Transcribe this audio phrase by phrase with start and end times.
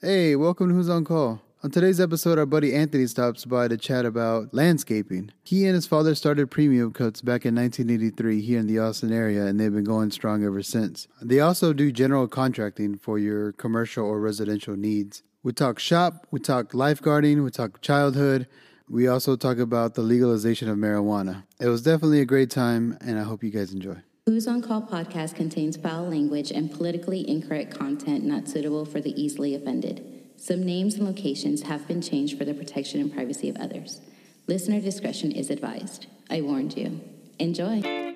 [0.00, 1.42] Hey, welcome to Who's on Call.
[1.64, 5.32] On today's episode, our buddy Anthony stops by to chat about landscaping.
[5.42, 9.46] He and his father started Premium Cuts back in 1983 here in the Austin area,
[9.46, 11.08] and they've been going strong ever since.
[11.20, 15.24] They also do general contracting for your commercial or residential needs.
[15.42, 18.46] We talk shop, we talk lifeguarding, we talk childhood.
[18.88, 21.42] We also talk about the legalization of marijuana.
[21.58, 23.96] It was definitely a great time, and I hope you guys enjoy.
[24.28, 29.18] Who's on Call podcast contains foul language and politically incorrect content not suitable for the
[29.18, 30.04] easily offended.
[30.36, 34.02] Some names and locations have been changed for the protection and privacy of others.
[34.46, 36.08] Listener discretion is advised.
[36.28, 37.00] I warned you.
[37.38, 38.07] Enjoy.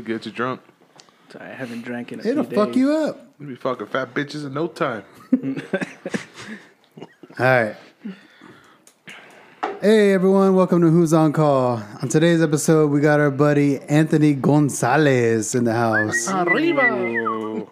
[0.00, 0.62] It'll get you drunk.
[1.38, 2.76] I haven't drank in a It'll few fuck days.
[2.78, 3.20] you up.
[3.38, 5.04] You'll be fucking fat bitches in no time.
[7.38, 7.76] All right.
[9.82, 11.82] Hey everyone, welcome to Who's on Call.
[12.00, 16.30] On today's episode, we got our buddy Anthony Gonzalez in the house.
[16.30, 17.66] Arriba.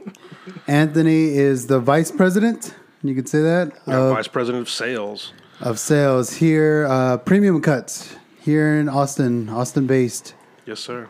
[0.66, 5.32] Anthony is the vice president, you could say that, of, Vice President of Sales.
[5.62, 10.34] of sales here, uh, Premium Cuts here in Austin, Austin based.
[10.66, 11.08] Yes, sir.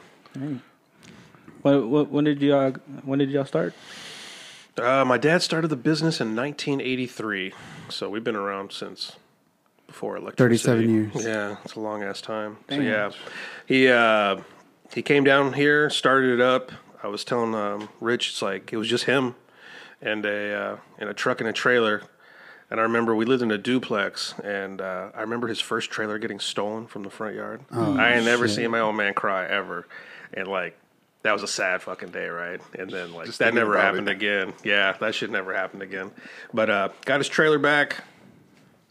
[1.69, 2.73] When, when, when did y'all
[3.05, 3.75] when did y'all start?
[4.79, 7.53] Uh, my dad started the business in 1983,
[7.89, 9.17] so we've been around since
[9.87, 10.87] before electricity.
[10.87, 11.25] 37 years.
[11.27, 12.59] Yeah, it's a long ass time.
[12.69, 13.11] So yeah,
[13.67, 14.41] he uh,
[14.95, 16.71] he came down here, started it up.
[17.03, 19.35] I was telling um, Rich, it's like it was just him
[20.01, 22.03] and a uh, in a truck and a trailer.
[22.71, 26.19] And I remember we lived in a duplex, and uh, I remember his first trailer
[26.19, 27.63] getting stolen from the front yard.
[27.73, 29.89] I ain't never seen my old man cry ever,
[30.35, 30.79] and like
[31.29, 32.59] that was a sad fucking day, right?
[32.79, 34.13] And then like Just that never happened it.
[34.13, 34.55] again.
[34.65, 36.11] Yeah, that shit never happened again.
[36.55, 38.03] But uh, got his trailer back.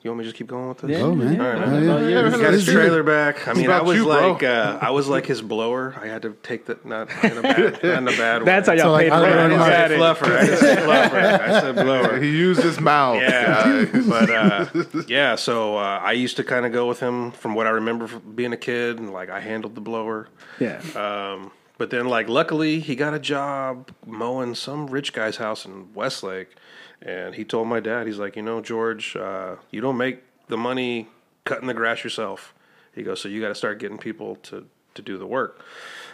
[0.03, 1.01] You want me to just keep going with this?
[1.01, 1.41] Oh, man.
[1.41, 1.83] All right, Oh, man.
[1.83, 1.93] yeah.
[1.95, 2.19] Oh, yeah.
[2.21, 3.47] Let's got his trailer back.
[3.47, 5.95] I mean, I was you, like, uh, I was like his blower.
[5.99, 8.45] I had to take the not in a bad, not in a bad way.
[8.45, 9.57] That's how y'all So, paid I for don't it.
[9.57, 10.37] know I said fluffer.
[10.37, 11.39] I said fluffer.
[11.41, 12.19] I said blower.
[12.19, 13.21] He used his mouth.
[13.23, 14.65] Yeah, but uh,
[15.07, 15.35] yeah.
[15.35, 18.35] So uh, I used to kind of go with him from what I remember from
[18.35, 20.29] being a kid, and like I handled the blower.
[20.59, 20.79] Yeah.
[20.95, 25.93] Um, but then, like, luckily, he got a job mowing some rich guy's house in
[25.93, 26.55] Westlake,
[27.01, 30.57] and he told my dad, he's like, you know, George, uh, you don't make the
[30.57, 31.07] money
[31.45, 32.53] cutting the grass yourself.
[32.93, 35.63] He goes, so you got to start getting people to to do the work,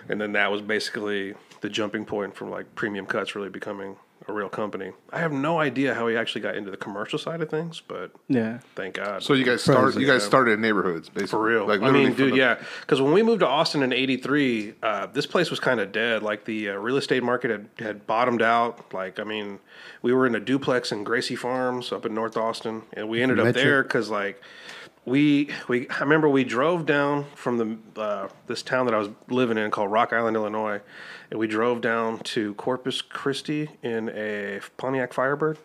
[0.09, 3.95] and then that was basically the jumping point from like premium cuts really becoming
[4.27, 4.91] a real company.
[5.11, 8.11] I have no idea how he actually got into the commercial side of things, but
[8.27, 8.59] yeah.
[8.75, 9.23] thank God.
[9.23, 9.95] So you guys start.
[9.95, 11.27] You guys started in neighborhoods, basically.
[11.27, 11.67] For real.
[11.67, 12.63] Like I literally mean, from dude, the- yeah.
[12.81, 16.23] Because when we moved to Austin in '83, uh, this place was kind of dead.
[16.23, 18.93] Like the uh, real estate market had, had bottomed out.
[18.93, 19.59] Like, I mean,
[20.01, 23.39] we were in a duplex in Gracy Farms up in North Austin, and we ended
[23.39, 24.41] up there because like
[25.05, 29.09] we we I remember we drove down from the uh, this town that I was
[29.29, 30.81] living in called Rock Island, Illinois,
[31.33, 35.57] and we drove down to Corpus Christi in a Pontiac Firebird,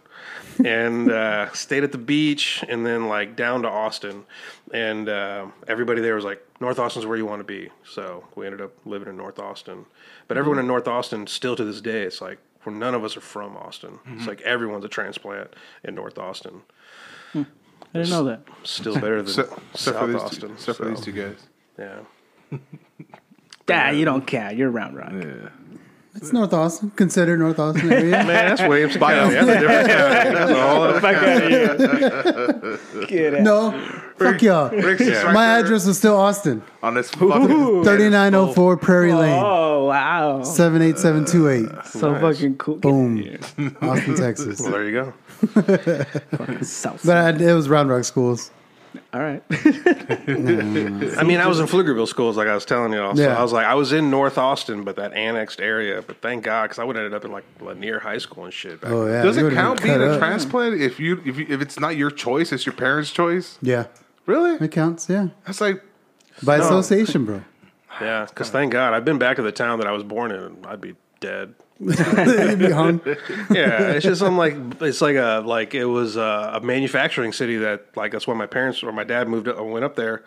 [0.64, 4.24] and uh, stayed at the beach, and then like down to Austin,
[4.72, 8.46] and uh, everybody there was like North Austin's where you want to be, so we
[8.46, 9.84] ended up living in North Austin.
[10.26, 13.14] But everyone in North Austin, still to this day, it's like where none of us
[13.18, 13.98] are from Austin.
[14.16, 15.52] It's like everyone's a transplant
[15.84, 16.62] in North Austin.
[17.34, 17.44] I
[17.92, 18.40] didn't know that.
[18.64, 20.48] Still better than Except, except for South Austin.
[20.48, 21.46] two, except for these two guys.
[21.78, 21.98] Yeah.
[23.70, 24.56] Ah, you don't count.
[24.56, 25.12] You're Round Rock.
[25.12, 25.50] Yeah.
[26.20, 28.10] It's North Austin, considered North Austin area.
[28.10, 29.34] Man, that's Williamson County.
[29.34, 30.34] That's a different county.
[30.34, 33.06] That's a whole other Fuck out of here.
[33.06, 33.42] Get out.
[33.42, 34.70] no, fuck y'all.
[34.70, 39.18] Rick's just right My there address is still Austin, on this fucking 3904 Prairie oh,
[39.20, 40.42] Lane, Oh wow.
[40.42, 41.86] 78728.
[41.86, 42.74] So fucking cool.
[42.74, 43.18] Get Boom.
[43.18, 43.76] out of here.
[43.80, 44.60] Austin, Texas.
[44.60, 46.62] Well, there you go.
[46.62, 47.06] South.
[47.06, 48.50] But I, it was Round Rock schools.
[49.12, 49.42] All right.
[49.50, 53.16] I mean, I was in Pflugerville schools, like I was telling you all.
[53.16, 53.38] So Yeah.
[53.38, 56.02] I was like, I was in North Austin, but that annexed area.
[56.06, 58.52] But thank God, because I would have ended up in like Lanier High School and
[58.52, 58.80] shit.
[58.80, 59.22] Back Oh yeah.
[59.22, 60.18] Does you it would've count been being cut a up.
[60.18, 63.58] transplant if you if you, if it's not your choice, it's your parents' choice?
[63.62, 63.86] Yeah,
[64.26, 64.64] Really?
[64.64, 65.08] it counts.
[65.08, 65.82] Yeah, That's like
[66.42, 66.64] by No.
[66.64, 67.42] association, bro.
[68.00, 70.40] Yeah, because thank God, I've been back to the town that I was born in,
[70.40, 71.54] and I'd be dead.
[71.80, 73.00] You'd be hung.
[73.50, 77.56] yeah, it's just I'm like it's like a like it was a, a manufacturing city
[77.58, 80.24] that like that's when my parents or my dad moved up, went up there.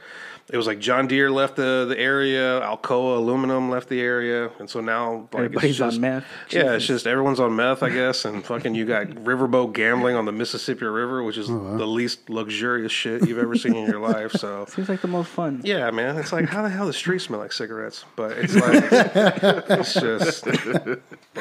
[0.50, 4.70] It was like John Deere left the the area, Alcoa Aluminum left the area, and
[4.70, 6.26] so now like Everybody's just, on meth.
[6.50, 10.26] Yeah, it's just everyone's on meth, I guess, and fucking you got riverboat gambling on
[10.26, 14.00] the Mississippi River, which is oh, the least luxurious shit you've ever seen in your
[14.00, 14.34] life.
[14.34, 15.62] So Seems like the most fun.
[15.64, 18.04] yeah, man, it's like how the hell does street smell like cigarettes?
[18.18, 18.84] But it's like
[19.80, 20.46] it's just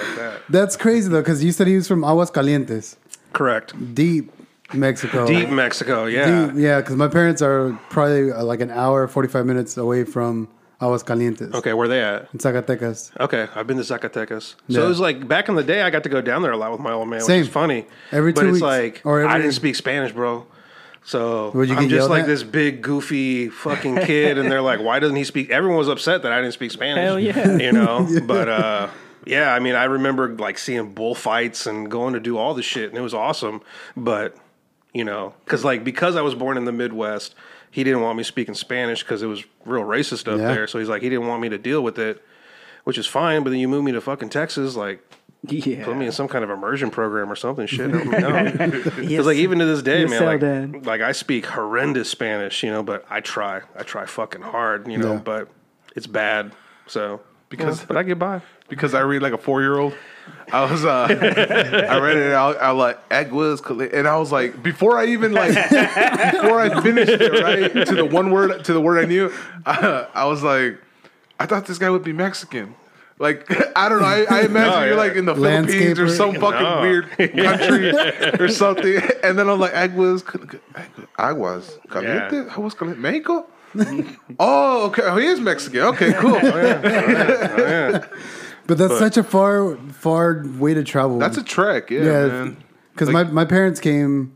[0.09, 0.41] like that.
[0.49, 2.97] That's crazy though, because you said he was from Aguascalientes,
[3.33, 3.95] Correct.
[3.95, 4.33] deep
[4.73, 5.27] Mexico.
[5.27, 6.47] Deep Mexico, yeah.
[6.47, 10.49] Deep, yeah, because my parents are probably uh, like an hour, 45 minutes away from
[10.81, 11.53] Aguascalientes.
[11.55, 12.29] Okay, where they at?
[12.33, 13.11] In Zacatecas.
[13.21, 14.43] Okay, I've been to Zacatecas.
[14.43, 14.85] So Yeah.
[14.85, 16.71] it was like back in the day, I got to go down there a lot
[16.73, 17.41] with my old man, Same.
[17.41, 17.87] which is funny.
[18.13, 18.63] Every but two it's weeks.
[18.63, 20.47] like Or every- I didn't speak Spanish, bro.
[21.03, 22.27] So Would you I'm get just yelled like at?
[22.29, 26.23] this big goofy fucking kid, and they're like, "Why doesn't he speak?" Everyone was upset
[26.23, 27.03] that I didn't speak Spanish.
[27.03, 27.57] Hell yeah.
[27.57, 28.07] you know.
[28.27, 28.89] But uh,
[29.27, 32.89] yeah, I mean, I remember like seeing bullfights and going to do all the shit,
[32.91, 33.61] and it was awesome.
[33.97, 34.37] But
[34.95, 37.35] you know, because like because I was born in the Midwest,
[37.71, 40.55] he didn't want me speaking Spanish because it was real racist up Yeah.
[40.55, 40.67] there.
[40.67, 42.23] So he's like, he didn't want me to deal with it,
[42.85, 43.45] which is fine.
[43.45, 45.01] But then you move me to fucking Texas, like
[45.47, 45.85] Yeah.
[45.85, 47.67] put me in some kind of immersion program or something.
[47.69, 48.11] Shit, I don't
[48.59, 48.71] know.
[48.97, 52.83] Because like even to this day, man, like, like I speak horrendous Spanish, you know,
[52.83, 55.19] but I try, I try fucking hard, you know, Yeah.
[55.21, 55.49] but
[55.95, 56.53] it's bad.
[56.89, 58.41] So Because- yeah, but I get by.
[58.71, 59.95] Because I read like a four year old.
[60.53, 62.57] I was uh, I read it out.
[62.61, 63.61] I like Aguas,
[63.93, 68.05] and I was like, before I even like, before I finished it, right to the
[68.05, 69.33] one word to the word I knew,
[69.67, 70.79] I, I was like,
[71.39, 72.75] I thought this guy would be Mexican.
[73.19, 74.07] Like I don't know.
[74.07, 74.95] I, I imagine No, you're yeah.
[74.95, 76.81] like in the Philippines or some fucking No.
[76.81, 77.91] weird country
[78.41, 80.25] or something, and then I'm like Aguas,
[81.19, 82.53] Aguas, Caliente, Yeah.
[82.55, 83.47] Aguas Caliente, Mexico.
[84.41, 85.03] oh, okay.
[85.05, 85.81] Oh, he is Mexican.
[85.83, 86.35] Okay, cool.
[88.71, 91.19] But that's such a far, far way to travel.
[91.19, 91.91] That's a trek.
[91.91, 92.57] Yeah, yeah, man.
[92.93, 94.33] because Like- my, my parents came,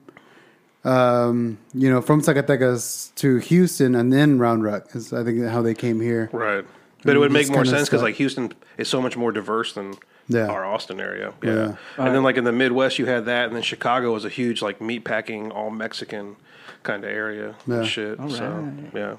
[0.84, 5.62] um, you know, from Zacatecas to Houston and then Round Rock is I think how
[5.62, 6.30] they came here.
[6.32, 6.64] Right.
[7.04, 9.94] But it would make more sense because like Houston is so much more diverse than
[10.26, 10.46] Yeah.
[10.48, 11.32] our Austin area.
[11.40, 11.52] Yeah.
[11.54, 11.76] Yeah.
[11.98, 14.62] And then like in the Midwest you had that and then Chicago was a huge
[14.62, 16.34] like meatpacking all Mexican
[16.82, 17.74] kind of area Yeah.
[17.76, 18.18] and shit.
[18.30, 19.16] So yeah.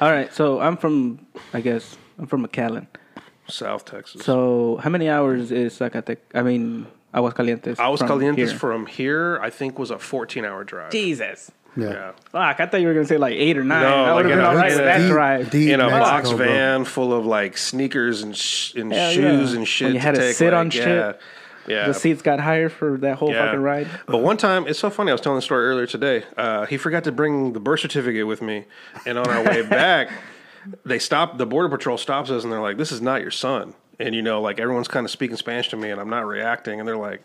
[0.00, 0.32] All right.
[0.32, 2.86] So I'm from, I guess, I'm from McAllen.
[3.48, 4.24] South Texas.
[4.24, 6.18] So how many hours is Zacatec?
[6.34, 7.78] I mean, Aguascalientes.
[7.78, 8.58] I was from Calientes here?
[8.58, 10.90] from here, I think was a 14 hour drive.
[10.92, 11.50] Jesus.
[11.76, 12.12] Yeah, Yeah.
[12.32, 13.82] Fuck, I thought you were gonna say like eight or nine.
[13.82, 15.50] No, I like have been in a- all right in that deep- drive.
[15.50, 16.38] deep in a Mexico, box bro.
[16.38, 19.58] van full of like sneakers and, sh- and Hell shoes yeah.
[19.58, 19.86] and shit.
[19.86, 21.20] When you had to take, sit like, on yeah, shit.
[21.68, 21.88] Yeah.
[21.88, 23.88] The seats got higher for that whole fucking ride.
[24.06, 25.10] But one time, it's so funny.
[25.10, 26.22] I was telling the story earlier today.
[26.36, 28.64] Uh, he forgot to bring the birth certificate with me,
[29.04, 30.08] and on our way back,
[30.84, 33.74] they stop The border patrol stops us, and they're like, "This is not your son."
[33.98, 36.80] And you know, like everyone's kind of speaking Spanish to me, and I'm not reacting.
[36.80, 37.22] And they're like,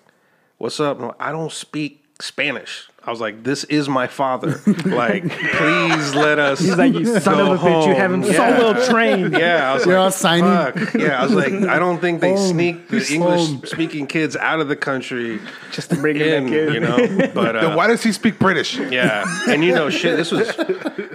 [0.57, 2.89] "What's up?" Like, I don't speak Spanish.
[3.03, 4.62] I was like, "This is my father.
[4.86, 8.31] like, please let us." He's like, you son of a bitch, you have him home."
[8.31, 9.33] so well trained.
[9.33, 10.44] Yeah, I was You're like, all signing.
[10.83, 10.94] Fuck.
[10.94, 12.50] Yeah, I was like, I don't think they Home.
[12.51, 15.39] sneak the English-speaking kids out of the country
[15.71, 16.74] Just to bring in, him in.
[16.75, 16.98] you know.
[17.33, 18.77] But uh, Then why does he speak British?
[18.77, 20.15] yeah, and you know, shit.
[20.15, 20.56] This was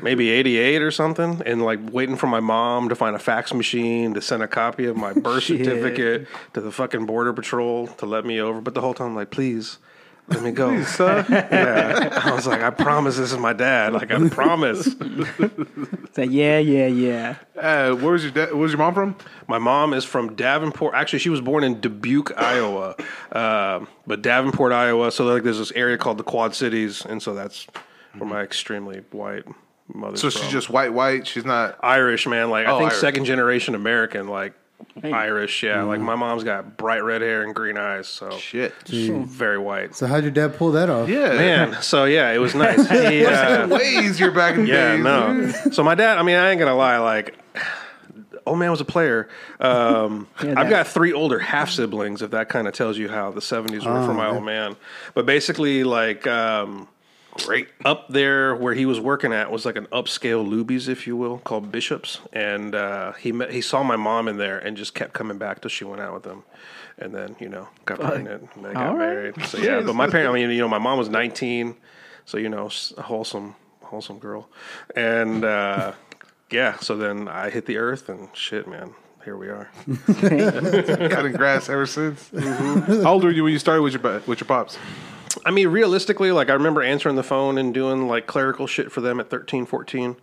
[0.03, 4.13] maybe '88 or something, and like waiting for my mom to find a fax machine
[4.15, 5.65] to send a copy of my birth Shit.
[5.65, 8.61] certificate to the fucking border patrol to let me over.
[8.61, 9.79] But the whole time, I'm like, please.
[10.29, 10.83] Let me go.
[10.85, 11.25] Son.
[11.31, 12.21] Yeah.
[12.25, 13.93] I was like, I promise this is my dad.
[13.93, 14.89] Like, I promise.
[15.39, 17.37] It's like, yeah, yeah, yeah.
[17.57, 18.55] Uh, where was your dad?
[18.55, 19.17] Where's your mom from?
[19.49, 20.95] My mom is from Davenport.
[20.95, 22.97] Actually, she was born in Dubuque, Iowa.
[23.33, 25.13] Um, but Davenport, Iowa.
[25.13, 27.67] So like, there's this area called the Quad Cities, and so that's
[28.17, 29.45] where my extremely white
[29.93, 30.43] mother's So from.
[30.43, 31.27] she's just white, white.
[31.27, 31.79] She's not.
[31.83, 32.49] Irish, man.
[32.51, 33.01] Like I Oh, think Irish.
[33.01, 34.55] second generation American, like
[35.03, 35.63] Irish.
[35.63, 38.73] Yeah, like my mom's got bright red hair and green eyes, so Shit.
[38.87, 39.95] so very white.
[39.95, 41.09] So how'd your dad pull that off?
[41.09, 41.29] Yeah.
[41.35, 42.89] Man, so yeah, it was nice.
[42.89, 45.05] He, uh, Way easier back in the yeah, days.
[45.05, 45.53] no.
[45.73, 47.39] So my dad, I mean, I ain't gonna lie, like.
[48.49, 49.29] Old man was a player.
[49.59, 52.23] Um, Yeah, I've got three older half siblings.
[52.23, 54.77] If that kind of tells you how the '70s were Oh, for my old man,
[55.15, 56.87] but basically, like um,
[57.45, 57.69] Great.
[57.85, 61.39] up there where he was working at was like an upscale Luby's, if you will,
[61.39, 62.21] called Bishops.
[62.33, 65.61] And uh, he met, he saw my mom in there and just kept coming back
[65.61, 66.43] till she went out with him.
[66.99, 69.09] And then you know got pregnant and they got All right.
[69.11, 69.45] married.
[69.47, 71.77] So yeah, but my parents, I mean, you know, my mom was 19,
[72.25, 74.49] so you know, s- a wholesome, wholesome girl.
[74.97, 75.93] And uh,
[76.51, 78.95] yeah, so then I hit the earth and shit, man.
[79.25, 79.69] Here we are.
[80.17, 82.31] Cutting grass ever since.
[82.31, 84.79] How old were you when you started with your with your pops?
[85.47, 89.01] I mean, realistically, like I remember answering the phone and doing like clerical shit for
[89.01, 90.17] them at 13, 14.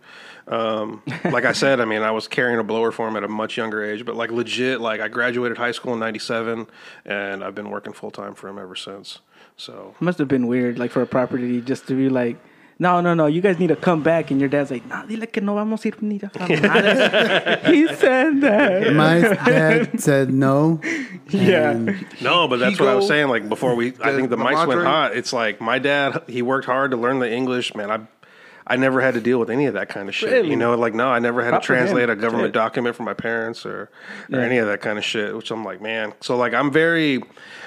[0.48, 3.28] Um, like I said, I mean, I was carrying a blower for them at a
[3.28, 6.66] much younger age, but like legit, like I graduated high school in 97
[7.06, 9.20] and I've been working full time for them ever since.
[9.56, 12.36] So, Must have been weird, like for a property just to be like,
[12.78, 15.26] no, no, no, you guys need to come back, and your dad's like, nah, dile
[15.26, 18.92] que no vamos a ir ni a nada." He said that.
[18.92, 20.80] My dad said no.
[21.30, 21.72] Yeah.
[22.20, 23.28] no, but that's what I was saying.
[23.28, 25.16] Like before we, I think the, the mics went hot.
[25.16, 27.90] It's like my dad, he worked hard to learn the English, man.
[27.90, 28.00] I,
[28.66, 30.30] I never had to deal with any of that kind of shit.
[30.30, 30.50] Really?
[30.50, 32.54] You know, like no, I never had Proper to translate a government Shit.
[32.54, 33.90] document for my parents or
[34.30, 34.40] or Yeah.
[34.40, 35.34] any of that kind of shit.
[35.34, 36.12] Which I'm like, man.
[36.20, 37.22] So like, I'm very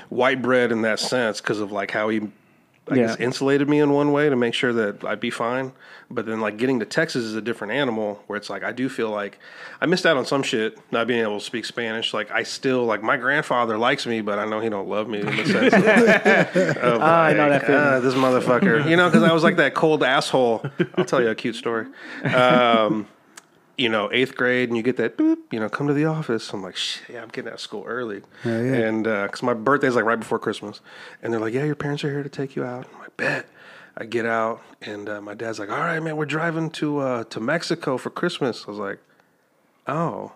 [0.10, 2.22] white bread in that sense because of like how he,
[2.90, 3.08] I Yeah.
[3.08, 5.74] guess, insulated me in one way to make sure that I'd be fine.
[6.10, 8.88] But then like getting to Texas is a different animal where it's like I do
[8.88, 9.40] feel like
[9.82, 12.14] I missed out on some shit not being able to speak Spanish.
[12.14, 15.20] Like I still like my grandfather likes me, but I know he don't love me
[15.20, 17.82] in the sense of, of Ah, I know that feeling.
[17.82, 18.90] ah, this motherfucker.
[18.90, 20.66] You know, because I was like that cold asshole.
[20.96, 21.88] I'll tell you a cute story.
[22.34, 23.06] Um,
[23.78, 26.52] you know, eighth grade, and you get that, boop, you know, come to the office.
[26.52, 28.22] I'm like, shit, yeah, I'm getting out of school early.
[28.44, 28.74] Yeah, yeah.
[28.74, 30.82] And because my birthday's like right before Christmas.
[31.22, 32.88] And they're like, yeah, your parents are here to take you out.
[32.94, 33.48] I'm like, bet.
[34.00, 37.24] I get out, and uh, my dad's like, all right, man, we're driving to uh,
[37.24, 38.66] to Mexico for Christmas.
[38.68, 39.00] I was like,
[39.88, 40.34] oh,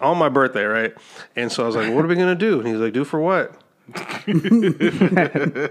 [0.00, 0.94] on my birthday, right?
[1.34, 2.60] And so I was like, what are we going to do?
[2.60, 3.60] And he's like, do for what?
[4.26, 4.32] I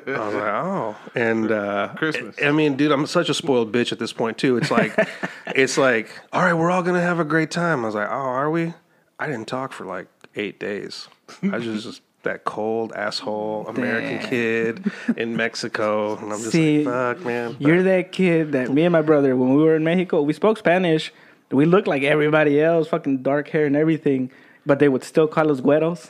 [0.06, 2.36] was like, oh, and uh, Christmas.
[2.44, 4.58] I mean, dude, I'm such a spoiled bitch at this point too.
[4.58, 4.94] It's like,
[5.48, 7.84] it's like, all right, we're all gonna have a great time.
[7.84, 8.74] I was like, oh, are we?
[9.20, 11.08] I didn't talk for like eight days.
[11.44, 14.30] I was just that cold asshole American Damn.
[14.30, 17.58] kid in Mexico, and I'm just See, like, fuck, man.
[17.60, 20.58] You're that kid that me and my brother, when we were in Mexico, we spoke
[20.58, 21.12] Spanish.
[21.52, 24.32] We looked like everybody else, fucking dark hair and everything.
[24.64, 26.08] But they would still call us güeros.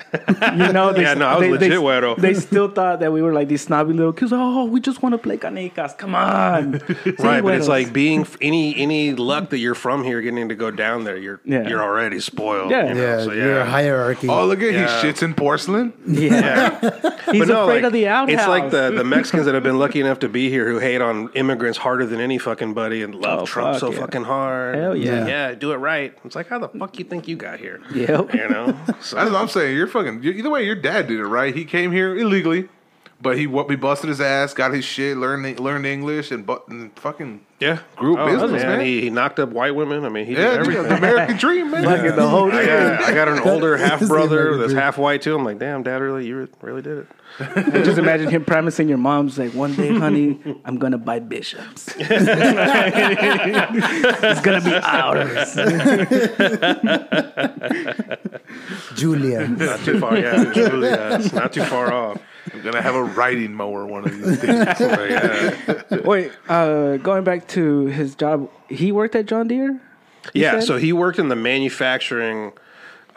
[0.57, 0.91] You know?
[0.93, 2.17] They, Yeah, no, I was they, legit they, güero.
[2.25, 4.31] They still thought that we were like these snobby little kids.
[4.33, 5.97] Oh, we just want to play canicas.
[5.97, 6.81] Come on.
[7.19, 10.69] Right, but it's like being any any luck that you're from here, getting to go
[10.71, 11.67] down there, you're Yeah.
[11.67, 12.71] you're already spoiled.
[12.71, 12.89] Yeah.
[12.89, 13.01] you know?
[13.01, 13.65] yeah, So, your yeah.
[13.65, 14.27] hierarchy.
[14.27, 15.01] Oh, look at Yeah.
[15.01, 15.93] he shits in porcelain.
[16.05, 16.79] Yeah.
[17.31, 18.33] He's no, afraid like, of the outhouse.
[18.39, 21.01] It's like the, the Mexicans that have been lucky enough to be here who hate
[21.01, 23.99] on immigrants harder than any fucking buddy and love Oh, Trump fuck so yeah.
[23.99, 24.75] fucking hard.
[24.75, 25.25] Hell yeah.
[25.27, 26.13] Yeah, do it right.
[26.25, 27.79] It's like, how the fuck you think you got here?
[27.93, 28.33] Yep.
[28.41, 28.77] You know?
[29.01, 29.75] So, That's what I'm saying.
[29.75, 30.23] You're fucking.
[30.23, 31.55] Either way, your dad did it right.
[31.55, 32.69] He came here illegally,
[33.21, 36.67] but he what we busted his ass, got his shit, learned learned English, and, but,
[36.67, 37.79] and fucking yeah.
[37.95, 38.81] Group oh, business, man.
[38.81, 40.03] He, he knocked up white women.
[40.03, 40.83] I mean, he yeah, did dude, everything.
[40.89, 41.83] the American dream, man.
[41.83, 45.35] Fucking the whole I got, I got an older half brother that's half white too.
[45.35, 47.07] I'm like, damn, dad, really, you really did it.
[47.39, 51.93] I just imagine him promising your mom's like, one day, honey, I'm gonna buy bishops.
[51.99, 52.25] it's
[54.41, 55.55] gonna be ours.
[58.95, 59.47] Julia.
[59.47, 60.51] Not too far, yeah.
[60.51, 62.17] Julia, it's not too far off.
[62.53, 64.65] I'm gonna have a riding mower one of these days.
[64.79, 65.97] But yeah.
[66.03, 69.79] Wait, uh, going back to his job, he worked at John Deere.
[70.33, 70.63] Yeah, said?
[70.63, 72.53] so he worked in the manufacturing.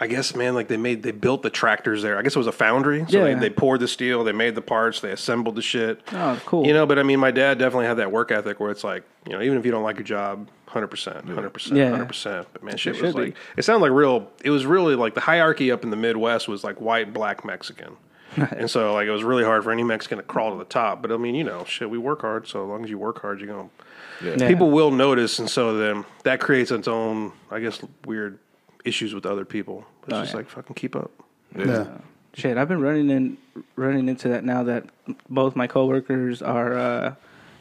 [0.01, 2.19] I guess, man, like they made, they built the tractors there.
[2.19, 3.05] I guess it was a foundry.
[3.09, 3.35] So Yeah.
[3.35, 6.01] they, they poured the steel, they made the parts, they assembled the shit.
[6.11, 6.67] Oh, cool.
[6.67, 9.05] You know, but I mean, my dad definitely had that work ethic where it's like,
[9.25, 11.91] you know, even if you don't like your job, hundred percent, hundred percent, Yeah.
[11.91, 12.49] hundred percent.
[12.53, 13.25] But man, shit It was should be.
[13.27, 14.29] like, it sounded like real.
[14.43, 17.97] It was really like the hierarchy up in the Midwest was like white, black, Mexican.
[18.37, 21.03] And so, like, it was really hard for any Mexican to crawl to the top.
[21.03, 22.47] But I mean, you know, shit, we work hard.
[22.47, 24.49] So as long as you work hard, you're going to Yeah.
[24.49, 28.39] people will notice, and so then that creates its own, I guess, weird
[28.85, 29.85] issues with other people.
[30.07, 30.37] It's Oh, just yeah.
[30.39, 31.11] like fucking keep up.
[31.57, 31.87] Yeah.
[32.35, 33.37] Shit, I've been running in
[33.77, 34.85] running into that now that
[35.31, 37.15] both my coworkers are uh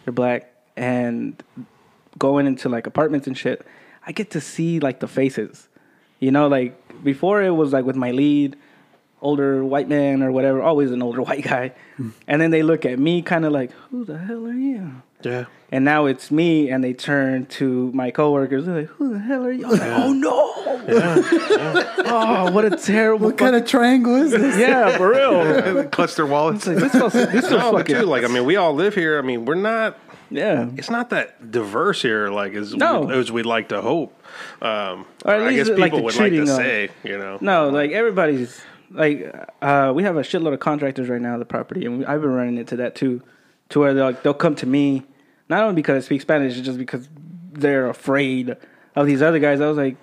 [0.04, 1.42] they're black and
[2.18, 3.66] going into like apartments and shit.
[4.08, 5.68] I get to see like the faces.
[6.20, 8.56] You know, like before it was like with my lead
[9.24, 11.72] older white man or whatever, always an older white guy.
[12.28, 15.46] And then they look at me kind of like, "Who the hell are you?" Yeah.
[15.72, 18.66] And now it's me, and they turn to my coworkers.
[18.66, 20.54] They're like, "Who the hell are you?" I'm like, "Oh no!
[22.06, 23.28] oh, what a terrible!
[23.28, 24.58] What kind of triangle is this?
[24.58, 26.66] yeah, for real." Clutch their wallets.
[26.66, 29.18] This feels, this feels No, fucking dude, like I mean, we all live here.
[29.18, 29.98] I mean, we're not.
[30.30, 30.70] yeah.
[30.78, 33.02] It's not that diverse here, like as No.
[33.02, 34.14] we, as we'd like to hope.
[34.62, 37.38] Um, Or at I guess least, people like, the would like to say, you know.
[37.40, 38.62] No, like everybody's
[38.94, 42.06] like uh, we have a shitload of contractors right now at the property, and we,
[42.06, 43.22] I've been running into that too,
[43.70, 45.04] to where they'll like, they'll come to me,
[45.50, 47.08] not only because I speak Spanish, it's just because
[47.52, 48.56] they're afraid
[48.96, 49.62] of these other guys.
[49.62, 49.96] I was like,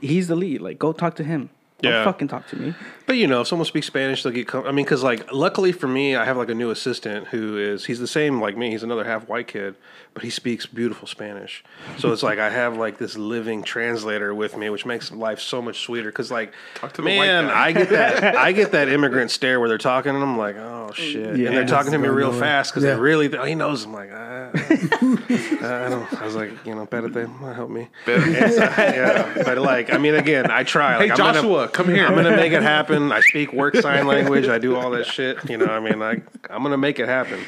[0.00, 1.50] he's the lead, like go talk to him.
[1.82, 2.04] Don't Yeah.
[2.04, 2.74] fucking talk to me.
[3.06, 4.46] But you know, if someone speaks Spanish, they'll get.
[4.46, 7.56] Com- I mean, because like, luckily for me, I have like a new assistant who
[7.56, 8.70] is he's the same like me.
[8.70, 9.76] He's another half white kid,
[10.14, 11.62] but he speaks beautiful Spanish.
[11.98, 15.62] So it's like I have like this living translator with me, which makes life so
[15.62, 16.08] much sweeter.
[16.10, 17.44] Because like, Talk to the white man.
[17.50, 20.90] I get that I get that immigrant stare where they're talking, and I'm like, oh
[20.94, 21.48] shit, Yeah.
[21.48, 22.40] and they're talking to me real nowhere.
[22.40, 22.94] fast because Yeah.
[22.94, 23.84] they really oh, he knows.
[23.84, 26.20] I'm like, ah, I don't.
[26.20, 27.88] I was like, you know, better than help me.
[28.06, 30.98] And so, yeah, but like, I mean, again, I try.
[30.98, 32.06] Hey I'm gonna- Joshua, come here.
[32.06, 33.12] I'm gonna make it happen.
[33.12, 34.48] I speak work sign language.
[34.48, 35.48] I do all that shit.
[35.48, 37.40] You know, I mean, like I'm gonna make it happen.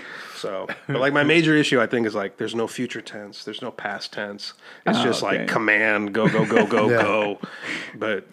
[0.42, 3.44] So, but like my major issue, I think, is like there's no future tense.
[3.44, 4.54] There's no past tense.
[4.86, 5.38] It's Oh, just okay.
[5.38, 7.02] like command, go, go, go, go, Yeah.
[7.02, 7.38] go.
[7.94, 8.26] But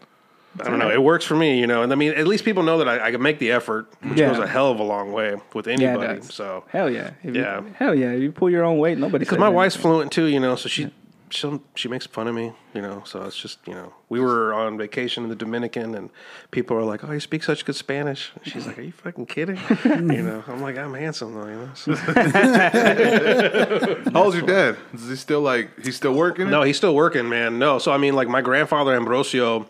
[0.59, 0.89] I don't know.
[0.89, 1.83] It works for me, you know.
[1.83, 4.17] And I mean, at least people know that I, I can make the effort, which
[4.19, 4.29] Yeah.
[4.33, 6.15] goes a hell of a long way with anybody.
[6.19, 6.33] does.
[6.33, 7.11] so, Hell yeah.
[7.23, 7.61] If you- Yeah.
[7.75, 8.13] hell yeah.
[8.13, 9.23] You pull your own weight, nobody.
[9.25, 10.91] because my wife's fluent too, you know, so she
[11.29, 13.03] she she makes fun of me, you know.
[13.05, 16.09] So it's just you know, we were on vacation in the Dominican, and
[16.51, 19.25] people are like, "Oh, you speak such good Spanish." And she's like, "Are you fucking
[19.27, 21.69] kidding?" you know, I'm like, "I'm handsome though," you know.
[21.75, 21.95] So-
[24.13, 24.77] How old's your dad?
[24.93, 26.49] Is he still like he's still working?
[26.49, 27.59] no, he's still working, man.
[27.59, 29.67] No, so I mean, like my grandfather Ambrosio.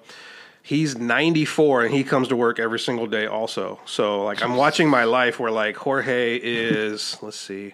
[0.61, 3.79] He's 94 and he comes to work every single day also.
[3.85, 7.73] So like I'm watching my life where like Jorge is let's see.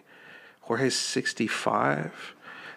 [0.61, 2.34] Jorge's 65.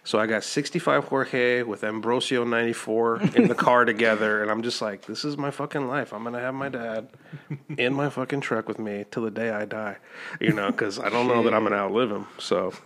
[0.08, 4.80] So I got 65 Jorge with Ambrosio 94 in the car together and I'm just
[4.80, 6.14] like this is my fucking life.
[6.14, 7.08] I'm going to have my dad
[7.76, 9.98] in my fucking truck with me till the day I die.
[10.40, 12.26] You know, cuz I don't know that I'm going to outlive him.
[12.38, 12.72] So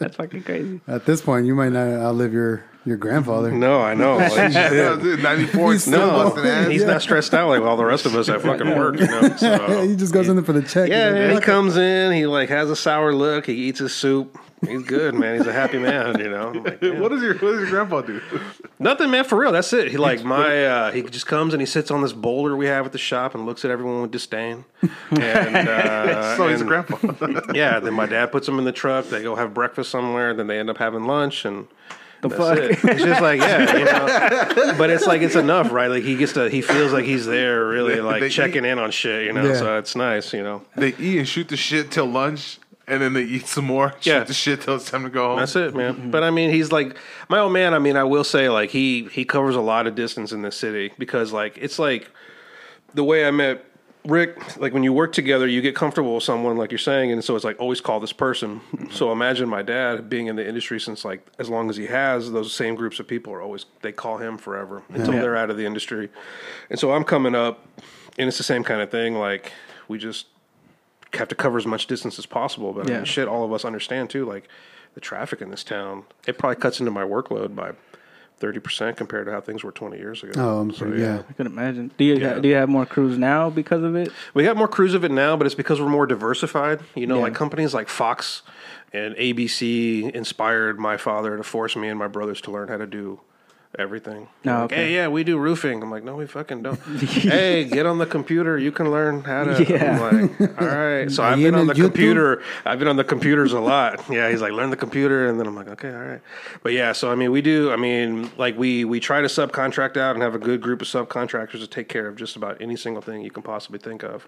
[0.00, 0.80] That's fucking crazy.
[0.88, 3.52] At this point, you might not outlive your your grandfather.
[3.52, 4.18] no, I know.
[4.18, 6.68] Like, Yeah, dude, 94 He's no, busting ass.
[6.68, 9.36] he's not stressed out like all the rest of us at fucking work, you know.
[9.36, 9.82] So.
[9.88, 10.88] he just goes in there for the check.
[10.88, 13.94] Yeah, like, man, he comes in, he like has a sour look, he eats his
[13.94, 14.36] soup.
[14.66, 15.38] He's good, man.
[15.38, 16.50] He's a happy man, you know.
[16.50, 16.80] Like.
[16.98, 18.20] What does your what does your grandpa do?
[18.78, 19.52] Nothing, man, for real.
[19.52, 19.90] That's it.
[19.90, 22.86] He like my uh he just comes and he sits on this boulder we have
[22.86, 24.64] at the shop and looks at everyone with disdain.
[25.10, 26.96] And uh So he's a grandpa.
[27.54, 30.46] Yeah, then my dad puts them in the truck, they go have breakfast somewhere, then
[30.48, 31.66] they end up having lunch and
[32.20, 32.58] The That's fuck.
[32.58, 32.70] it.
[32.84, 34.74] It's just like yeah, you know.
[34.76, 35.86] But it's like it's enough, right?
[35.88, 38.90] Like he gets to, he feels like he's there, really like they checking in on
[38.90, 39.44] shit, you know.
[39.46, 39.54] Yeah.
[39.54, 40.62] So it's nice, you know.
[40.74, 42.57] they eat and shoot the shit till lunch,
[42.88, 43.94] and then they eat some more.
[44.00, 44.24] Shoot Yeah.
[44.24, 45.38] the shit till it's time to go home.
[45.38, 45.94] That's it, man.
[45.94, 46.10] Mm-hmm.
[46.10, 46.96] But I mean, he's like
[47.28, 47.74] my old man.
[47.74, 50.56] I mean, I will say, like he he covers a lot of distance in this
[50.56, 52.10] city because, like, it's like
[52.94, 53.64] the way I met
[54.04, 54.56] Rick.
[54.58, 57.36] Like when you work together, you get comfortable with someone, like you're saying, and so
[57.36, 58.60] it's like always call this person.
[58.72, 58.90] Mm-hmm.
[58.90, 62.32] So imagine my dad being in the industry since like as long as he has.
[62.32, 65.20] Those same groups of people are always they call him forever until Yeah.
[65.20, 66.08] they're out of the industry.
[66.70, 67.66] And so I'm coming up,
[68.18, 69.14] and it's the same kind of thing.
[69.14, 69.52] Like
[69.88, 70.26] we just
[71.14, 72.72] have to cover as much distance as possible.
[72.72, 74.24] But I mean, shit, all of us understand too.
[74.26, 74.48] Like
[74.94, 77.72] the traffic in this town, it probably cuts into my workload by
[78.38, 80.32] thirty percent compared to how things were twenty years ago.
[80.36, 81.00] Oh, I'm So, sorry.
[81.02, 81.22] Yeah.
[81.28, 81.90] I can imagine.
[81.96, 82.38] Do you Yeah.
[82.38, 84.12] do you have more crews now because of it?
[84.34, 86.80] we got more crews of it now, but it's because we're more diversified.
[86.94, 87.22] You know, Yeah.
[87.22, 88.42] like companies like Fox
[88.92, 92.86] and ABC inspired my father to force me and my brothers to learn how to
[92.86, 93.20] do
[93.78, 94.28] everything.
[94.44, 94.76] Oh, like, okay.
[94.76, 95.82] Hey, yeah, we do roofing.
[95.82, 96.78] I'm like, no, we fucking don't.
[96.98, 98.58] hey, get on the computer.
[98.58, 99.64] You can learn how to.
[99.64, 99.98] Yeah.
[100.10, 101.08] I'm like, all right.
[101.18, 101.84] So I've been on the YouTube?
[101.84, 102.42] computer.
[102.64, 104.04] I've been on the computers a lot.
[104.18, 106.20] Yeah, he's like, learn the computer, and then I'm like, okay, all right.
[106.62, 107.70] But yeah, so I mean, we do.
[107.70, 110.88] I mean, like we we try to subcontract out and have a good group of
[110.88, 114.26] subcontractors to take care of just about any single thing you can possibly think of.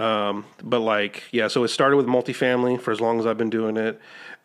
[0.00, 3.50] Um, but like, yeah, so it started with multifamily for as long as I've been
[3.50, 4.00] doing it.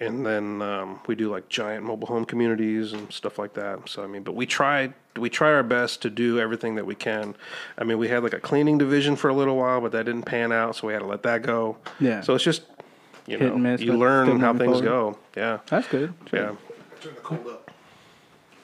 [0.05, 3.87] And then um, we do like giant mobile home communities and stuff like that.
[3.89, 6.95] So I mean, but we try we try our best to do everything that we
[6.95, 7.35] can.
[7.77, 10.23] I mean, we had like a cleaning division for a little while, but that didn't
[10.23, 11.77] pan out, so we had to let that go.
[11.99, 12.21] Yeah.
[12.21, 12.63] So it's just
[13.27, 14.83] you Hit know and miss, you learn how things forward.
[14.85, 15.17] go.
[15.37, 16.13] Yeah, That's good.
[16.33, 16.55] yeah.
[17.01, 17.71] Turn the cold up.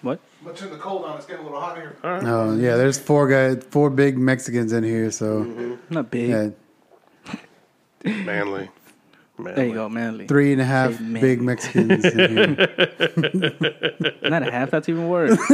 [0.01, 0.19] What?
[0.41, 1.17] I'm gonna turn the cold on.
[1.17, 1.95] It's getting a little hot here.
[2.03, 2.75] Oh yeah.
[2.77, 5.11] There's four guys, four big Mexicans in here.
[5.11, 6.29] So Not big.
[6.29, 6.49] yeah,
[8.03, 8.69] Manly.
[9.39, 9.55] Manly.
[9.55, 10.27] There you go, manly.
[10.27, 11.21] three and a half Say man.
[11.21, 12.55] big Mexicans in here.
[14.23, 14.71] Not a half.
[14.71, 15.37] That's even worse.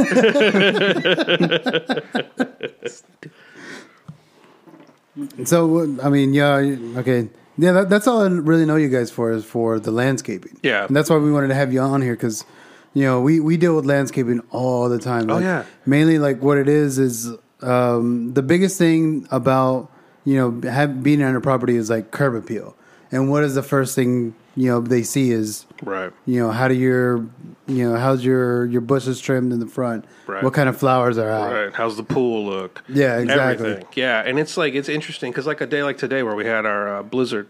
[5.44, 6.56] So I mean, yeah,
[6.98, 7.72] okay, yeah.
[7.72, 10.58] That, that's all I really know you guys for is for the landscaping.
[10.62, 10.84] Yeah.
[10.84, 12.44] and that's why we wanted to have you on here because
[12.92, 15.30] you know we we deal with landscaping all the time.
[15.30, 15.64] Oh, yeah.
[15.86, 17.30] mainly like what it is is
[17.62, 19.90] um, the biggest thing about
[20.26, 22.76] you know have, being on a property is like curb appeal,
[23.12, 26.12] and what is the first thing you know they see is Right.
[26.24, 27.18] you know how do your
[27.66, 30.42] you know how's your your bushes trimmed in the front Right.
[30.42, 31.72] what kind of flowers are out Right.
[31.74, 32.82] How's the pool look?
[32.88, 33.66] Yeah, exactly.
[33.70, 33.88] Everything.
[33.94, 36.64] Yeah, and it's like it's interesting because like a day like today where we had
[36.66, 37.48] our uh, blizzard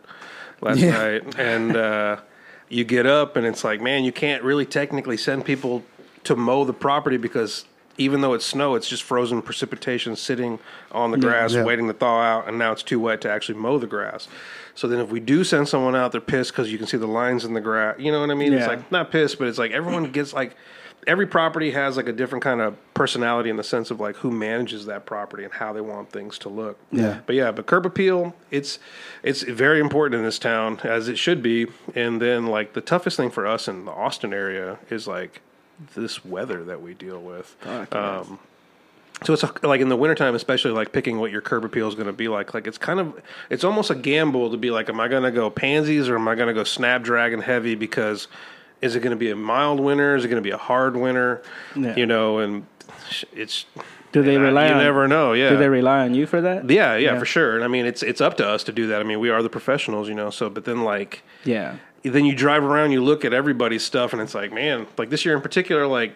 [0.60, 0.90] last Yeah.
[0.92, 2.16] night, and uh,
[2.68, 5.84] you get up and it's like, man, you can't really technically send people
[6.24, 7.64] to mow the property because
[7.98, 10.58] even though it's snow, it's just frozen precipitation sitting
[10.92, 11.62] on the grass, Yeah.
[11.64, 14.28] waiting to thaw out, and now it's too wet to actually mow the grass.
[14.76, 17.08] So then, if we do send someone out, they're pissed because you can see the
[17.08, 17.96] lines in the grass.
[17.98, 18.52] You know what I mean?
[18.52, 20.54] It's like not pissed, but it's like everyone gets like
[21.06, 24.30] every property has like a different kind of personality in the sense of like who
[24.30, 26.78] manages that property and how they want things to look.
[26.90, 27.20] Yeah.
[27.26, 28.78] But yeah, but curb appeal, it's
[29.22, 31.66] it's very important in this town as it should be.
[31.94, 35.40] And then like the toughest thing for us in the Austin area is like
[35.94, 37.56] this weather that we deal with.
[37.94, 38.38] Um,
[39.24, 42.06] so it's like in the wintertime, especially like picking what your curb appeal is going
[42.06, 42.52] to be like.
[42.54, 45.30] Like it's kind of, it's almost a gamble to be like, am I going to
[45.30, 47.74] go pansies or am I going to go snapdragon heavy?
[47.74, 48.28] Because
[48.82, 50.16] is it going to be a mild winter?
[50.16, 51.42] Is it going to be a hard winter?
[51.74, 51.96] Yeah.
[51.96, 52.66] You know, and
[53.32, 53.64] it's.
[54.12, 54.78] Do they and I- rely You on?
[54.78, 55.32] never know.
[55.32, 55.50] Yeah.
[55.50, 56.68] Do they rely on you for that?
[56.70, 57.18] Yeah, yeah, Yeah.
[57.18, 57.54] for sure.
[57.56, 59.00] And I mean, it's it's up to us to do that.
[59.00, 60.30] I mean, we are the professionals, you know.
[60.30, 61.76] So, but then like, Yeah.
[62.02, 65.24] then you drive around, you look at everybody's stuff, and it's like, man, like this
[65.24, 66.14] year in particular, like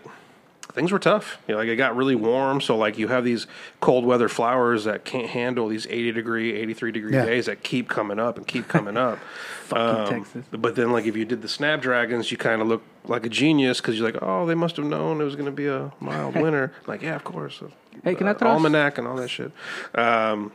[0.72, 1.38] things were tough.
[1.48, 3.46] You know, like it got really warm, so like you have these
[3.80, 7.24] cold weather flowers that can't handle these eighty degree, eighty three degree Yeah.
[7.24, 9.18] days that keep coming up and keep coming up.
[9.70, 10.44] Fucking Texas.
[10.50, 13.80] But then, like if you did the snapdragons, you kind of look like a genius
[13.80, 16.34] because you're like, oh, they must have known it was going to be a mild
[16.40, 16.72] winter.
[16.86, 17.62] Like, yeah, of course.
[18.02, 19.52] Hey, can I Uh, throw a s- almanac and all that shit?
[19.94, 20.52] Um,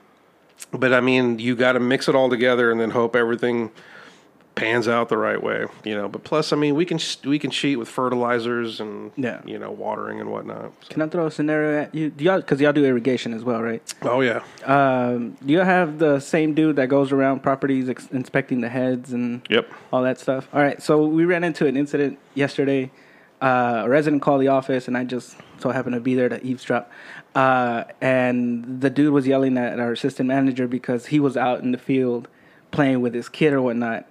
[0.71, 3.71] but I mean, you got to mix it all together and then hope everything
[4.55, 6.07] pans out the right way, you know.
[6.07, 9.41] But plus, I mean, we can we can cheat with fertilizers and Yeah.
[9.45, 10.71] you know, watering and whatnot.
[10.89, 12.09] Can I throw a scenario at you?
[12.09, 13.81] Do y'all because y'all do irrigation as well, right?
[14.01, 18.61] Oh yeah, Um, do you have the same dude that goes around properties ex- inspecting
[18.61, 19.69] the heads and yep.
[19.91, 20.47] all that stuff?
[20.53, 22.91] All right, so we ran into an incident yesterday.
[23.41, 26.43] Uh, a resident called the office, and I just so happened to be there to
[26.43, 26.89] eavesdrop.
[27.35, 31.71] Uh, and the dude was yelling at our assistant manager because he was out in
[31.73, 32.29] the field
[32.71, 34.07] playing with his kid or whatnot.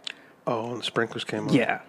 [0.46, 1.54] Oh, and the sprinklers came on.
[1.54, 1.80] Yeah.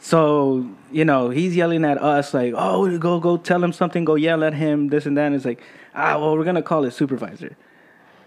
[0.00, 4.04] So you know he's yelling at us like, "Oh, go go tell him something.
[4.04, 4.88] Go yell at him.
[4.88, 5.60] This and that." And it's like,
[5.94, 7.56] ah, well, we're gonna call his supervisor.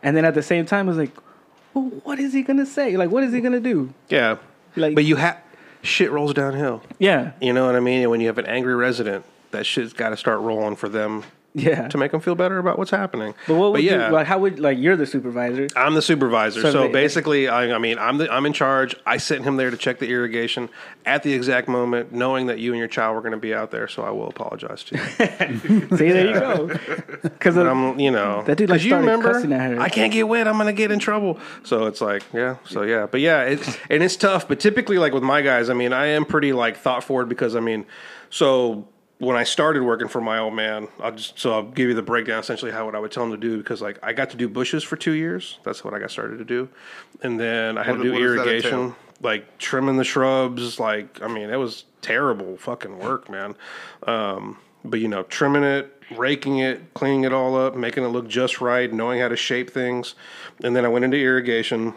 [0.04, 1.12] And then at the same time, it's like,
[1.74, 2.98] well, what is he gonna say?
[2.98, 3.94] Like, what is he gonna do?
[4.10, 4.38] yeah.
[4.76, 5.38] Like- but you have
[5.82, 6.84] shit rolls downhill.
[7.00, 8.02] Yeah, You know what I mean?
[8.02, 11.24] And when you have an angry resident, that shit's got to start rolling for them
[11.58, 11.88] yeah.
[11.88, 13.34] to make them feel better about what's happening.
[13.48, 14.28] But what would yeah, you like?
[14.28, 15.68] How would like you're the supervisor?
[15.76, 16.62] I'm the supervisor.
[16.62, 18.96] So So, they- basically, I, I mean, I'm the, I'm in charge.
[19.06, 20.70] I sent him there to check the irrigation
[21.06, 23.72] at the exact moment, knowing that you and your child were going to be out
[23.72, 23.88] there.
[23.88, 25.98] So I will apologize to you.
[25.98, 26.68] See, there you go.
[27.38, 29.80] Because But I'm, you know, That dude, like you started remember, cussing at her.
[29.80, 30.48] I can't get wet.
[30.48, 31.40] I'm going to get in trouble.
[31.64, 32.58] So it's like, yeah.
[32.66, 34.48] So yeah, but yeah, it's and it's tough.
[34.48, 37.56] But typically, like with my guys, I mean, I am pretty like thought forward because
[37.56, 37.86] I mean,
[38.30, 38.88] so
[39.20, 42.02] when I started working for my old man, I'll just so I'll give you the
[42.04, 44.38] breakdown essentially how what I would tell him to do because like I got to
[44.38, 45.60] do bushes for two years.
[45.64, 46.70] That's what I got started to do,
[47.24, 50.80] and then I had What- to do what does that irrigation like trimming the shrubs.
[50.80, 53.56] Like, I mean, it was terrible fucking work, man.
[54.06, 58.28] Um, but you know, trimming it, raking it, cleaning it all up, making it look
[58.28, 60.14] just right, knowing how to shape things,
[60.64, 61.96] and then I went into irrigation.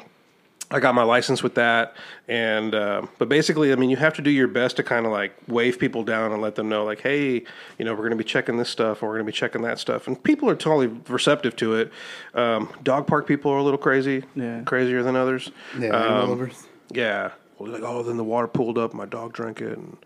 [0.73, 1.97] I got my license with that,
[2.29, 5.11] and uh, but basically, I mean, you have to do your best to kind of
[5.11, 7.43] like wave people down and let them know, like, hey,
[7.77, 9.63] you know, we're going to be checking this stuff, and we're going to be checking
[9.63, 11.93] that stuff, and people are totally receptive to it.
[12.35, 14.63] Um, dog park people are a little crazy, Yeah.
[14.65, 15.51] crazier than others.
[15.77, 16.67] Yeah, Um, animal lovers.
[16.91, 17.31] yeah.
[17.59, 19.97] Well, like, oh, then the water pooled up, my dog drank it, and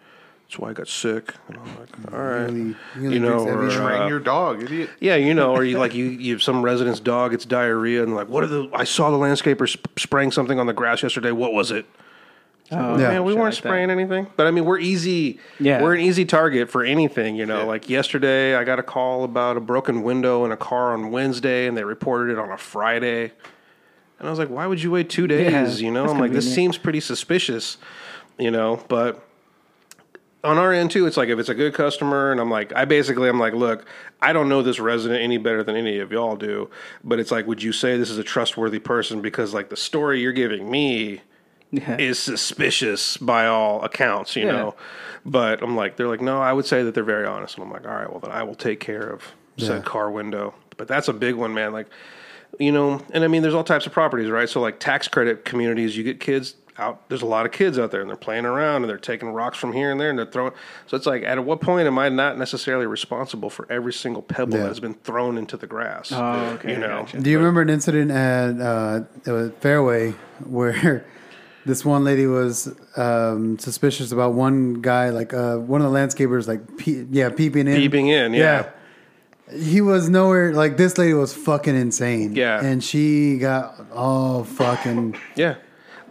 [0.55, 1.35] that's why I got sick.
[1.49, 4.21] And I'm like, all right, Really- really you know, drinks or, every- uh, Train your
[4.21, 4.91] dog, idiot.
[5.01, 8.15] yeah, you know, or you like you, you have some resident's dog, it's diarrhea, and
[8.15, 8.71] like, what are the?
[8.73, 11.33] I saw the landscaper sp- spraying something on the grass yesterday.
[11.33, 11.87] What was it?
[12.71, 13.09] Oh, Yeah.
[13.09, 13.69] Man, we shit weren't like that.
[13.69, 15.39] spraying anything, but I mean, we're easy.
[15.59, 15.83] Yeah.
[15.83, 17.35] we're an easy target for anything.
[17.37, 17.65] You know, Yeah.
[17.65, 21.67] like yesterday, I got a call about a broken window in a car on Wednesday,
[21.67, 23.33] and they reported it on a Friday.
[24.21, 25.81] And I was like, why would you wait two days?
[25.83, 26.75] Yeah, you know, I'm like, this convenient.
[26.75, 27.77] seems pretty suspicious.
[28.39, 29.23] You know, but
[30.45, 32.85] on our end too, it's like if it's a good customer, and I'm like, I
[32.85, 33.87] basically, I'm like, look,
[34.21, 36.71] I don't know this resident any better than any of y'all do,
[37.03, 39.21] but it's like, would you say this is a trustworthy person?
[39.23, 41.23] Because like the story you're giving me
[41.71, 41.97] Yeah.
[41.99, 44.53] is suspicious by all accounts, you Yeah.
[44.53, 44.75] know.
[45.25, 47.73] But I'm like, they're like, no, I would say that they're very honest, and I'm
[47.73, 49.23] like, all right, well then I will take care of
[49.57, 49.83] said Yeah.
[49.83, 50.55] car window.
[50.77, 51.73] But that's a big one, man.
[51.73, 51.87] Like,
[52.59, 54.49] you know, and I mean, there's all types of properties, right?
[54.49, 57.09] So like tax credit communities, you get kids out.
[57.09, 59.57] There's a lot of kids out there, and they're playing around, and they're taking rocks
[59.59, 60.53] from here and there, and they're throwing.
[60.87, 64.55] So it's like, at what point am I not necessarily responsible for every single pebble
[64.55, 64.63] Yeah.
[64.63, 66.11] that has been thrown into the grass?
[66.13, 67.21] Oh, okay, You know, gotcha.
[67.21, 70.11] Do you remember an incident at uh, it was Fairway
[70.45, 71.05] where
[71.67, 76.47] this one lady was um, suspicious about one guy, like uh, one of the landscapers,
[76.49, 78.71] like pe- yeah, peeping in, Peeping in, yeah.
[79.55, 80.55] He was nowhere.
[80.55, 82.35] Like this lady was fucking insane.
[82.35, 82.65] Yeah.
[82.65, 85.57] and she got all fucking yeah.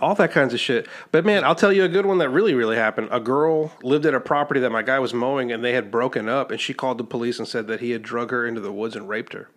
[0.04, 0.88] All that kinds of shit.
[1.12, 3.08] But man, I'll tell you a good one that really, really happened.
[3.12, 6.28] A girl lived at a property that my guy was mowing, and they had broken
[6.28, 8.72] up, and she called the police and said that he had drug her into the
[8.72, 9.50] woods and raped her.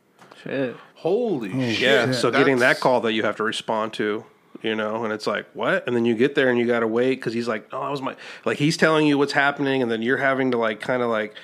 [0.42, 0.76] Shit.
[0.94, 1.80] Holy shit!
[1.80, 2.12] Yeah.
[2.12, 4.24] So getting that call that you have to respond to,
[4.62, 5.86] you know, and it's like what?
[5.86, 7.90] And then you get there and you got to wait because he's like, oh, that
[7.90, 11.02] was my like he's telling you what's happening, and then you're having to like kind
[11.02, 11.34] of like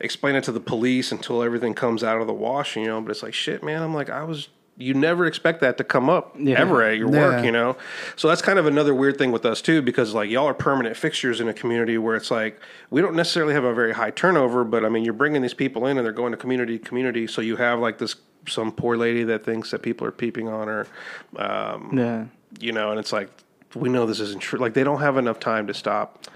[0.00, 3.00] explain it to the police until everything comes out of the wash, you know.
[3.00, 3.82] But it's like shit, man.
[3.82, 4.48] I'm like, I was.
[4.80, 6.58] You never expect that to come up Yeah.
[6.58, 7.20] ever at your Yeah.
[7.36, 7.76] work, you know.
[8.16, 10.96] So that's kind of another weird thing with us too, because like y'all are permanent
[10.96, 12.58] fixtures in a community where it's like
[12.90, 15.86] we don't necessarily have a very high turnover, but I mean you're bringing these people
[15.86, 18.16] in and they're going to community to community, so you have like this
[18.48, 20.86] some poor lady that thinks that people are peeping on her,
[21.36, 22.24] um, Yeah.
[22.58, 23.28] you know, and it's like
[23.74, 24.58] we know this isn't true.
[24.58, 26.26] Like they don't have enough time to stop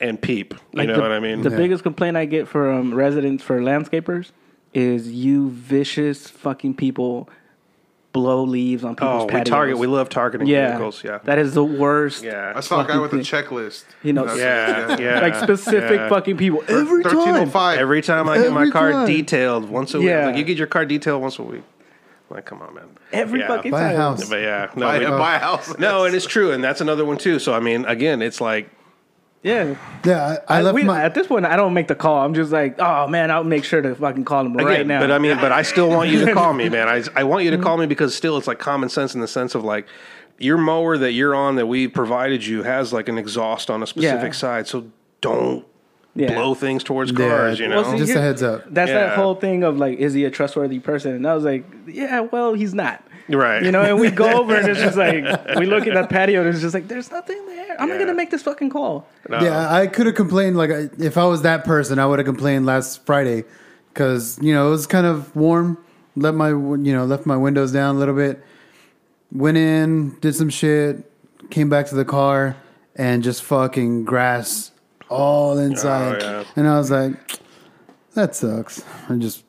[0.00, 0.52] and peep.
[0.72, 1.42] You Like know the, what I mean?
[1.42, 4.32] The biggest complaint I get from residents for landscapers
[4.74, 7.28] is you vicious fucking people
[8.12, 9.78] blow leaves on people's oh, we target.
[9.78, 11.02] We love targeting yeah, vehicles.
[11.02, 11.18] Yeah.
[11.24, 12.22] that is the worst.
[12.22, 12.52] yeah.
[12.54, 13.84] I saw a guy with a checklist.
[14.02, 14.98] You know, That's- yeah.
[14.98, 15.20] Yeah.
[15.20, 16.08] like specific yeah.
[16.08, 17.50] fucking people every time.
[17.54, 19.06] Oh every time I get my car time.
[19.06, 20.26] detailed once a week, Yeah.
[20.26, 21.62] like you get your car detailed once a week.
[22.28, 22.84] Like, come on, man.
[23.12, 23.48] Every Yeah.
[23.48, 23.96] fucking Buy a time.
[23.96, 24.28] house.
[24.28, 25.78] But yeah, no, Buy, we- buy a house.
[25.78, 27.38] no, and it's true, and that's another one too.
[27.38, 28.70] So I mean, again, it's like
[29.42, 29.74] Yeah,
[30.04, 31.02] Yeah, I, I left we, my.
[31.02, 32.24] at this point, I don't make the call.
[32.24, 35.00] I'm just like, oh man, I'll make sure to fucking call him right again, now.
[35.00, 36.88] but I mean, but I still want you to call me, man.
[36.88, 39.26] I I want you to call me because still, it's like common sense in the
[39.28, 39.86] sense of like
[40.38, 43.86] your mower that you're on that we provided you has like an exhaust on a
[43.86, 44.38] specific Yeah.
[44.38, 44.86] side, so
[45.20, 45.64] don't
[46.14, 46.34] Yeah.
[46.34, 47.28] blow things towards Yeah.
[47.28, 47.58] cars.
[47.58, 48.64] You know, Well, see, Just a heads up.
[48.70, 49.06] That's Yeah.
[49.08, 51.14] that whole thing of like, is he a trustworthy person?
[51.14, 53.02] And I was like, yeah, well, he's not.
[53.28, 53.62] right?
[53.62, 55.24] You know, and we go over and it's just like
[55.58, 57.76] we look at that patio and it's just like there's nothing there.
[57.80, 59.06] I'm not gonna make this fucking call.
[59.28, 59.40] No.
[59.40, 60.56] Yeah, I could have complained.
[60.56, 63.44] Like, if I was that person, I would have complained last Friday
[63.94, 65.78] because you know it was kind of warm.
[66.14, 68.42] Let my you know left my windows down a little bit.
[69.30, 71.10] Went in, did some shit,
[71.48, 72.56] came back to the car,
[72.96, 74.71] and just fucking grass
[75.12, 76.22] all inside.
[76.22, 76.44] Oh, yeah.
[76.56, 77.12] And I was like,
[78.14, 78.82] that sucks.
[79.08, 79.44] I just.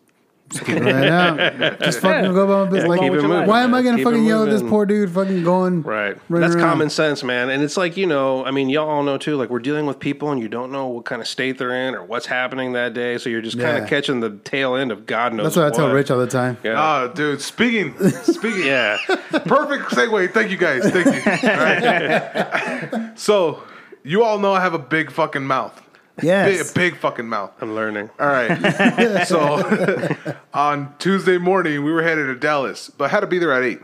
[0.67, 1.79] Right out.
[1.81, 2.83] Just fucking go about my business.
[2.83, 3.73] keep like, it moving, why am.
[3.73, 5.09] I gonna Keep fucking yell at this poor dude?
[5.09, 6.15] Fucking going Right.
[6.29, 6.69] running That's around.
[6.69, 7.49] common sense, man.
[7.49, 9.97] And it's like, you know, I mean, y'all all know too, like we're dealing with
[9.99, 12.93] people and you don't know what kind of state they're in or what's happening that
[12.93, 13.17] day.
[13.17, 13.83] So you're just kind Yeah.
[13.83, 15.91] of catching the tail end of God knows That's what I tell.
[15.91, 16.57] Rich all the time.
[16.63, 16.75] Yeah.
[16.79, 17.41] Ah, dude.
[17.41, 18.63] Speaking, speaking.
[18.67, 18.97] yeah.
[19.07, 20.31] Perfect segue.
[20.33, 20.83] Thank you guys.
[20.91, 21.31] Thank you.
[21.49, 23.19] All right.
[23.19, 23.63] so,
[24.03, 25.79] you all know I have a big fucking mouth.
[26.21, 26.71] Yes.
[26.73, 27.51] Big, big fucking mouth.
[27.59, 28.09] I'm learning.
[28.19, 29.23] All right.
[29.27, 33.63] so, on Tuesday morning, we were headed to Dallas, but had to be there at
[33.63, 33.81] eight.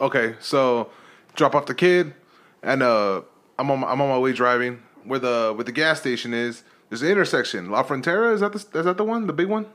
[0.00, 0.90] Okay, so
[1.34, 2.14] drop off the kid,
[2.62, 3.22] and uh,
[3.58, 6.62] I'm on my, I'm on my way driving where the where the gas station is.
[6.88, 7.70] There's an intersection.
[7.70, 9.66] La Frontera is that the is that the one, the big one?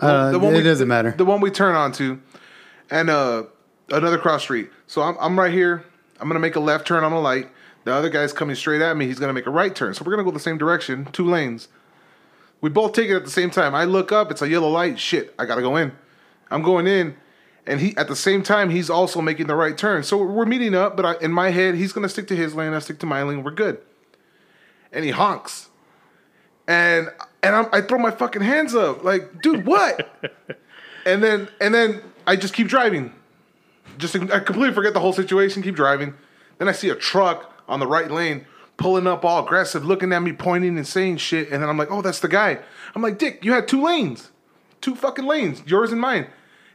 [0.00, 1.12] Uh, one it we- doesn't matter.
[1.16, 2.18] The one we turn onto,
[2.90, 3.44] and uh,
[3.90, 4.70] another cross street.
[4.86, 5.84] So I'm I'm right here.
[6.20, 7.48] I'm gonna make a left turn on a light.
[7.84, 9.06] The other guy's coming straight at me.
[9.06, 9.94] He's gonna make a right turn.
[9.94, 11.68] So we're gonna go the same direction, two lanes.
[12.60, 13.74] We both take it at the same time.
[13.74, 14.30] I look up.
[14.30, 14.98] It's a yellow light.
[14.98, 15.92] Shit, I gotta go in.
[16.50, 17.16] I'm going in,
[17.66, 20.04] and he at the same time he's also making the right turn.
[20.04, 20.96] So we're meeting up.
[20.96, 22.72] But I, in my head, he's gonna stick to his lane.
[22.72, 23.42] I stick to my lane.
[23.42, 23.78] We're good.
[24.92, 25.70] And he honks,
[26.68, 27.08] and
[27.42, 30.08] and I'm, I throw my fucking hands up like, dude, what?
[31.06, 33.12] and then and then I just keep driving.
[33.98, 35.62] Just I completely forget the whole situation.
[35.62, 36.14] Keep driving.
[36.58, 40.22] Then I see a truck on the right lane pulling up all aggressive, looking at
[40.22, 41.50] me, pointing and saying shit.
[41.50, 42.58] And then I'm like, oh, that's the guy.
[42.94, 44.30] I'm like, Dick, you had two lanes,
[44.80, 46.26] two fucking lanes, yours and mine.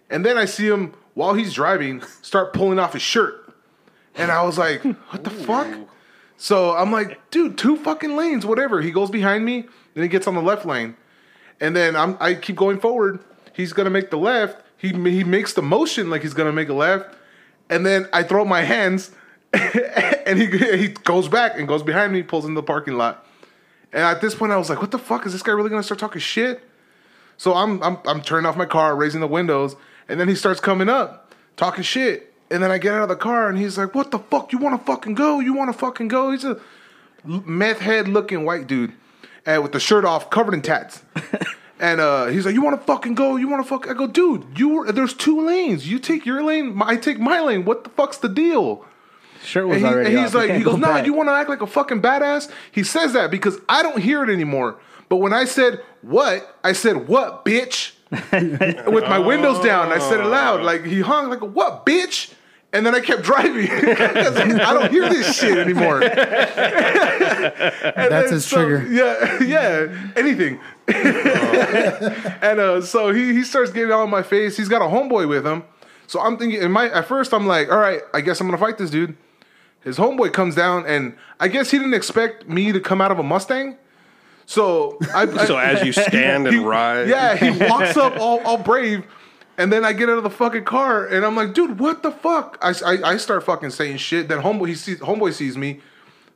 [0.10, 3.54] And then I see him while he's driving start pulling off his shirt,
[4.16, 5.68] and I was like, what the fuck?
[6.38, 8.82] So I'm like, dude, two fucking lanes, whatever.
[8.82, 10.96] He goes behind me, then he gets on the left lane,
[11.60, 13.20] and then I'm I keep going forward.
[13.54, 14.64] He's gonna make the left.
[14.78, 17.16] He he makes the motion like he's gonna make a left,
[17.70, 19.12] and then I throw my hands,
[20.26, 23.26] and he he goes back and goes behind me, pulls in the parking lot.
[23.94, 25.84] And at this point, I was like, what the fuck is this guy really gonna
[25.84, 26.62] start talking shit?
[27.38, 29.76] So I'm I'm I'm turning off my car, raising the windows,
[30.10, 32.34] and then he starts coming up, talking shit.
[32.50, 34.52] And then I get out of the car, and he's like, "What the fuck?
[34.52, 35.40] You want to fucking go?
[35.40, 36.60] You want to fucking go?" He's a
[37.24, 38.94] meth head looking white dude,
[39.46, 41.04] and with the shirt off, covered in tats.
[41.80, 43.36] and uh, he's like, "You want to fucking go?
[43.36, 45.90] You want to fuck?" I go, "Dude, you were, there's two lanes.
[45.90, 47.66] You take your lane, I take my lane.
[47.66, 48.86] What the fuck's the deal?"
[49.48, 50.10] Shirt was And, he, already.
[50.16, 50.42] and he's off.
[50.42, 52.52] like, he goes, go no, back." you want to act like a fucking badass?
[52.72, 54.80] He says that because I don't hear it anymore.
[55.10, 59.92] But when I said what, I said what, bitch, with my windows down.
[59.92, 62.34] I said it loud, like he hung, like what, bitch.
[62.74, 66.04] And then I kept driving because I don't hear this shit anymore.
[66.04, 66.12] And
[68.12, 68.86] That's his so- trigger.
[68.92, 70.60] Yeah, yeah, anything.
[70.88, 74.58] and uh, so he he starts getting all in my face.
[74.58, 75.64] He's got a homeboy with him.
[76.08, 78.58] So I'm thinking, in my at first I'm like, all right, I guess I'm gonna
[78.58, 79.16] fight this dude.
[79.88, 83.20] His homeboy comes down, and I guess he didn't expect me to come out of
[83.20, 83.78] a Mustang.
[84.46, 88.58] So I, I So as you stand and ride, Yeah, he walks up all, all
[88.58, 89.06] brave,
[89.58, 92.12] and then I get out of the fucking car, and I'm like, dude, what the
[92.12, 92.58] fuck?
[92.62, 94.28] I, I, I start fucking saying shit.
[94.28, 95.80] Then homeboy he sees homeboy sees me,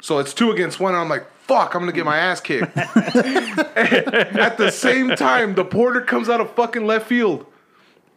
[0.01, 0.93] so it's two against one.
[0.93, 2.75] And I'm like, fuck, I'm gonna get my ass kicked.
[2.77, 7.45] At the same time, the porter comes out of fucking left field.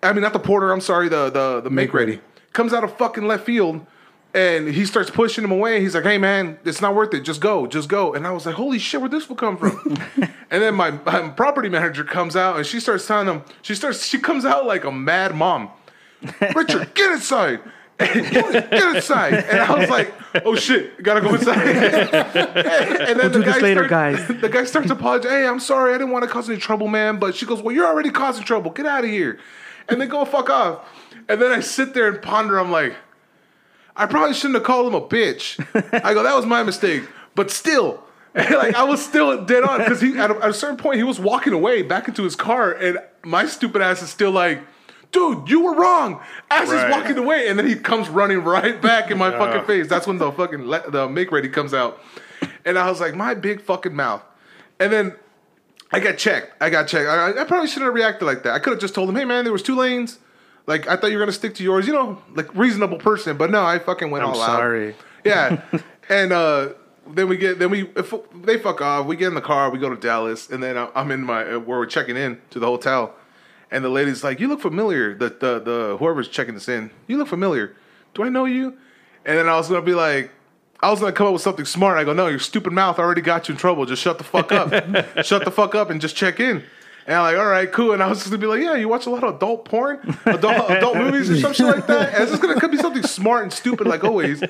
[0.01, 0.70] I mean, not the porter.
[0.70, 2.20] I'm sorry, the the the make ready
[2.53, 3.85] comes out of fucking left field.
[4.35, 5.81] And he starts pushing him away.
[5.81, 7.20] He's like, "Hey man, it's not worth it.
[7.20, 9.97] Just go, just go." And I was like, "Holy shit, where this will come from?"
[10.51, 13.44] and then my, my property manager comes out and she starts telling him.
[13.62, 14.05] She starts.
[14.05, 15.70] She comes out like a mad mom.
[16.57, 17.61] Richard, get inside.
[17.99, 19.35] get inside.
[19.35, 20.12] And I was like,
[20.44, 24.40] "Oh shit, gotta go inside." and then we'll do this later, starts- guys.
[24.40, 25.31] The guy starts apologizing.
[25.38, 27.20] Hey, I'm sorry, I didn't want to cause any trouble, man.
[27.20, 28.73] But she goes, "Well, you're already causing trouble.
[28.73, 29.38] Get out of here."
[29.88, 30.88] And then go fuck off.
[31.29, 32.59] And then I sit there and ponder.
[32.59, 32.97] I'm like.
[33.96, 35.59] I probably shouldn't have called him a bitch.
[36.04, 37.04] I go, that was my mistake.
[37.35, 38.02] But still,
[38.35, 41.04] like I was still dead on because he at a, at a certain point he
[41.04, 44.61] was walking away back into his car, and my stupid ass is still like,
[45.12, 46.20] dude, you were wrong.
[46.50, 46.87] As Right.
[46.87, 49.88] he's walking away, and then he comes running right back in my fucking face.
[49.88, 52.00] That's when the fucking le- the make ready comes out,
[52.64, 54.22] and I was like, my big fucking mouth,
[54.80, 55.14] and then.
[55.92, 56.61] I got checked.
[56.61, 57.09] I got checked.
[57.09, 58.52] I, I probably shouldn't have reacted like that.
[58.54, 60.18] I could have just told him, "Hey, man, there was two lanes.
[60.66, 61.87] Like I thought you were gonna stick to yours.
[61.87, 64.90] You know, like reasonable person." But no, I fucking went I'm all sorry.
[64.90, 64.94] out.
[65.24, 65.62] Yeah,
[66.09, 66.70] and uh,
[67.07, 69.07] then we get then we if they fuck off.
[69.07, 69.70] We get in the car.
[69.70, 72.59] We go to Dallas, and then I'm in my uh, where we're checking in to
[72.59, 73.14] the hotel,
[73.70, 77.18] and the lady's like, "You look familiar." The the the whoever's checking us in, you
[77.18, 77.77] look familiar.
[78.14, 78.77] Do I know you?
[79.27, 80.31] And then I was gonna be like.
[80.81, 81.96] I was gonna come up with something smart.
[81.96, 83.87] I go, no, your stupid mouth already got you in trouble.
[83.87, 84.70] Just shut the fuck up.
[85.24, 86.62] shut the fuck up and just check in.
[87.07, 87.93] And I'm like, all right, cool.
[87.93, 89.99] And I was just gonna be like, yeah, you watch a lot of adult porn,
[90.25, 92.14] adult, adult movies, or some shit like that.
[92.14, 94.43] And it's just gonna be something smart and stupid like always.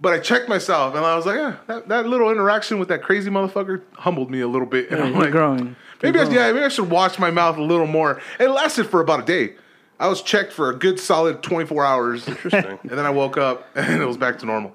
[0.00, 3.02] But I checked myself, and I was like, yeah, that, that little interaction with that
[3.02, 4.90] crazy motherfucker humbled me a little bit.
[4.90, 5.76] And I'm You're like, growing.
[6.02, 8.20] maybe I, yeah, maybe I should watch my mouth a little more.
[8.38, 9.54] It lasted for about a day.
[10.00, 12.28] I was checked for a good solid 24 hours.
[12.28, 12.78] Interesting.
[12.82, 14.72] And then I woke up and it was back to normal.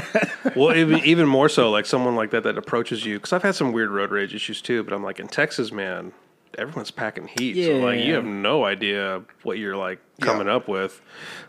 [0.56, 3.56] well, even even more so, like someone like that that approaches you, because I've had
[3.56, 4.84] some weird road rage issues too.
[4.84, 6.12] But I'm like in Texas, man,
[6.58, 11.00] everyone's packing heat, so like you have no idea what you're like coming up with.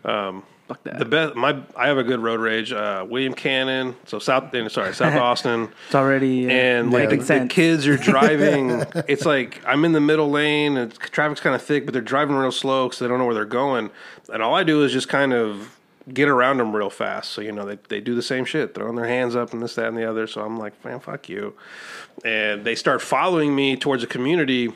[0.05, 0.99] Um, Fuck that.
[0.99, 2.71] The best, my I have a good road rage.
[2.71, 5.67] Uh, William Cannon, so South, sorry, South Austin.
[5.87, 8.69] It's already uh, and like the, making the kids are driving.
[9.09, 12.37] it's like I'm in the middle lane and traffic's kind of thick, but they're driving
[12.37, 13.89] real slow because they don't know where they're going.
[14.31, 15.77] And all I do is just kind of
[16.13, 17.31] get around them real fast.
[17.31, 19.75] So you know they they do the same shit, throwing their hands up and this,
[19.75, 20.25] that, and the other.
[20.25, 21.53] So I'm like, man, fuck you.
[22.23, 24.71] And they start following me towards a community,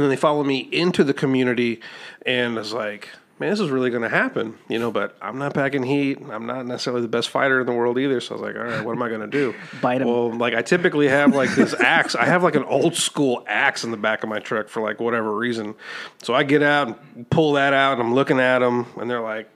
[0.00, 1.80] and then they follow me into the community,
[2.24, 3.08] and it's like.
[3.38, 4.90] Man, this is really going to happen, you know.
[4.90, 6.18] But I'm not packing heat.
[6.30, 8.20] I'm not necessarily the best fighter in the world either.
[8.20, 9.54] So I was like, all right, what am I going to do?
[9.80, 10.08] Bite 'em.
[10.08, 12.14] Well, like I typically have like this axe.
[12.14, 15.00] I have like an old school axe in the back of my truck for like
[15.00, 15.74] whatever reason.
[16.22, 19.22] So I get out and pull that out, and I'm looking at them, and they're
[19.22, 19.48] like,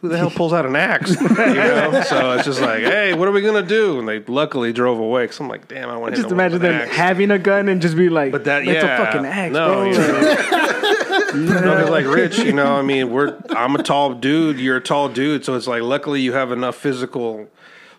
[0.00, 1.10] "Who the hell pulls out an axe?
[1.20, 2.02] you know.
[2.06, 5.24] So it's just like, "Hey, what are we gonna do?" And they luckily drove away.
[5.24, 7.96] Because I'm like, "Damn, I want to Just imagine them having a gun and just
[7.96, 9.84] be like, But that, it's yeah, a fucking axe, no, bro.
[9.84, 10.20] you know.
[11.34, 14.80] no, 'cause, like Rich, you know, I mean, we're I'm a tall dude, you're a
[14.80, 17.48] tall dude, so it's like luckily you have enough physical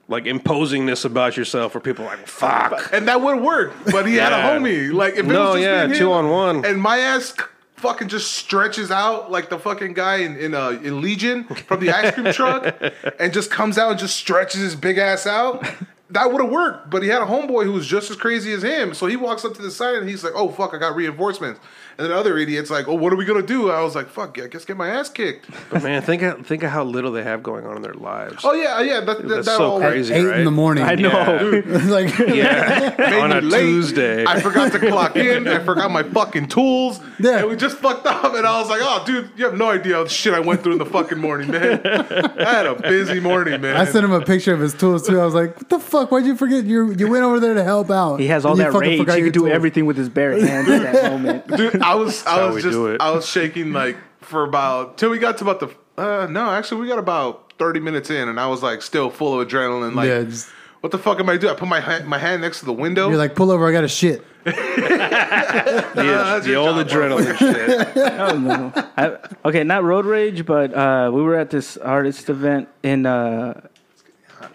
[0.07, 2.89] like imposingness about yourself where people are like fuck.
[2.91, 4.91] And that would work, but he had a homie.
[4.91, 6.65] Like if it No, was just yeah, two him, on one.
[6.65, 7.43] and my ass c-
[7.79, 11.91] fucking just stretches out like the fucking guy in in, uh, in Legion from the
[11.91, 12.75] ice cream truck,
[13.19, 15.65] and just comes out and just stretches his big ass out.
[16.11, 18.63] That would have worked, but he had a homeboy who was just as crazy as
[18.63, 18.95] him.
[18.95, 21.59] So he walks up to the side and he's like, "Oh fuck, I got reinforcements."
[21.99, 24.07] And then the other idiot's like, "Oh, what are we gonna do?" I was like,
[24.07, 27.11] "Fuck, I guess get my ass kicked." But man, think of, think of how little
[27.11, 28.43] they have going on in their lives.
[28.43, 30.13] Oh yeah, yeah, that, that, That's that so all crazy.
[30.13, 30.39] Eight right?
[30.39, 30.83] in the morning.
[30.83, 31.09] I know.
[31.11, 31.77] Yeah.
[31.89, 33.61] like, Yeah, on a me late.
[33.61, 34.25] Tuesday.
[34.25, 35.47] I forgot to clock in.
[35.47, 36.99] I forgot my fucking tools.
[37.19, 37.39] Yeah.
[37.39, 38.33] And we just fucked up.
[38.33, 40.63] And I was like, oh, dude, you have no idea how the shit I went
[40.63, 41.85] through in the fucking morning, man.
[41.85, 43.75] I had a busy morning, man.
[43.75, 45.19] I sent him a picture of his tools too.
[45.19, 45.98] I was like, "What the fuck?
[46.07, 46.65] Why'd you forget?
[46.65, 48.19] You you went over there to help out.
[48.19, 48.99] He has all And you that rage.
[48.99, 51.47] forgot He your can do tools." everything with his bare hands at that moment.
[51.57, 52.77] Dude, I was, I was just.
[53.01, 56.01] I was shaking like for about till we got to about the.
[56.01, 59.39] Uh, no, actually, we got about thirty minutes in, and I was like still full
[59.41, 59.95] of adrenaline.
[59.95, 60.49] Like, Yeah, just-
[60.81, 61.53] what the fuck am I doing?
[61.53, 63.09] I put my hand, my hand next to the window.
[63.09, 63.67] You're like, pull over.
[63.67, 64.23] I got a shit.
[64.45, 67.97] the, that's the old job, adrenaline shit.
[67.97, 68.77] I don't.
[68.97, 73.05] I, okay, not road rage, but uh, we were at this artist event in.
[73.05, 73.71] Uh, what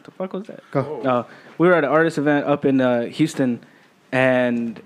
[0.05, 0.62] the fuck was that?
[0.71, 1.01] Go.
[1.03, 1.27] No,
[1.59, 3.61] we were at an artist event up in uh, Houston,
[4.12, 4.81] and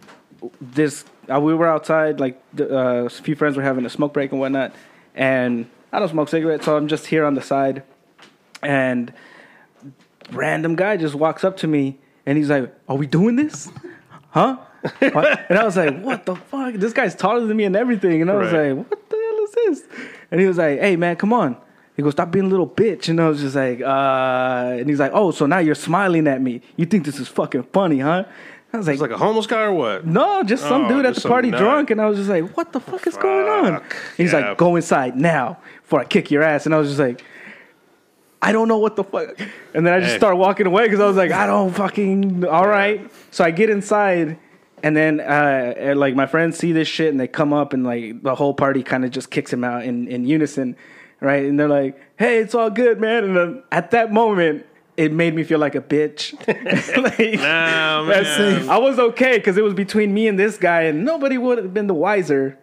[0.60, 2.20] this uh, we were outside.
[2.20, 4.72] Like the, uh, a few friends were having a smoke break and whatnot,
[5.14, 7.82] and I don't smoke cigarettes, so I'm just here on the side,
[8.62, 9.12] and
[10.32, 13.70] random guy just walks up to me and he's like, "Are we doing this?
[14.30, 14.58] Huh?"
[15.00, 16.74] And I was like, "What the fuck?
[16.74, 18.72] This guy's taller than me and everything." And I was Right.
[18.76, 19.50] like, "What the hell is
[19.80, 19.98] this?"
[20.30, 21.56] And he was like, "Hey man, come on."
[21.98, 25.00] He goes, "Stop being a little bitch." And I was just like, "Uh," and he's
[25.00, 26.62] like, "Oh, so now you're smiling at me?
[26.76, 28.24] You think this is fucking funny, huh?"
[28.72, 30.06] I was like, It's like a homeless guy or what?
[30.06, 31.58] no, just some Oh, dude at the party nut.
[31.58, 34.50] drunk, and I was just like, "What the fuck is going on?" Fuck, He's yeah.
[34.50, 37.22] like, "Go inside now before I kick your ass," and I was just like,
[38.40, 39.36] "I don't know what the fuck,"
[39.74, 40.18] and then I just Hey.
[40.18, 43.70] start walking away because I was like, "I don't fucking all right." So I get
[43.70, 44.38] inside,
[44.84, 47.84] and then uh, and, like my friends see this shit, and they come up, and
[47.84, 50.76] like the whole party kind of just kicks him out in in unison,
[51.20, 51.44] right?
[51.44, 54.64] And they're like, "Hey, it's all good, man." And then at that moment.
[54.96, 56.34] It made me feel like a bitch.
[57.00, 58.68] Like- Nah, that's- man.
[58.68, 61.72] I was okay because it was between me and this guy, and nobody would have
[61.72, 62.58] been the wiser.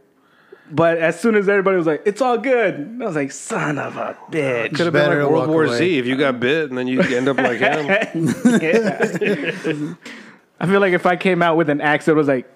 [0.69, 3.95] But as soon as everybody was like, "It's all good," I was like, "Son of
[3.95, 5.77] a bitch!" Could have been better like World War away.
[5.77, 7.87] Z if you got bit and then you end up like him.
[10.59, 12.51] I feel like if I came out with an axe, it was like,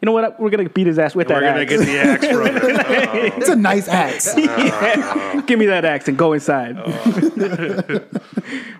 [0.00, 0.38] you know what?
[0.38, 1.34] We're gonna beat his ass with that.
[1.34, 1.70] We're gonna axe.
[1.70, 3.34] get the axe from it.
[3.38, 4.34] It's a nice axe.
[5.46, 6.76] Give me that axe and go inside.
[6.78, 6.92] Oh.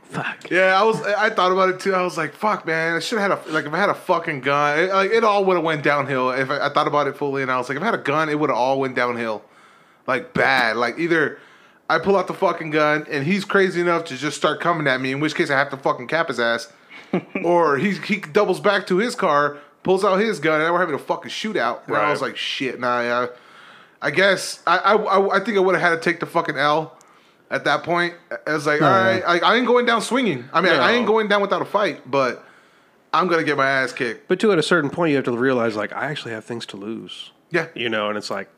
[0.05, 0.51] Fuck.
[0.51, 1.01] Yeah, I was.
[1.03, 1.95] I thought about it too.
[1.95, 2.97] I was like, "Fuck, man!
[2.97, 3.67] I should have had a like.
[3.67, 6.31] If I had a fucking gun, it, like it all would have went downhill.
[6.31, 7.99] If I, I thought about it fully, and I was like, if I had a
[7.99, 9.43] gun, it would have all went downhill,
[10.07, 10.77] like bad.
[10.77, 11.39] Like either
[11.91, 15.01] I pull out the fucking gun and he's crazy enough to just start coming at
[15.01, 16.73] me, in which case I have to fucking cap his ass,
[17.45, 19.59] or he he doubles back to his car,
[19.89, 21.87] pulls out his gun, and we're having a fucking shootout.
[21.87, 23.27] And I was like, shit, nah, yeah.
[24.03, 26.95] I guess I I, I, think I would have had to take the fucking L.
[27.51, 28.13] At that point,
[28.47, 30.45] I was like, all right, I, I ain't going down swinging.
[30.53, 32.45] I mean, I, I ain't going down without a fight, but
[33.15, 34.29] I'm gonna get my ass kicked.
[34.29, 36.67] But to at a certain point, you have to realize like I actually have things
[36.67, 37.33] to lose.
[37.51, 38.51] Yeah, You know, and it's like,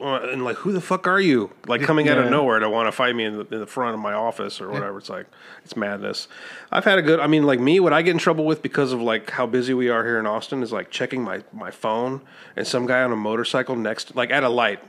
[0.00, 1.50] and like, who the fuck are you?
[1.66, 3.94] Like coming out of nowhere to want to fight me in the, in the front
[3.94, 4.98] of my office or whatever.
[4.98, 5.26] It's like,
[5.64, 6.28] it's madness.
[6.70, 7.20] I've had a good.
[7.20, 9.74] I mean, like me, what I get in trouble with because of like how busy
[9.74, 12.20] we are here in Austin is like checking my my phone
[12.56, 14.80] and some guy on a motorcycle next, like at a light.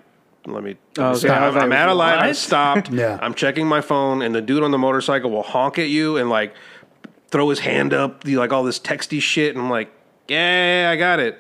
[0.46, 0.78] Let me.
[0.98, 1.30] Oh, okay.
[1.30, 2.20] I'm, I was like, I'm at a light.
[2.20, 2.92] I stopped.
[2.92, 3.20] Yeah.
[3.22, 6.30] I'm checking my phone, and the dude on the motorcycle will honk at you and
[6.30, 6.54] like
[7.30, 9.92] throw his hand up, like all this texty shit, and I'm like,
[10.28, 11.40] yeah, I got it.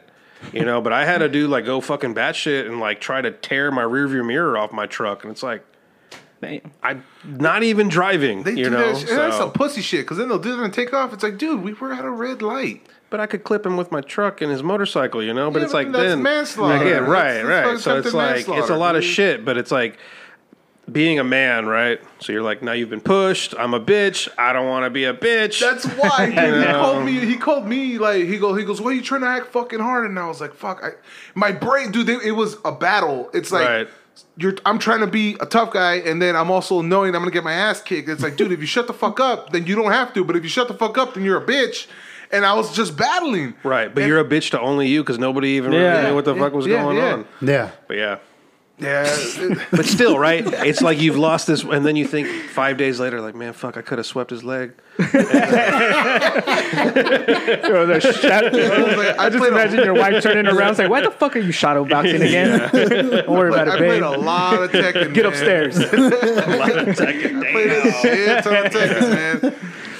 [0.53, 3.31] You know, but I had to do like go fucking batshit and like try to
[3.31, 5.63] tear my rearview mirror off my truck, and it's like
[6.41, 6.71] Damn.
[6.83, 8.43] I'm not even driving.
[8.43, 8.99] they you do know, that.
[8.99, 9.09] Shit.
[9.09, 10.01] That's some pussy shit.
[10.01, 11.11] Because then they'll do that and take off.
[11.11, 12.85] It's like, dude, we were at a red light.
[13.09, 15.49] but I could clip him with my truck and his motorcycle, you know.
[15.49, 16.87] But Yeah, it's but like that's then manslaughter.
[16.87, 17.63] Yeah, right, that's right.
[17.63, 19.97] fucking So it's like it's a manslaughter, lot of shit, but it's like
[20.91, 21.99] being a man, right?
[22.19, 23.53] So you're like, now you've been pushed.
[23.57, 24.29] I'm a bitch.
[24.37, 25.59] I don't want to be a bitch.
[25.59, 27.11] That's why he, he called me.
[27.25, 28.57] He called me like he goes.
[28.57, 28.79] He goes.
[28.81, 30.05] Why are you trying to act fucking hard?
[30.09, 30.81] And I was like, fuck.
[30.83, 30.91] I,
[31.35, 32.07] my brain, dude.
[32.07, 33.29] They, it was a battle.
[33.33, 33.87] It's like Right.
[34.37, 34.55] you're.
[34.65, 37.43] I'm trying to be a tough guy, and then I'm also knowing I'm gonna get
[37.43, 38.07] my ass kicked.
[38.07, 40.23] It's like, dude, if you shut the fuck up, then you don't have to.
[40.23, 41.87] But if you shut the fuck up, then you're a bitch.
[42.31, 43.53] And I was just battling.
[43.63, 45.79] right, but And- you're a bitch to only you because nobody even Yeah.
[45.97, 47.13] really knew what the fuck was Yeah, going yeah.
[47.13, 47.25] on.
[47.41, 47.71] Yeah.
[47.87, 48.17] But yeah.
[48.79, 49.55] Yeah.
[49.71, 50.45] But still, right?
[50.45, 53.75] It's like you've lost this, and then you think five days later, like, man, fuck,
[53.75, 54.73] I could have swept his leg.
[54.97, 55.03] Yo,
[57.85, 61.11] the shot- like, I just played a- imagine your wife turning around saying, "Why the
[61.11, 64.03] fuck are you shadow boxing again?" Don't worry about I it, played babe.
[64.03, 65.13] a lot of Tekken.
[65.13, 65.33] Get man.
[65.33, 65.77] upstairs.
[65.79, 65.85] I
[67.51, 69.55] played a shit ton of Tekken, man.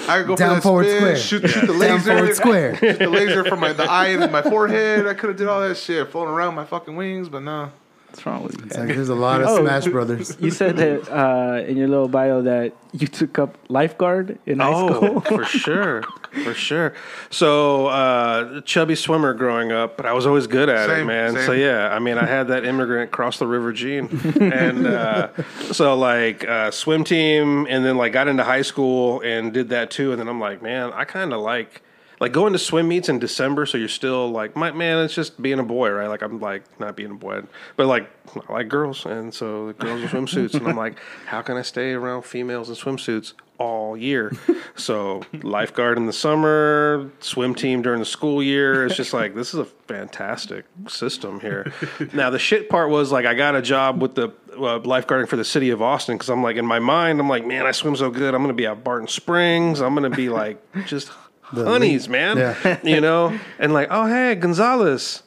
[0.07, 1.15] I could go Down for that forward spin, square.
[1.17, 2.75] shoot, shoot the Down laser, forward square.
[2.77, 5.05] shoot the laser from my the eye and my forehead.
[5.07, 7.71] I could have did all that shit, floating around my fucking wings, but no.
[8.17, 8.65] What's wrong with you?
[8.65, 9.61] It's like there's a lot of Oh.
[9.61, 10.35] Smash Brothers.
[10.39, 14.71] You said that uh, in your little bio that you took up lifeguard in high
[14.73, 15.21] Oh, school.
[15.21, 16.01] for sure,
[16.43, 16.95] for sure.
[17.29, 21.35] So, uh, chubby swimmer growing up, but I was always good at it, man.
[21.35, 21.45] same.
[21.45, 24.07] So yeah, I mean, I had that immigrant cross the river gene,
[24.41, 25.29] and uh,
[25.71, 29.91] so like uh, swim team, and then like got into high school and did that
[29.91, 31.83] too, and then I'm like, man, I kind of like.
[32.19, 35.39] Like going to swim meets in December, so you're still like, my man, it's just
[35.41, 36.07] being a boy, right?
[36.07, 37.43] Like I'm like not being a boy,
[37.75, 38.09] but like
[38.49, 40.97] I like girls, and so the girls in swimsuits, and I'm like,
[41.27, 44.31] how can I stay around females in swimsuits all year?
[44.77, 48.85] So lifeguard in the summer, swim team during the school year.
[48.85, 51.73] It's just like this is a fantastic system here.
[52.13, 55.35] now the shit part was like I got a job with the uh, lifeguarding for
[55.35, 57.95] the city of Austin because I'm like in my mind I'm like, man, I swim
[57.95, 58.35] so good.
[58.35, 59.81] I'm gonna be at Barton Springs.
[59.81, 61.09] I'm gonna be like just
[61.51, 62.37] honeys, man.
[62.37, 62.79] Yeah.
[62.83, 65.23] you know, and like, oh hey, Gonzalez,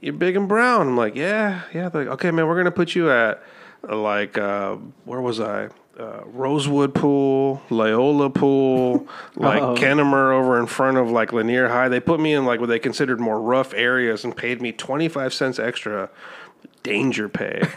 [0.00, 0.88] you're big and brown.
[0.88, 1.88] I'm like, yeah, yeah.
[1.88, 3.42] They're like, okay, man, we're gonna put you at
[3.88, 5.68] uh, like uh, where was I?
[5.98, 9.76] Uh, Rosewood Pool, Loyola Pool, like Uh-oh.
[9.76, 11.88] Kennemer over in front of like Lanier High.
[11.88, 15.32] They put me in like what they considered more rough areas and paid me 25
[15.32, 16.10] cents extra
[16.82, 17.60] danger pay.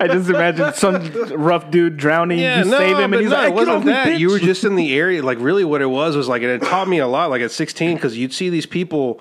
[0.00, 2.38] I just imagine some rough dude drowning.
[2.38, 4.06] you save him, and he's no, like, it "Get off wasn't that.
[4.08, 5.22] bitch." You were just in the area.
[5.22, 7.30] Like, really, what it was was like, and it taught me a lot.
[7.30, 9.20] Like at 16, because you'd see these people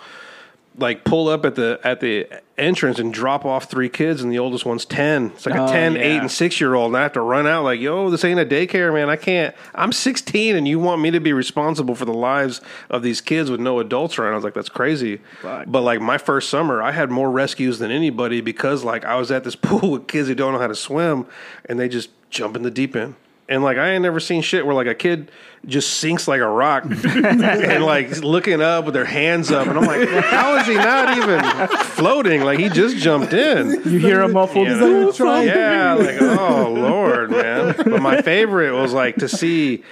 [0.78, 4.40] like pull up at the at the entrance and drop off three kids, and the
[4.40, 5.32] oldest one's 10.
[5.36, 6.02] It's like a Oh, 10, yeah.
[6.02, 8.40] 8, and 6 year old, and I have to run out like, yo, this ain't
[8.40, 9.10] a daycare, man.
[9.10, 9.54] I can't.
[9.74, 13.52] I'm 16, and you want me to be responsible for the lives of these kids
[13.52, 14.34] with no adults around.
[14.34, 15.22] I was like, that's crazy.
[15.42, 15.66] Fuck.
[15.68, 19.32] But like my first summer, I had more rescues than anybody because like I was
[19.32, 21.26] at this pool with kids who don't know how to swim,
[21.66, 23.16] and they just jump in the deep end.
[23.48, 25.30] And like I ain't never seen shit where like a kid
[25.68, 29.86] just sinks like a rock and like looking up with their hands up, and I'm
[29.86, 32.44] like, how is he not even floating?
[32.44, 33.82] Like he just jumped in.
[33.84, 34.68] You hear him muffled.
[34.68, 35.12] You "Ooh, know?
[35.12, 37.76] trying." Yeah, like oh lord, man.
[37.78, 39.84] But my favorite was like to see.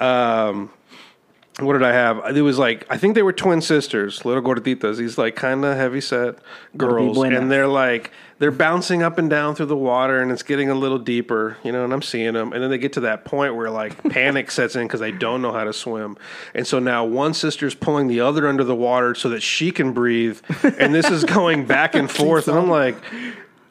[0.00, 0.70] Um,
[1.60, 2.36] what did I have?
[2.36, 4.96] It was like I think they were twin sisters, little gorditas.
[4.96, 6.36] These like kind of heavy set
[6.76, 10.70] girls, and they're like they're bouncing up and down through the water, and it's getting
[10.70, 11.84] a little deeper, you know.
[11.84, 14.76] And I'm seeing them, and then they get to that point where like panic sets
[14.76, 16.16] in because they don't know how to swim,
[16.54, 19.92] and so now one sister's pulling the other under the water so that she can
[19.92, 20.40] breathe,
[20.78, 22.96] and this is going back and forth, and I'm like.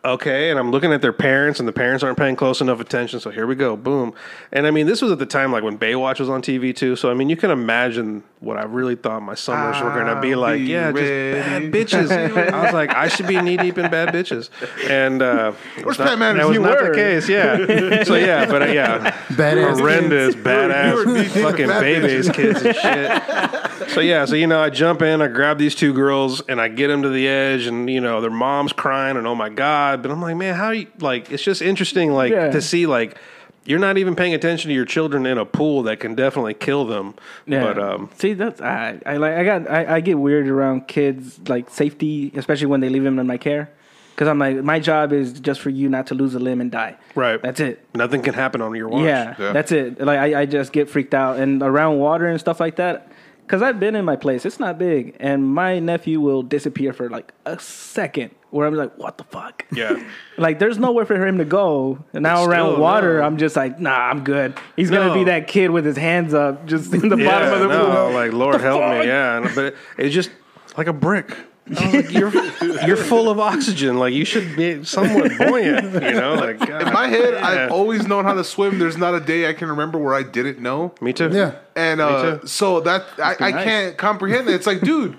[0.06, 3.22] Okay, and I'm looking at their parents, and the parents aren't paying close enough attention.
[3.22, 4.14] So here we go, boom.
[4.52, 6.98] And I mean, this was at the time like when Baywatch was on TV too.
[6.98, 10.20] So I mean, you can imagine what I really thought my summers were going to
[10.20, 10.58] be like.
[10.60, 12.52] be yeah, just bad bitches.
[12.52, 14.50] I was like, I should be knee deep in bad bitches.
[14.90, 16.38] And uh, Where's Pam Anderson?
[16.38, 16.90] that was You not were.
[16.90, 17.30] the case.
[17.30, 18.04] Yeah.
[18.04, 22.76] so yeah, but uh, yeah, Badass horrendous, you were badass, fucking bad babies, kids, and
[22.76, 23.90] shit.
[23.92, 26.68] So yeah, so you know, I jump in, I grab these two girls, and I
[26.68, 29.93] get them to the edge, and you know, their mom's crying, and oh my god,
[30.02, 31.32] but I'm like, man, how you like?
[31.32, 32.52] It's just interesting, like Yeah.
[32.52, 33.18] to see like.
[33.66, 36.84] You're not even paying attention to your children in a pool that can definitely kill
[36.84, 37.14] them.
[37.46, 37.64] Yeah.
[37.64, 41.40] But um, see, that's I, I like I got I, I get weird around kids
[41.48, 43.70] like safety, especially when they leave them in my care,
[44.14, 46.72] because I'm like my job is just for you not to lose a limb and
[46.72, 46.98] die.
[47.16, 47.42] Right.
[47.42, 47.80] That's it.
[47.96, 49.06] nothing can happen on your watch.
[49.06, 49.54] Yeah, Yeah.
[49.54, 49.98] that's it.
[50.02, 53.13] Like I, I just get freaked out and around water and stuff like that.
[53.48, 54.46] Cause I've been in my place.
[54.46, 58.32] It's not big, and my nephew will disappear for like a second.
[58.52, 59.66] Where I'm like, what the fuck?
[59.72, 60.02] Yeah.
[60.36, 62.04] Like, there's nowhere for him to go.
[62.12, 63.26] And now around still, water, no.
[63.26, 64.58] I'm just like, nah, I'm good.
[64.76, 67.68] He's gonna be that kid with his hands up, just in the bottom of the
[67.68, 68.14] no, pool.
[68.14, 69.52] like Lord help me, yeah.
[69.54, 70.32] But it, it's just
[70.76, 71.36] like a brick.
[71.66, 73.98] I was like, you're you're full of oxygen.
[73.98, 75.94] Like you should be somewhat buoyant.
[75.94, 76.82] You know, like God.
[76.88, 77.48] In my head, Yeah.
[77.48, 78.80] I've always known how to swim.
[78.80, 80.94] There's not a day I can remember where I didn't know.
[81.00, 81.30] me too.
[81.32, 81.56] Yeah.
[81.76, 82.48] And uh, too.
[82.48, 83.64] so that I, I nice.
[83.64, 84.56] can't comprehend it.
[84.56, 85.18] It's like, dude,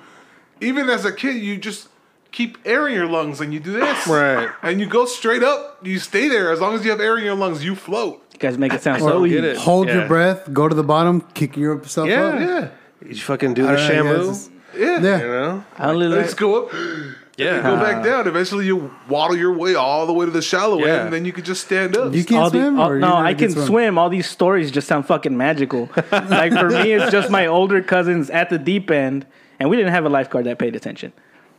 [0.61, 1.89] even as a kid, you just
[2.31, 4.07] keep air in your lungs and you do this.
[4.07, 4.51] Right.
[4.63, 5.79] And you go straight up.
[5.87, 6.53] You stay there.
[6.53, 8.21] As long as you have air in your lungs, you float.
[8.35, 9.61] You guys make it sound Or so get easy.
[9.61, 10.01] Hold Yeah.
[10.01, 12.25] your breath, go to the bottom, kick yourself Yeah.
[12.25, 12.41] up.
[12.41, 12.69] Yeah.
[13.09, 14.51] You fucking do the I know, shamu.
[14.77, 15.09] Yes, Yeah.
[15.11, 15.19] Yeah.
[15.23, 15.65] You know.
[15.79, 16.73] I only Let's like, go up.
[17.37, 17.63] Yeah.
[17.63, 18.29] Go back down.
[18.29, 20.87] Eventually, you waddle your way all the way to the shallow Yeah.
[20.93, 22.15] end, and then you can just stand up.
[22.15, 22.79] You can't all the- swim?
[22.79, 23.99] all- no, I can swim.
[23.99, 25.91] All these stories just sound fucking magical.
[26.13, 29.27] like for me, it's just my older cousins at the deep end,
[29.59, 31.13] and we didn't have a lifeguard that paid attention.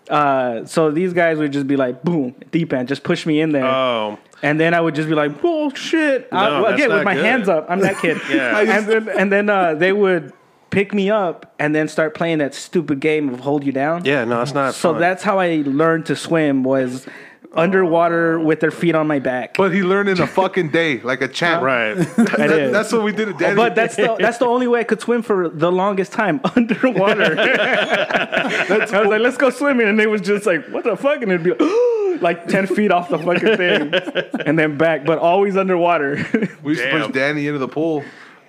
[0.09, 3.51] Uh, so these guys would just be like, boom, deep end, just push me in
[3.51, 3.65] there.
[3.65, 4.17] Oh.
[4.43, 7.15] And then I would just be like, "Oh shit!" I- No, that's again, with my
[7.15, 7.25] good.
[7.25, 8.17] hands up, I'm that kid.
[8.29, 8.59] Yeah.
[8.59, 10.31] And then and then uh, they would
[10.75, 14.03] pick me up and then start playing that stupid game of hold you down.
[14.03, 14.25] Yeah.
[14.25, 14.73] No, it's not.
[14.73, 14.99] So fun.
[14.99, 17.07] that's how I learned to swim was
[17.53, 19.55] underwater with their feet on my back.
[19.55, 21.63] but he learned in a fucking day, like a champ.
[21.63, 21.91] right.
[21.97, 22.03] I
[22.47, 23.55] That- that's what we did at Danny.
[23.55, 27.35] but that's the that's the only way I could swim for the longest time underwater.
[27.39, 31.31] I was like, "Let's go swimming," and they was just like, "What the fuck?" And
[31.31, 33.93] it'd be like, like ten feet off the fucking thing,
[34.45, 36.15] and then back, but always underwater.
[36.61, 38.03] We used to push Danny into the pool.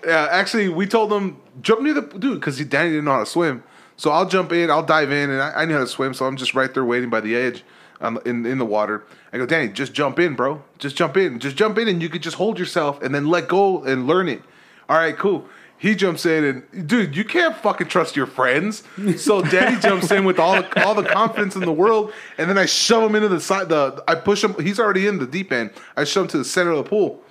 [0.06, 3.26] Yeah, actually, we told him jump near the dude because Danny didn't know how to
[3.26, 3.64] swim.
[3.96, 6.26] So I'll jump in, I'll dive in, and I, I knew how to swim, so
[6.26, 7.64] I'm just right there waiting by the edge,
[8.00, 9.04] on, in in the water.
[9.32, 10.62] I go, Danny, just jump in, bro.
[10.78, 13.48] Just jump in, just jump in, and you could just hold yourself and then let
[13.48, 14.42] go and learn it.
[14.88, 15.48] All right, cool.
[15.78, 18.82] He jumps in and dude, you can't fucking trust your friends.
[19.18, 22.56] So Danny jumps in with all the, all the confidence in the world, and then
[22.56, 23.68] I shove him into the side.
[23.68, 24.54] The I push him.
[24.62, 25.72] He's already in the deep end.
[25.96, 27.22] I shove him to the center of the pool.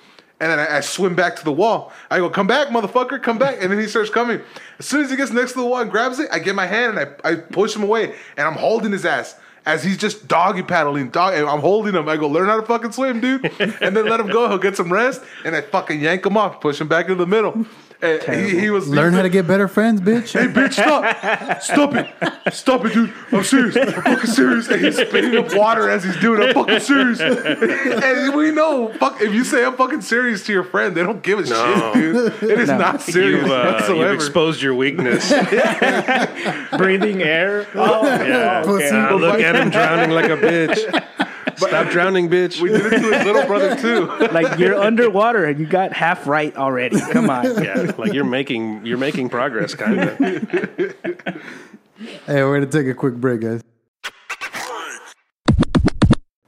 [0.45, 1.91] And then I, I swim back to the wall.
[2.11, 3.57] I go, come back, motherfucker, come back.
[3.59, 4.41] And then he starts coming.
[4.77, 6.67] As soon as he gets next to the wall and grabs it, I get my
[6.67, 8.13] hand and I, I push him away.
[8.37, 11.09] And I'm holding his ass as he's just doggy paddling.
[11.09, 12.07] Dog, I'm holding him.
[12.07, 13.51] I go, learn how to fucking swim, dude.
[13.59, 14.47] and then let him go.
[14.47, 15.23] He'll get some rest.
[15.43, 17.65] And I fucking yank him off, push him back into the middle.
[18.01, 20.33] And he, he was Learn he how to get better friends, bitch.
[20.33, 21.61] Hey, bitch, stop.
[21.61, 22.53] Stop it.
[22.53, 23.13] Stop it, dude.
[23.31, 23.75] I'm serious.
[23.77, 24.67] I'm fucking serious.
[24.67, 26.49] And he's spitting up water as he's doing it.
[26.49, 27.19] I'm fucking serious.
[28.05, 31.21] And we know, fuck, if you say I'm fucking serious to your friend, they don't
[31.23, 31.93] give a No.
[31.93, 31.93] shit,
[32.41, 32.51] dude.
[32.51, 35.29] It is not serious You've, uh, you've exposed your weakness.
[36.77, 37.67] Breathing air.
[37.75, 38.63] Oh, Yeah.
[38.63, 38.85] Pussy.
[38.95, 41.27] I look at him drowning like a bitch.
[41.57, 42.61] Stop drowning, bitch.
[42.61, 44.05] We did it to his little brother too.
[44.35, 46.99] Like you're underwater and you got half right already.
[46.99, 47.45] Come on.
[47.63, 50.17] yeah, like you're making you're making progress, kind of.
[50.17, 53.61] Hey, we're gonna take a quick break, guys.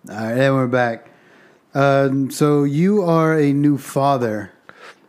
[0.10, 1.10] All right, and we're back.
[1.74, 4.51] Um, so you are a new father.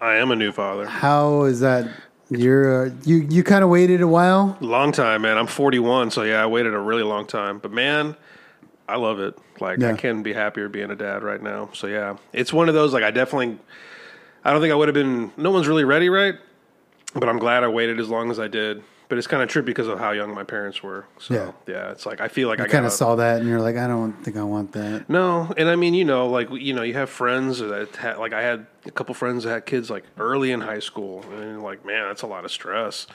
[0.01, 0.87] I am a new father.
[0.87, 1.89] How is that?
[2.31, 4.57] You're uh, you you kind of waited a while.
[4.61, 5.39] Long time, man.
[5.39, 7.59] I'm 41, so yeah, I waited a really long time.
[7.59, 8.17] But man,
[8.89, 9.39] I love it.
[9.61, 9.91] Like Yeah.
[9.91, 11.70] I can't be happier being a dad right now.
[11.74, 12.93] So yeah, it's one of those.
[12.93, 13.59] Like I definitely,
[14.45, 15.30] I don't think I would have been.
[15.36, 16.34] No one's really ready, right?
[17.14, 18.82] But I'm glad I waited as long as I did.
[19.09, 21.07] But it's kind of true because of how young my parents were.
[21.18, 21.53] So Yeah.
[21.66, 23.76] yeah, it's like I feel like I I kind of saw that, and you're like,
[23.76, 25.09] I don't think I want that.
[25.09, 28.34] No, and I mean, you know, like you know, you have friends that had, like
[28.34, 31.86] I had a couple friends that had kids like early in high school, and like,
[31.86, 33.07] man, that's a lot of stress.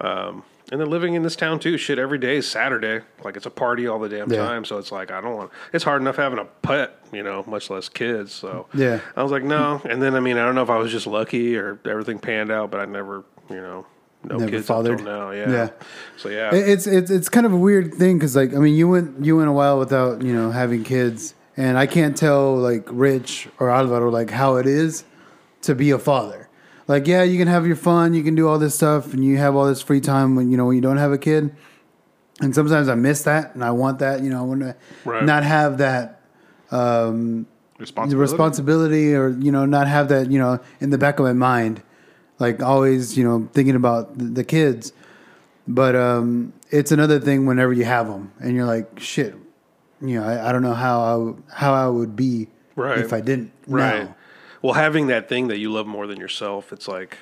[0.00, 0.42] Um,
[0.72, 3.04] and then living in this town too, shit, every day is Saturday.
[3.24, 4.46] Like it's a party all the damn Yeah.
[4.46, 4.64] time.
[4.64, 5.50] So it's like I don't want.
[5.72, 8.32] It's hard enough having a pet, you know, much less kids.
[8.32, 9.00] So Yeah.
[9.16, 9.80] I was like, no.
[9.84, 12.50] And then I mean, I don't know if I was just lucky or everything panned
[12.50, 13.86] out, but I never, you know,
[14.24, 14.98] no Never kids fathered?
[14.98, 15.30] until now.
[15.30, 15.50] Yeah.
[15.52, 15.68] Yeah.
[16.16, 16.50] So yeah.
[16.52, 19.36] It's it's it's kind of a weird thing because like I mean you went you
[19.36, 23.70] went a while without you know having kids, and I can't tell like Rich or
[23.70, 25.04] Alvaro like how it is
[25.62, 26.45] to be a father.
[26.88, 29.38] Like yeah, you can have your fun, you can do all this stuff, and you
[29.38, 31.54] have all this free time when you know when you don't have a kid.
[32.40, 34.22] And sometimes I miss that, and I want that.
[34.22, 35.22] You know, I want to Right.
[35.24, 36.20] not have that
[36.70, 37.44] the
[37.78, 38.16] Responsibility.
[38.16, 41.82] responsibility or you know not have that you know in the back of my mind
[42.38, 44.92] like always you know thinking about the, the kids
[45.68, 49.34] but um it's another thing whenever you have them and you're like shit
[50.00, 52.98] you know i, I don't know how I, w- how I would be Right.
[52.98, 54.04] if i didn't Right.
[54.04, 54.15] now.
[54.66, 57.18] Well, having that thing that you love more than yourself, it's like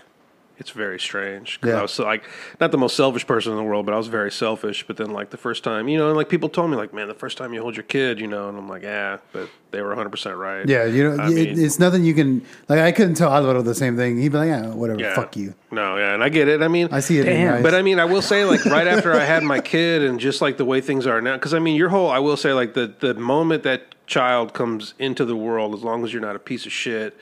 [0.58, 1.60] it's very strange.
[1.60, 1.78] 'Cause Yeah.
[1.78, 2.24] I was so, like
[2.60, 4.84] not the most selfish person in the world, but I was very selfish.
[4.86, 7.08] But then like the first time, you know, and like people told me like, man,
[7.08, 9.80] the first time you hold your kid, you know, and I'm like, yeah, but they
[9.82, 10.68] were 100 percent right.
[10.68, 13.74] yeah you know it, mean, it's nothing you can like i couldn't tell alvaro the
[13.74, 15.16] same thing he'd be like yeah whatever yeah.
[15.16, 16.62] fuck you No, yeah, and I get it.
[16.62, 17.60] I mean, i see it Damn.
[17.60, 20.40] But I mean, I will say, like, right after I had my kid, and just
[20.40, 22.74] like the way things are now, because I mean, your whole, I will say, like,
[22.74, 26.38] the the moment that child comes into the world, as long as you're not a
[26.38, 27.16] piece of shit,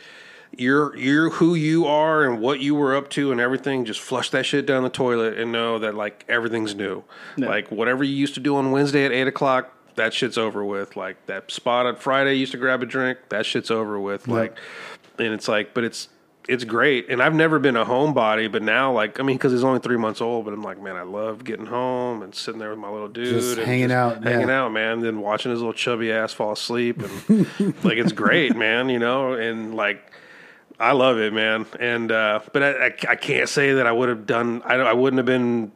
[0.56, 3.84] you're you're who you are and what you were up to and everything.
[3.84, 7.04] Just flush that shit down the toilet and know that like everything's new.
[7.36, 9.72] Like whatever you used to do on Wednesday at eight o'clock.
[9.96, 10.96] That shit's over with.
[10.96, 13.18] Like that spot on Friday, used to grab a drink.
[13.28, 14.26] That shit's over with.
[14.26, 14.56] Like,
[15.18, 16.08] and it's like, but it's
[16.48, 17.08] it's great.
[17.08, 19.96] And I've never been a homebody, but now, like, I mean, because he's only three
[19.96, 22.90] months old, but I'm like, man, I love getting home and sitting there with my
[22.90, 24.62] little dude, Just and hanging out, hanging yeah.
[24.62, 25.00] out, man.
[25.00, 27.46] Then watching his little chubby ass fall asleep, and
[27.84, 28.88] like, it's great, man.
[28.88, 30.12] You know, and like.
[30.82, 34.08] I love it, man, and uh, but I, I, I can't say that I would
[34.08, 34.62] have done.
[34.64, 35.70] I, I wouldn't have been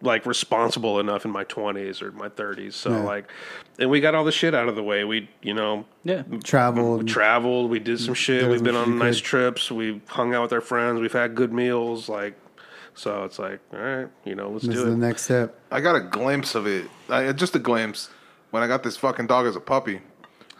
[0.00, 2.74] like responsible enough in my twenties or my thirties.
[2.74, 3.04] So Yeah.
[3.04, 3.30] like,
[3.78, 5.04] and we got all the shit out of the way.
[5.04, 6.22] We, you know, Yeah.
[6.42, 7.70] traveled we traveled.
[7.70, 8.48] We did some shit.
[8.50, 9.24] We've been on nice could.
[9.24, 9.70] trips.
[9.70, 11.00] We hung out with our friends.
[11.00, 12.08] We've had good meals.
[12.08, 12.34] Like,
[12.94, 15.80] so it's like, all right, you know, let's this is do the next step I
[15.80, 18.10] got a glimpse of it, I, just a glimpse,
[18.50, 20.00] when I got this fucking dog as a puppy.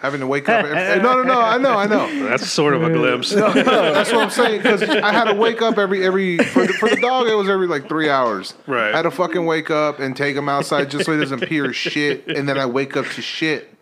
[0.05, 0.67] Having to wake up.
[0.67, 1.41] Every, no, no, no.
[1.41, 2.29] I know, I know.
[2.29, 3.33] That's sort of a glimpse.
[3.33, 4.61] No, That's what I'm saying.
[4.61, 7.27] Because I had to wake up every every for the, for the dog.
[7.27, 8.53] It was every like three hours.
[8.67, 8.93] Right.
[8.93, 11.59] I had to fucking wake up and take him outside just so he doesn't pee
[11.59, 12.29] or shit.
[12.29, 13.74] And then I wake up to shit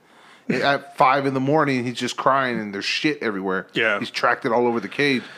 [0.49, 1.84] at five in the morning.
[1.84, 3.66] He's just crying and there's shit everywhere.
[3.72, 3.99] Yeah.
[3.99, 5.22] he's tracked it all over the cage.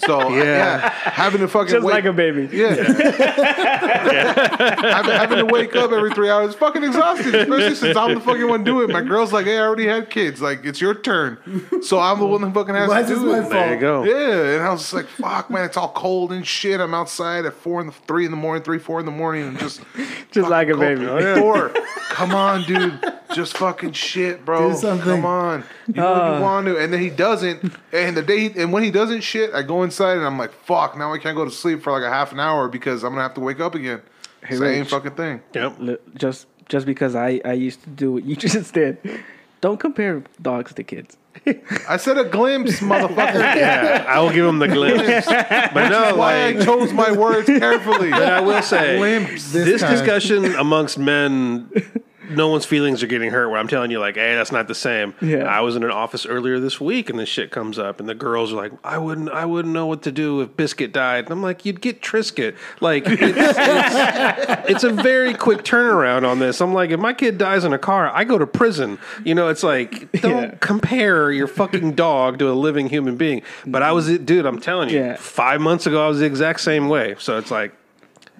[0.00, 2.46] So yeah, having to fucking Just wake, like a baby.
[2.54, 2.74] yeah.
[3.72, 8.20] having, having to wake up every three hours is fucking exhausting, especially since I'm the
[8.20, 8.92] fucking one doing it.
[8.92, 10.40] My girl's like, hey, I already had kids.
[10.42, 11.38] Like, it's your turn.
[11.82, 13.40] So I'm the one that fucking has Why to is this do my it.
[13.42, 13.50] fault?
[13.52, 14.04] There you go.
[14.04, 17.46] Yeah, and I was just like, "Fuck, man, it's all cold and shit." I'm outside
[17.46, 19.80] at four in the three in the morning, three four in the morning, and just
[20.32, 21.06] Just like a fucking baby.
[21.06, 21.72] cold.
[21.72, 23.00] Thor, come on, dude,
[23.34, 24.70] just fucking shit, bro.
[24.70, 25.04] Do something.
[25.04, 26.40] Come on, you know what you uh.
[26.40, 27.74] want to, and then he doesn't.
[27.92, 30.52] And the day, he, and when he doesn't shit, I go inside and I'm like,
[30.52, 33.10] "Fuck, now I can't go to sleep for like a half an hour because I'm
[33.10, 34.00] gonna have to wake up again."
[34.48, 34.88] Same Rich.
[34.88, 35.42] fucking thing.
[35.54, 36.00] Yep.
[36.14, 38.98] Just just because I I used to do what you just did.
[39.60, 41.16] Don't compare dogs to kids.
[41.88, 43.56] I said a glimpse, motherfucker.
[43.56, 45.26] Yeah, I will give him the glimpse.
[45.26, 48.10] But no, Why I chose my words carefully.
[48.20, 49.52] but I will say, Glimpse.
[49.52, 51.70] This this discussion amongst men,
[52.30, 53.48] no one's feelings are getting hurt.
[53.48, 55.14] Where I'm telling you, like, hey, that's not the same.
[55.20, 55.44] Yeah.
[55.44, 58.14] I was in an office earlier this week, and this shit comes up, and the
[58.14, 61.24] girls are like, I wouldn't, I wouldn't know what to do if Biscuit died.
[61.24, 62.56] And I'm like, you'd get Triscuit.
[62.80, 66.60] Like, it's, it's, it's a very quick turnaround on this.
[66.60, 68.98] I'm like, if my kid dies in a car, I go to prison.
[69.24, 70.54] You know, it's like, don't Yeah.
[70.60, 73.42] compare your fucking dog to a living human being.
[73.66, 75.16] But I was, dude, I'm telling you, Yeah.
[75.16, 77.16] five months ago, I was the exact same way.
[77.18, 77.72] So it's like,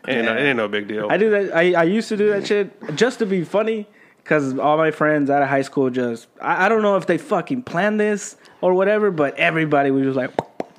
[0.08, 1.08] ain't, no, it ain't no big deal.
[1.10, 1.56] I do that.
[1.56, 2.46] I, I used to do that mm.
[2.46, 3.86] shit just to be funny
[4.22, 7.18] because all my friends out of high school just I, I don't know if they
[7.18, 10.32] fucking planned this or whatever, but everybody was just like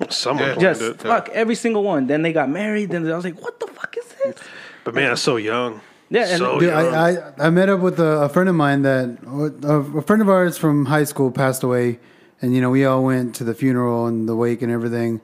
[0.08, 0.54] Someone Yeah.
[0.54, 1.00] planned just it.
[1.02, 2.06] fuck every single one.
[2.06, 2.90] Then they got married.
[2.90, 4.36] Then I was like, what the fuck is this?
[4.84, 5.80] But man, it's so young.
[6.08, 6.94] Yeah, and- so Dude, young.
[6.94, 9.18] I, I, I met up with a, a friend of mine that
[9.64, 12.00] a, a friend of ours from high school passed away,
[12.40, 15.20] and you know we all went to the funeral and the wake and everything.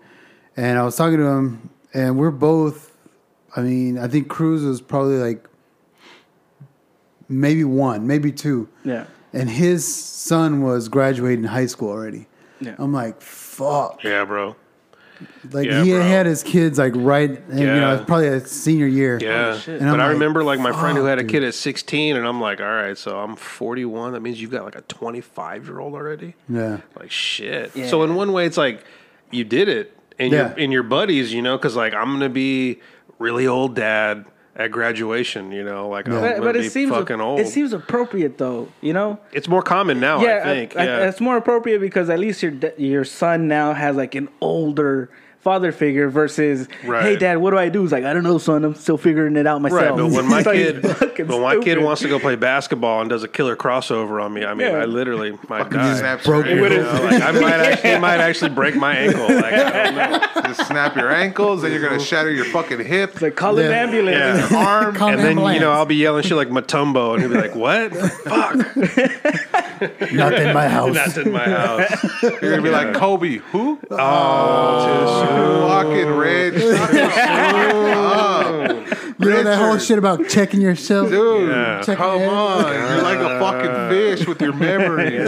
[0.57, 2.86] And I was talking to him, and we're both.
[3.57, 5.48] I mean, I think Cruz was probably like
[7.28, 12.26] maybe one, maybe two, Yeah, and his son was graduating high school already.
[12.61, 12.74] Yeah.
[12.78, 14.02] I'm like, fuck.
[14.04, 14.57] yeah, bro.
[15.50, 16.00] Like Yeah, he bro.
[16.02, 19.18] had his kids like right, and, you know, it's probably a senior year.
[19.20, 19.80] Yeah, shit.
[19.80, 21.30] And but I'm I remember like my friend who had a dude.
[21.30, 24.12] kid at 16, and I'm like, all right, so I'm 41.
[24.12, 26.34] That means you've got like a 25 year old already.
[26.50, 26.80] Yeah.
[26.98, 27.74] Like shit.
[27.74, 27.88] Yeah.
[27.88, 28.84] So in one way, it's like
[29.30, 30.48] you did it, and Yeah.
[30.50, 32.80] your and your buddies, you know, because like I'm gonna be
[33.19, 36.21] really old dad at graduation, you know, like I'm Yeah.
[36.21, 37.41] but, gonna but be it seems fucking old.
[37.41, 38.69] it seems appropriate though.
[38.81, 40.77] You know, it's more common now, yeah, I think.
[40.77, 44.14] I- I- yeah, it's more appropriate because at least your your son now has like
[44.14, 45.11] an older
[45.47, 47.03] father figure versus Right.
[47.05, 49.36] hey dad what do i do it's like i don't know son i'm still figuring
[49.36, 50.82] it out myself Right, but when my like kid,
[51.28, 54.44] when my kid wants to go play basketball and does a killer crossover on me,
[54.44, 54.78] I mean, Yeah.
[54.78, 55.94] I literally might Fucking die.
[55.99, 58.97] snap broke your your You know, like, I might actually, it might actually break my
[58.97, 59.22] ankle.
[59.36, 60.42] Like, I don't know.
[60.49, 63.70] Just snap your ankles, then you're gonna shatter your fucking hip, It's like call an
[63.70, 63.76] Yeah.
[63.84, 64.57] ambulance Yeah.
[64.66, 64.94] arm.
[64.97, 67.55] Call And then you know I'll be yelling shit like Mutombo, and he'll be like,
[67.55, 67.94] "What?
[67.94, 68.57] Fuck,
[70.12, 70.94] Not in my house.
[70.94, 73.36] that's in my house." You're gonna be like Kobe.
[73.53, 73.78] Who?
[73.90, 76.55] Oh, oh Fucking Reg.
[76.61, 78.87] Shut up.
[79.18, 79.87] You know that whole Richard.
[79.87, 81.09] shit about checking yourself?
[81.09, 81.82] Dude, Yeah.
[81.82, 82.37] Check come your head.
[82.37, 82.95] on.
[82.95, 85.18] You're like a fucking fish with your memory.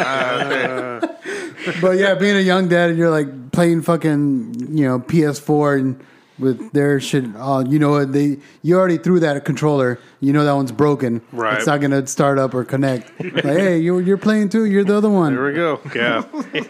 [0.00, 1.80] Ah, okay.
[1.80, 6.04] But yeah, being a young dad and you're like playing fucking, you know, PS4 and
[6.38, 9.98] with their shit, uh, you know, they you already threw that controller.
[10.20, 11.22] You know that one's broken.
[11.32, 11.56] Right.
[11.58, 13.10] It's not gonna start up or connect.
[13.20, 14.64] like, hey, you, you're playing too.
[14.64, 15.32] You're the other one.
[15.32, 15.80] Here we go.
[15.94, 16.24] Yeah.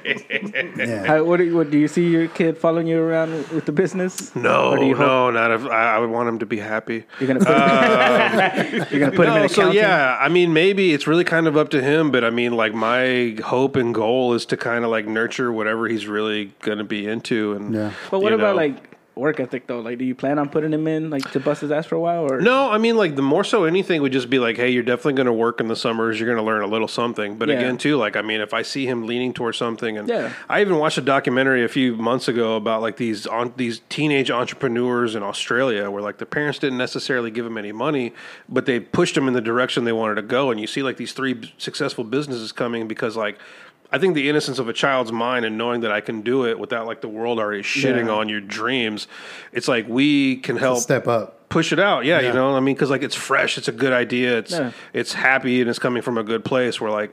[0.78, 1.04] Yeah.
[1.06, 3.72] How, what, do you, what do you see your kid following you around with the
[3.72, 6.58] business No, Or do hope- no, not if I, I would want him to be
[6.58, 7.04] happy.
[7.18, 7.48] you're gonna put,
[8.92, 11.46] you're gonna put him in No, so accounting yeah, I mean, maybe it's really kind
[11.46, 14.84] of up to him, but I mean, like my hope and goal is to kind
[14.84, 17.92] of like nurture whatever he's really going to be into, and Yeah.
[18.10, 18.62] but what about know.
[18.62, 21.60] like work ethic though like do you plan on putting him in like to bust
[21.60, 24.12] his ass for a while or No, I mean like the more so anything would
[24.12, 26.18] just be like, hey, you're definitely going to work in the summers.
[26.20, 27.36] You're going to learn a little something.
[27.36, 27.56] But Yeah.
[27.56, 30.32] again, too, like I mean, if I see him leaning towards something, and Yeah.
[30.48, 34.30] I even watched a documentary a few months ago about like these on these teenage
[34.30, 38.12] entrepreneurs in Australia, where like the parents didn't necessarily give him any money,
[38.48, 40.50] but they pushed him in the direction they wanted to go.
[40.50, 43.38] And you see like these three b- successful businesses coming because like.
[43.90, 46.58] I think the innocence of a child's mind and knowing that I can do it
[46.58, 48.12] without like the world already shitting Yeah.
[48.12, 49.08] on your dreams,
[49.52, 51.48] it's like we can help Step up.
[51.48, 52.04] push it out.
[52.04, 52.28] Yeah, Yeah.
[52.28, 54.72] you know, I mean, because like it's fresh, it's a good idea, it's Yeah.
[54.92, 56.80] it's happy, and it's coming from a good place.
[56.80, 57.10] Where like,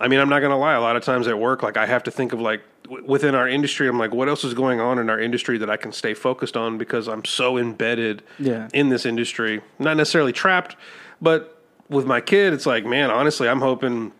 [0.00, 0.74] I mean, I'm not gonna lie.
[0.74, 3.36] A lot of times at work, like I have to think of like w- within
[3.36, 3.86] our industry.
[3.86, 6.56] I'm like, what else is going on in our industry that I can stay focused
[6.56, 8.66] on because I'm so embedded Yeah.
[8.74, 9.60] in this industry.
[9.78, 10.74] Not necessarily trapped,
[11.22, 11.56] but
[11.88, 14.10] with my kid, it's like, man, honestly, I'm hoping,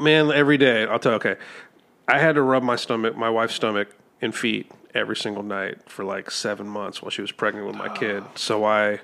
[0.00, 0.84] man, every day.
[0.86, 1.12] I'll tell.
[1.12, 1.36] you, Okay,
[2.08, 3.88] I had to rub my stomach, my wife's stomach,
[4.20, 7.88] and feet every single night for like seven months while she was pregnant with my
[7.88, 8.22] kid.
[8.36, 9.00] So I,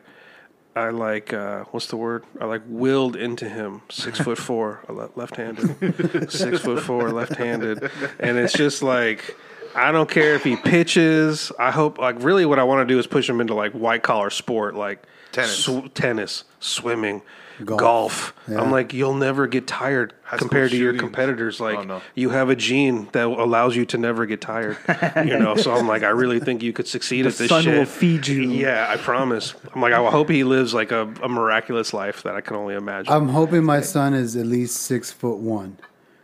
[0.77, 2.25] I like, uh, what's the word?
[2.41, 3.83] I like willed into him.
[3.91, 4.85] Six foot four,
[5.17, 6.31] left-handed.
[6.31, 9.37] Six foot four, left-handed, and it's just like.
[9.73, 11.53] I don't care if he pitches.
[11.57, 14.03] I hope, like, really, what I want to do is push him into like white
[14.03, 15.65] collar sport, like Tennis.
[15.65, 17.23] sw- tennis, swimming,
[17.65, 17.81] Golf.
[17.81, 18.35] golf.
[18.49, 18.61] Yeah.
[18.61, 21.61] I'm like, you'll never get tired High compared to your competitors.
[21.61, 22.03] Oh, like, Oh, no.
[22.15, 24.77] you have a gene that allows you to never get tired.
[25.17, 27.79] you know, so I'm like, I really think you could succeed at this sun shit.
[27.79, 28.43] will feed you.
[28.51, 29.55] Yeah, I promise.
[29.75, 32.75] I'm like, I hope he lives like a, a miraculous life that I can only
[32.75, 33.13] imagine.
[33.13, 35.77] I'm hoping my son is at least six foot one.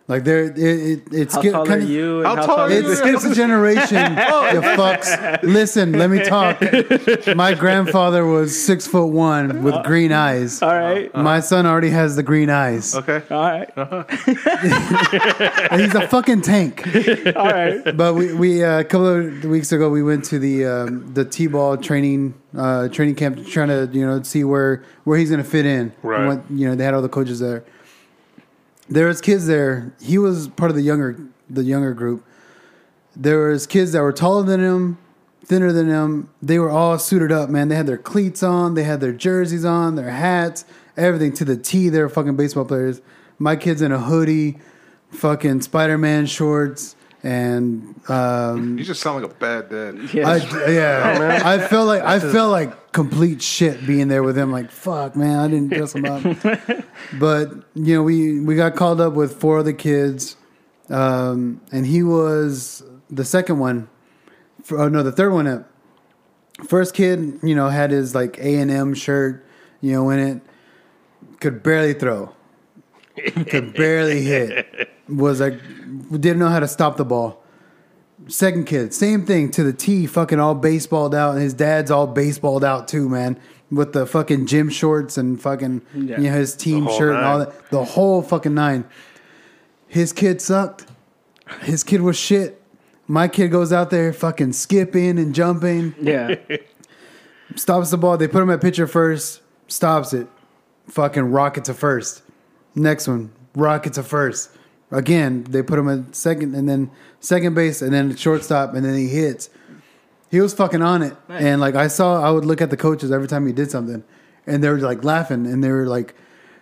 [0.09, 2.47] Like there, it, it, it's how get- tall are kinda- you and How how, tall
[2.47, 2.95] tall are are It you?
[2.95, 3.97] skips a generation.
[4.15, 5.43] you fucks.
[5.43, 6.61] Listen, let me talk.
[7.37, 10.63] My grandfather was six foot one with green eyes.
[10.63, 12.95] all right My son already has the green eyes.
[12.95, 13.21] Okay.
[13.33, 14.05] all right Uh-huh.
[15.77, 16.87] He's a fucking tank.
[17.37, 20.65] all right But we, we uh, a couple of weeks ago we went to the
[20.67, 25.31] um, the t-ball training uh, training camp, trying to you know see where where he's
[25.31, 25.93] gonna fit in.
[26.03, 26.21] Right.
[26.21, 27.65] And what, you know they had all the coaches there.
[28.89, 29.93] There was kids there.
[30.01, 31.18] He was part of the younger
[31.49, 32.24] the younger group.
[33.14, 34.99] There was kids that were taller than him,
[35.45, 36.30] thinner than him.
[36.43, 37.68] They were all suited up, man.
[37.68, 40.64] They had their cleats on, they had their jerseys on, their hats,
[40.97, 41.89] everything to the T.
[41.89, 43.01] They were fucking baseball players.
[43.39, 44.59] My kid's in a hoodie,
[45.11, 46.95] fucking Spider Man shorts,
[47.27, 50.14] and um, You just sound like a bad dad.
[50.14, 50.29] Yeah.
[50.29, 54.53] I, yeah, I felt like I felt like complete shit being there with him.
[54.53, 56.22] Like fuck, man, I didn't dress him up.
[57.18, 60.37] but you know, we we got called up with four other kids,
[60.89, 63.89] um, and he was the second one.
[64.62, 65.68] For, oh no, the third one up.
[66.68, 69.45] First kid, you know, had his like A and M shirt,
[69.81, 70.43] you know, in it.
[71.41, 72.33] Could barely throw.
[73.49, 74.91] Could barely hit.
[75.09, 75.61] Was like
[76.11, 77.43] didn't know how to stop the ball.
[78.29, 82.09] Second kid, same thing to the T, fucking all baseballed out, and his dad's all
[82.12, 83.39] baseballed out too, man,
[83.71, 86.19] with the fucking gym shorts and fucking Yeah.
[86.19, 88.85] you know his team whole shirt and all that, the whole fucking nine.
[89.87, 90.87] His kid sucked.
[91.62, 92.61] His kid was shit.
[93.07, 96.35] My kid goes out there fucking skipping and jumping, yeah.
[97.55, 98.17] stops the ball.
[98.17, 100.27] They put him at pitcher first, stops it,
[100.89, 102.23] fucking rocket to first.
[102.77, 104.51] Next one, rocket to first.
[104.93, 108.95] Again, they put him at second, and then second base, and then shortstop, and then
[108.95, 109.51] he hits.
[110.31, 113.11] He was fucking on it, and like I saw, I would look at the coaches
[113.11, 114.05] every time he did something,
[114.47, 116.14] and they were like laughing, and they were like,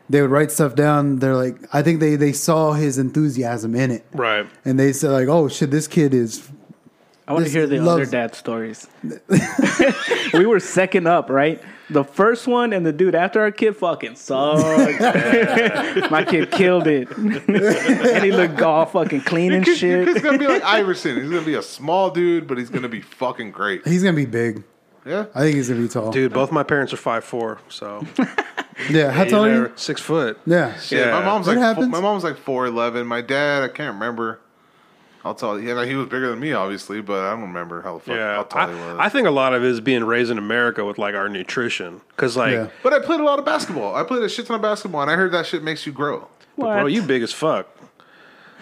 [0.09, 1.19] they would write stuff down.
[1.19, 4.47] They're like, I think they they saw his enthusiasm in it, Right.
[4.65, 6.49] and they said like, oh shit, this kid is
[7.27, 8.87] I want to hear the loves- other dad stories.
[10.35, 11.61] we were second up, right?
[11.91, 15.01] The first one and the dude after our kid fucking sucked.
[16.11, 20.09] My kid killed it, and he looked all fucking clean and He's shit.
[20.09, 21.17] He's gonna be like Iverson.
[21.17, 23.87] He's gonna be a small dude, but he's gonna be fucking great.
[23.87, 24.65] he's gonna be big.
[25.07, 25.27] Yeah.
[25.35, 26.11] I think he's gonna be tall.
[26.11, 28.07] Dude, both my parents are five four, so
[28.89, 29.73] Yeah, how tall are you?
[29.77, 30.39] Six foot.
[30.47, 31.89] Yeah, Yeah, my mom's What like happens?
[31.89, 33.07] my mom's like four eleven.
[33.07, 34.41] My dad, I can't remember.
[35.25, 35.69] I'll tell you.
[35.75, 38.21] Yeah, he was bigger than me, obviously, but I don't remember how the fuck how
[38.21, 38.99] Yeah, tall he was.
[38.99, 41.29] I, I think a lot of it is being raised in America with like our
[41.29, 42.69] nutrition, because like, Yeah.
[42.83, 43.95] but I played a lot of basketball.
[43.95, 46.29] I played a shit ton of basketball, and I heard that shit makes you grow.
[46.59, 47.69] bro, you big as fuck.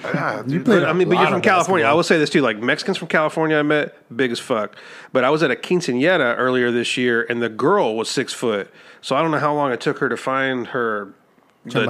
[0.04, 1.86] Yeah, dude, But, I mean, but you're from of California.
[1.86, 4.74] I will say this too: like Mexicans from California, I met big as fuck.
[5.12, 8.68] But I was at a quinceanera earlier this year, and the girl was six foot.
[9.00, 11.14] So I don't know how long it took her to find her.
[11.64, 11.80] The,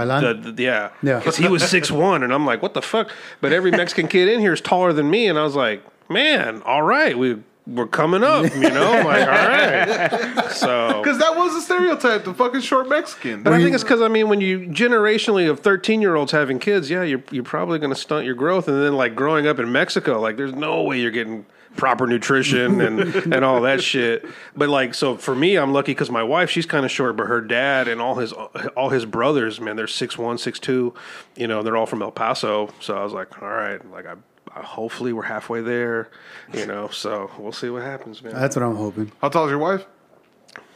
[0.42, 1.18] the, the- yeah, Yeah.
[1.18, 3.10] because he was six one, and I'm like, what the fuck?
[3.40, 6.60] But every Mexican kid in here is taller than me, and I was like, man,
[6.66, 10.32] all right, we we're coming up, you know, I'm like all right.
[10.52, 13.42] So because that was a stereotype, the fucking short Mexican.
[13.44, 16.58] but I think it's because I mean, when you generationally of thirteen year olds having
[16.58, 19.58] kids, yeah, you're you're probably going to stunt your growth, and then like growing up
[19.60, 21.46] in Mexico, like there's no way you're getting
[21.76, 23.00] proper nutrition and
[23.32, 24.24] and all that shit.
[24.56, 27.26] But like, so for me, I'm lucky because my wife, she's kind of short, but
[27.26, 30.94] her dad and all his all his brothers, man, they're six one, six two.
[31.36, 32.70] You know, they're all from El Paso.
[32.80, 34.12] So I was like, all right, like I.
[34.54, 36.10] I- Hopefully we're halfway there,
[36.52, 36.88] you know.
[36.88, 38.34] So we'll see what happens, man.
[38.34, 39.10] that's what I'm hoping.
[39.22, 39.86] How tall is your wife?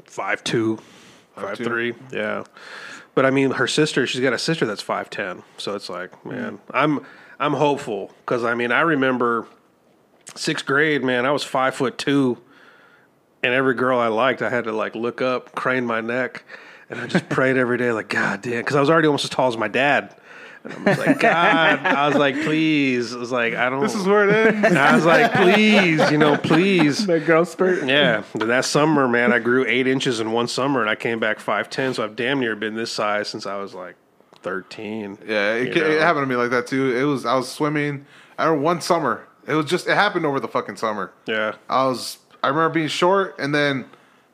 [0.07, 0.79] five two,
[1.35, 1.65] five two.
[1.65, 1.95] three.
[2.11, 2.45] Yeah,
[3.15, 4.07] but I mean, her sister.
[4.07, 5.43] She's got a sister that's five ten.
[5.59, 6.71] So it's like, man, mm-hmm.
[6.73, 7.07] I'm
[7.39, 9.47] I'm hopeful because I mean, I remember
[10.37, 11.27] sixth grade, man.
[11.27, 12.39] I was five foot two,
[13.43, 16.45] and every girl I liked, I had to like look up, crane my neck,
[16.91, 19.31] and I just prayed every day, like, God damn, because I was already almost as
[19.31, 20.15] tall as my dad.
[20.65, 23.15] And I was like, God, I was like, please.
[23.15, 23.81] I was like, I don't.
[23.83, 24.77] This is where it ends.
[24.77, 27.07] I was like, please, you know, please.
[27.07, 27.87] The growth spurt.
[27.87, 31.21] Yeah, but that summer, man, I grew eight inches in one summer, and I came
[31.21, 31.95] back five ten.
[31.95, 33.95] So I've damn near been this size since I was like
[34.43, 35.19] thirteen.
[35.25, 36.97] Yeah, it, it happened to me like that too.
[36.97, 38.05] It was I was swimming.
[38.37, 39.26] I remember one summer.
[39.47, 41.13] It was just it happened over the fucking summer.
[41.27, 43.87] Yeah, I was I remember being short, and then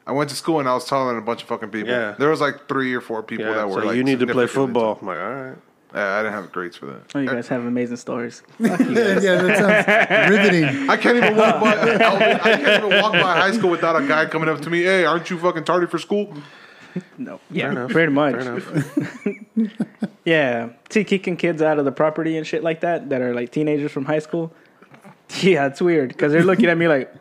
[0.06, 1.90] I went to school and I was taller than a bunch of fucking people.
[1.90, 2.14] Yeah.
[2.18, 3.54] there was like three or four people yeah.
[3.54, 4.98] that were So like you need to play football.
[5.00, 5.56] I'm like, all right.
[5.94, 7.02] Yeah, I didn't have grades for that.
[7.14, 8.42] Oh, you guys have amazing stories.
[8.58, 9.22] Fuck you guys.
[9.22, 10.88] yeah, that sounds riveting.
[10.88, 11.72] I can't even walk by.
[11.72, 14.82] I can't even walk by high school without a guy coming up to me.
[14.84, 16.32] Hey, aren't you fucking tardy for school?
[17.18, 17.40] No.
[17.50, 17.90] Yeah, enough.
[17.90, 18.34] pretty much.
[18.42, 19.78] Fair enough.
[20.24, 20.70] Yeah.
[20.90, 23.90] See, kicking kids out of the property and shit like that that are like teenagers
[23.90, 24.52] from high school.
[25.43, 27.12] Yeah, it's weird because they're looking at me like,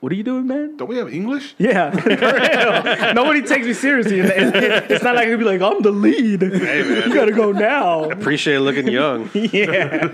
[0.00, 1.54] "What are you doing, man?" Don't we have English?
[1.58, 1.90] Yeah.
[3.14, 4.20] Nobody takes me seriously.
[4.20, 6.40] And it- it- It's not like I'd be like, "I'm the lead.
[6.42, 9.28] Hey man, You gotta go now." I appreciate looking young.
[9.34, 10.08] Yeah,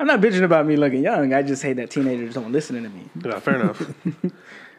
[0.00, 1.32] I'm not bitching about me looking young.
[1.32, 3.08] I just hate that teenagers don't listen to me.
[3.24, 3.80] Yeah, fair enough.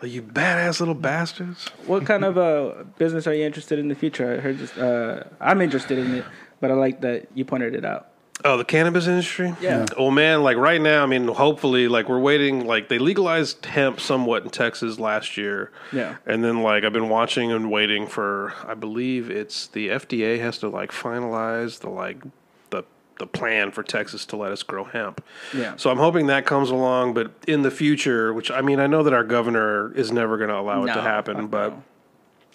[0.02, 1.70] Well, you badass little bastards.
[1.88, 4.36] What kind of uh, business are you interested in the future?
[4.36, 6.26] I heard just uh, I'm interested in it,
[6.62, 8.10] but I like that you pointed it out.
[8.44, 9.56] Oh, the cannabis industry?
[9.62, 9.86] Yeah.
[9.96, 12.66] Oh man, like right now, I mean, hopefully, like we're waiting.
[12.66, 15.72] Like they legalized hemp somewhat in Texas last year.
[15.94, 16.18] Yeah.
[16.26, 18.54] And then like I've been watching and waiting for.
[18.68, 22.24] I believe it's the FDA has to like finalize the like
[22.72, 22.84] the
[23.20, 25.24] the plan for Texas to let us grow hemp.
[25.54, 25.76] Yeah.
[25.78, 29.02] So I'm hoping that comes along, but in the future, which I mean, I know
[29.04, 31.84] that our governor is never going to allow it to happen, but no.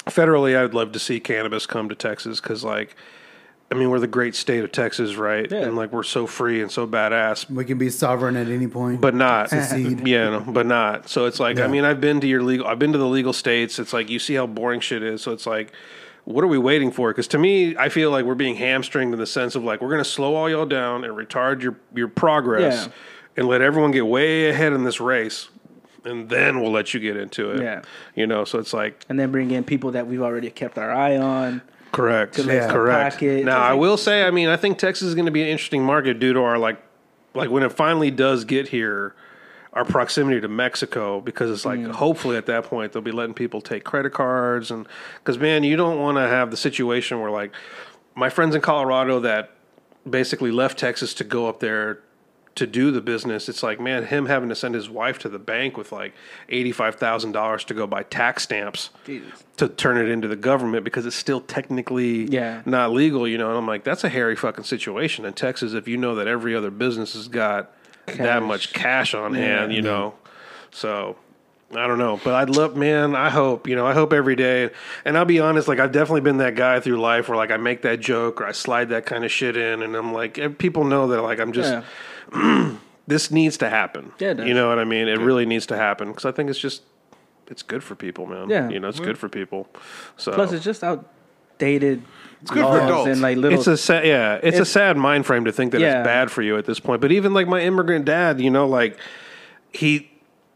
[0.07, 2.95] federally, I'd love to see cannabis come to Texas because like
[3.73, 5.49] I mean, we're the great state of Texas, right?
[5.51, 5.59] Yeah.
[5.59, 9.01] And like we're so free and so badass, We can be sovereign at any point.
[9.01, 9.51] but not.
[9.51, 10.01] Secede.
[10.09, 11.09] Yeah, no, but not.
[11.09, 13.33] So it's like, I mean, I've been to your legal, I've been to the legal
[13.33, 13.79] states.
[13.79, 15.23] It's like you see how boring shit is.
[15.23, 15.73] So it's like,
[16.25, 17.11] what are we waiting for?
[17.11, 19.89] Because to me, I feel like we're being hamstringed in the sense of like we're
[19.89, 22.93] going to slow all y'all down and retard your your progress, Yeah.
[23.37, 25.49] and let everyone get way ahead in this race,
[26.05, 27.63] and then we'll let you get into it.
[27.63, 27.83] Yeah.
[28.15, 28.45] you know.
[28.45, 31.63] So it's like and then bring in people that we've already kept our eye on.
[31.93, 32.39] Correct.
[32.39, 32.71] Yeah.
[32.71, 33.17] Correct.
[33.17, 33.45] pocket.
[33.45, 35.85] Now, I will say, I mean, I think Texas is going to be an interesting
[35.85, 36.81] market due to our like,
[37.35, 39.15] like when it finally does get here,
[39.73, 43.61] our proximity to Mexico, because it's like hopefully at that point they'll be letting people
[43.61, 44.87] take credit cards and
[45.19, 47.53] because man, you don't want to have the situation where like
[48.17, 49.51] my friends in Colorado that
[50.09, 52.01] basically left Texas to go up there
[52.61, 53.49] to do the business.
[53.49, 56.15] It's like man, him having to send his wife to the bank with like
[56.49, 59.45] eighty five thousand dollars to go buy tax stamps Jesus.
[59.59, 62.63] to turn it into the government because it's still technically Yeah.
[62.65, 63.49] not legal, you know.
[63.51, 65.73] And I'm like, that's a hairy fucking situation in Texas.
[65.75, 67.73] If you know that every other business has got
[68.07, 69.77] that much cash on hand, Yeah.
[69.77, 70.15] you know.
[70.71, 71.17] So
[71.73, 73.15] I don't know, but I'd love, man.
[73.15, 74.71] I hope, you know, I hope every day.
[75.05, 77.59] And I'll be honest, like I've definitely been that guy through life where like I
[77.59, 80.49] make that joke or I slide that kind of shit in, and I'm like, eh,
[80.49, 81.83] people know that like I'm just Yeah.
[83.07, 84.13] this needs to happen.
[84.19, 84.47] Yeah, it does.
[84.49, 85.09] you know what I mean.
[85.09, 86.83] It really needs to happen because I think it's just
[87.49, 88.49] it's good for people, man.
[88.49, 88.69] Yeah.
[88.69, 89.67] you know, it's good for people.
[90.17, 92.03] So Plus, it's just outdated.
[92.43, 93.09] It's good for adults.
[93.11, 93.59] and like little.
[93.59, 95.99] it's a sad, yeah, it's, a sad mind frame to think that Yeah.
[95.99, 97.01] it's bad for you at this point.
[97.03, 98.97] But even like my immigrant dad, you know, like
[99.73, 100.11] he,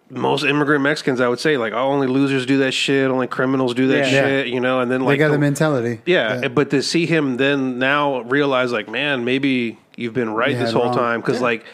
[0.08, 3.74] most immigrant Mexicans, I would say, like, oh, only losers do that shit, only criminals
[3.74, 4.22] do that Yeah.
[4.22, 6.00] shit, you know, and then like, they got the the- mentality.
[6.06, 10.58] yeah, but to see him then now realize, like, man, maybe you've been right You
[10.58, 10.96] this whole wrong.
[10.96, 11.20] time.
[11.20, 11.64] Because, like,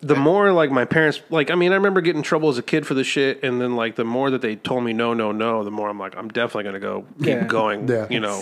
[0.00, 2.62] the more, like, my parents, like, I mean, I remember getting in trouble as a
[2.62, 3.42] kid for the shit.
[3.42, 5.98] And then, like, the more that they told me no, no, no, the more I'm
[5.98, 7.44] like, I'm definitely going to go keep Yeah.
[7.44, 8.06] going, Yeah.
[8.10, 8.36] you know,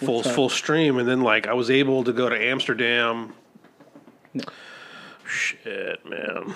[0.00, 0.26] full, up.
[0.26, 0.98] full stream.
[0.98, 3.32] And then, like, I was able to go to Amsterdam.
[5.26, 6.54] Shit, man.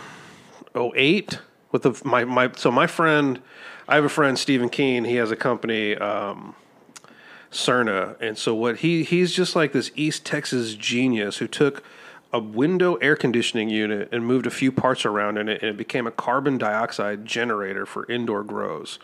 [0.74, 1.40] 08
[1.72, 3.40] with the my my so my friend
[3.88, 6.54] I have a friend Stephen Keen he has a company um
[7.50, 11.82] Cerna and so what he he's just like this East Texas genius who took
[12.32, 15.76] a window air conditioning unit and moved a few parts around in it and it
[15.76, 18.98] became a carbon dioxide generator for indoor grows.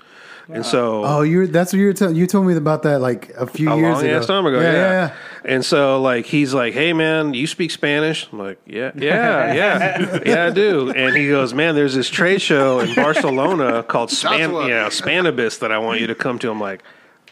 [0.48, 2.14] And so Oh, you that's what you were telling.
[2.14, 4.16] You told me about that like a few a years long ago.
[4.18, 4.60] ass time ago.
[4.60, 5.14] Yeah, Yeah, yeah, yeah.
[5.44, 10.18] And so like he's like, "Hey man, you speak Spanish?" I'm like, "Yeah, yeah, yeah,
[10.26, 14.52] yeah, I do." And he goes, "Man, there's this trade show in Barcelona called Span,
[14.52, 16.82] yeah, Spannabis that I want you to come to." I'm like.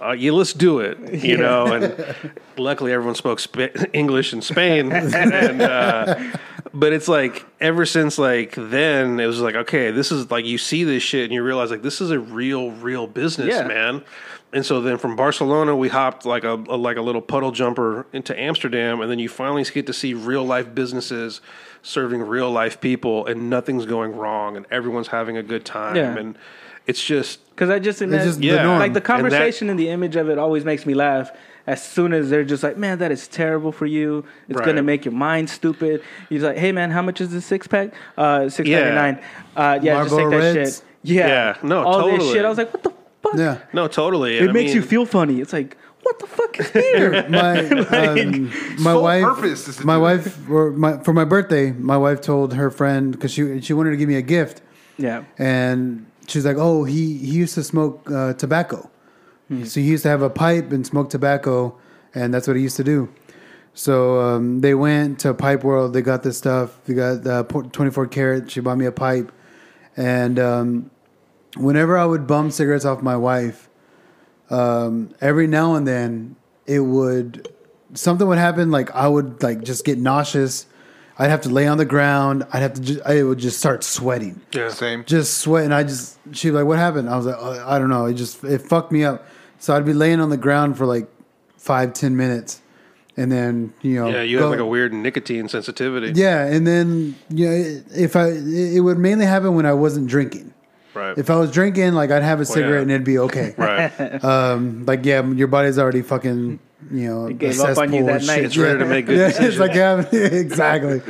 [0.05, 1.24] Uh, yeah, let's do it.
[1.24, 2.14] You know, and
[2.59, 6.32] luckily everyone spoke Spa- English in Spain, and uh,
[6.74, 10.59] but it's like ever since like then it was like okay, this is like you
[10.59, 13.66] see this shit and you realize like this is a real, real business, Yeah.
[13.66, 14.05] man.
[14.52, 18.07] And so then from Barcelona, we hopped like a, a- like a little puddle jumper
[18.12, 21.40] into Amsterdam, and then you finally get to see real life businesses
[21.82, 26.16] serving real life people, and nothing's going wrong, and everyone's having a good time, Yeah.
[26.16, 26.38] and
[26.87, 28.78] it's just Because I just imagine, just the norm.
[28.78, 31.30] like the And that- conversation and the image of it always makes me laugh.
[31.66, 34.24] As soon as they're just like, man, that is terrible for you.
[34.51, 34.66] It's Right.
[34.66, 36.03] gonna make your mind stupid.
[36.28, 37.95] He's like, hey man, how much is this six pack?
[38.18, 38.80] Uh, six Yeah.
[38.80, 39.18] ninety nine.
[39.57, 40.76] Uh, yeah, just take Marlboro that Reds?
[40.76, 40.85] shit.
[41.05, 41.57] Yeah, Yeah.
[41.62, 42.45] No, all this shit.
[42.45, 42.91] I was like, what the
[43.22, 43.35] fuck?
[43.39, 43.57] Yeah.
[43.72, 44.37] no, totally.
[44.39, 45.41] It makes you feel funny.
[45.41, 47.24] It's like, what the fuck is beer?
[47.30, 47.66] My
[48.20, 52.53] um, my wife, purpose is my wife, or my, for my birthday, my wife told
[52.53, 54.61] her friend because she she wanted to give me a gift,
[54.99, 58.91] yeah, and she's like, "Oh, he he used to smoke uh, tobacco,
[59.49, 59.64] Hmm.
[59.64, 61.77] so he used to have a pipe and smoke tobacco,
[62.14, 63.09] and that's what he used to do."
[63.75, 65.93] So um, they went to Pipe World.
[65.95, 66.79] They got this stuff.
[66.85, 68.51] They got the twenty four karat.
[68.51, 69.33] She bought me a pipe,
[69.97, 70.91] and um,
[71.57, 73.68] whenever I would bum cigarettes off my wife,
[74.51, 77.49] um, every now and then it would
[77.95, 78.70] something would happen.
[78.70, 80.66] Like I would like just get nauseous.
[81.18, 82.44] I'd have to lay on the ground.
[82.52, 82.80] I'd have to.
[82.80, 84.68] Just, I would just start sweating yeah.
[84.70, 85.04] Same.
[85.04, 85.72] just sweating.
[85.72, 88.14] I just she was like, "What happened?" I was like, oh, "I don't know." It
[88.14, 89.24] just it fucked me up.
[89.58, 91.06] So I'd be laying on the ground for like
[91.56, 92.60] five ten minutes,
[93.16, 96.12] and then you know, Yeah, you go- have like a weird nicotine sensitivity.
[96.20, 100.52] yeah, and then you know, if I it would mainly happen when I wasn't drinking.
[100.94, 101.18] Right.
[101.18, 102.82] If I was drinking, like I'd have a cigarette yeah.
[102.82, 103.52] and it'd be okay.
[103.58, 104.24] right.
[104.24, 106.60] Um, like yeah, your body's already fucking
[106.91, 108.45] you know It gave a up on you cesspool that night.
[108.45, 109.49] It's ready to make good yeah, decisions.
[109.55, 111.01] it's like yeah, exactly.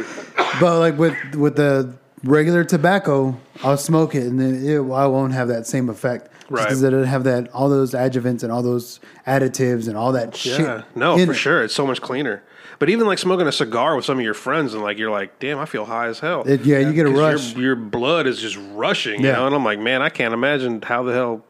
[0.61, 5.33] but like with with the regular tobacco, I'll smoke it and then it, I won't
[5.35, 6.31] have that same effect.
[6.51, 6.63] Right.
[6.65, 10.37] Because it doesn't have that all those adjuvants and all those additives and all that
[10.37, 10.61] shit.
[10.61, 11.35] Yeah, no, for it.
[11.37, 11.63] sure.
[11.65, 12.43] It's so much cleaner.
[12.79, 15.39] But even like smoking a cigar with some of your friends, and like you're like,
[15.39, 16.43] damn, I feel high as hell.
[16.47, 17.53] It- yeah, you get a 'Cause rush.
[17.55, 19.37] Your, your blood is just rushing, you Yeah.
[19.37, 19.47] know.
[19.47, 21.45] And I'm like, man, I can't imagine how the hell,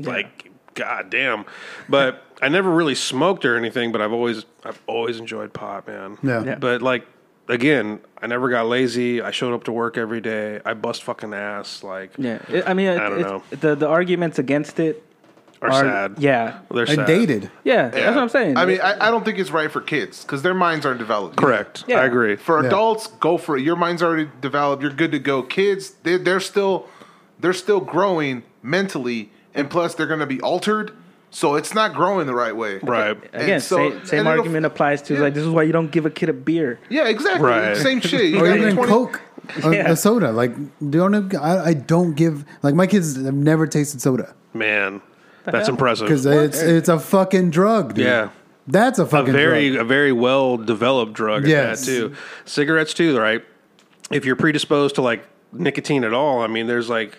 [0.00, 1.44] like, god damn.
[1.88, 6.18] But I never really smoked or anything, but I've always I've always enjoyed pot, man.
[6.22, 6.44] Yeah.
[6.44, 6.54] Yeah.
[6.56, 7.06] But like
[7.48, 9.22] again, I never got lazy.
[9.22, 10.60] I showed up to work every day.
[10.64, 11.82] I bust fucking ass.
[11.82, 13.42] Like Yeah, It- I mean, it, I don't it's- know.
[13.58, 15.02] the the arguments against it
[15.62, 16.14] are, are sad.
[16.18, 17.06] Yeah, They're sad.
[17.06, 17.50] dated.
[17.64, 18.58] yeah, that's what I'm saying.
[18.58, 21.36] I mean, I, I don't think it's right for kids because their minds aren't developed.
[21.36, 21.84] Correct.
[21.88, 22.00] Yeah.
[22.00, 22.36] I agree.
[22.36, 22.66] For Yeah.
[22.68, 23.62] adults, go for it.
[23.62, 24.82] Your mind's already developed.
[24.82, 25.42] You're good to go.
[25.42, 26.86] Kids, they, they're still
[27.40, 30.92] they're still growing mentally, and plus they're going to be altered.
[31.36, 32.78] So it's not growing the right way.
[32.82, 33.14] Right.
[33.34, 35.20] again, so- same, same argument applies to yeah.
[35.20, 36.78] like this is why you don't give a kid a beer.
[36.88, 37.46] Yeah, exactly.
[37.46, 37.76] Right.
[37.76, 38.30] Same shit.
[38.30, 39.20] You Or got even 20 Coke,
[39.62, 39.90] a, Yeah.
[39.90, 40.32] a soda.
[40.32, 40.54] Like,
[40.88, 45.02] don't I, I don't give like my kids have never tasted soda Man,
[45.44, 46.06] that's impressive.
[46.06, 47.92] because it's it's a fucking drug.
[47.96, 48.06] Dude.
[48.06, 48.30] Yeah.
[48.66, 49.84] that's a a fucking very drug.
[49.84, 51.84] a very well developed drug at Yes.
[51.84, 52.14] too.
[52.46, 53.44] Cigarettes too, right?
[54.10, 55.22] If you're predisposed to like
[55.52, 57.18] nicotine at all, I mean, there's like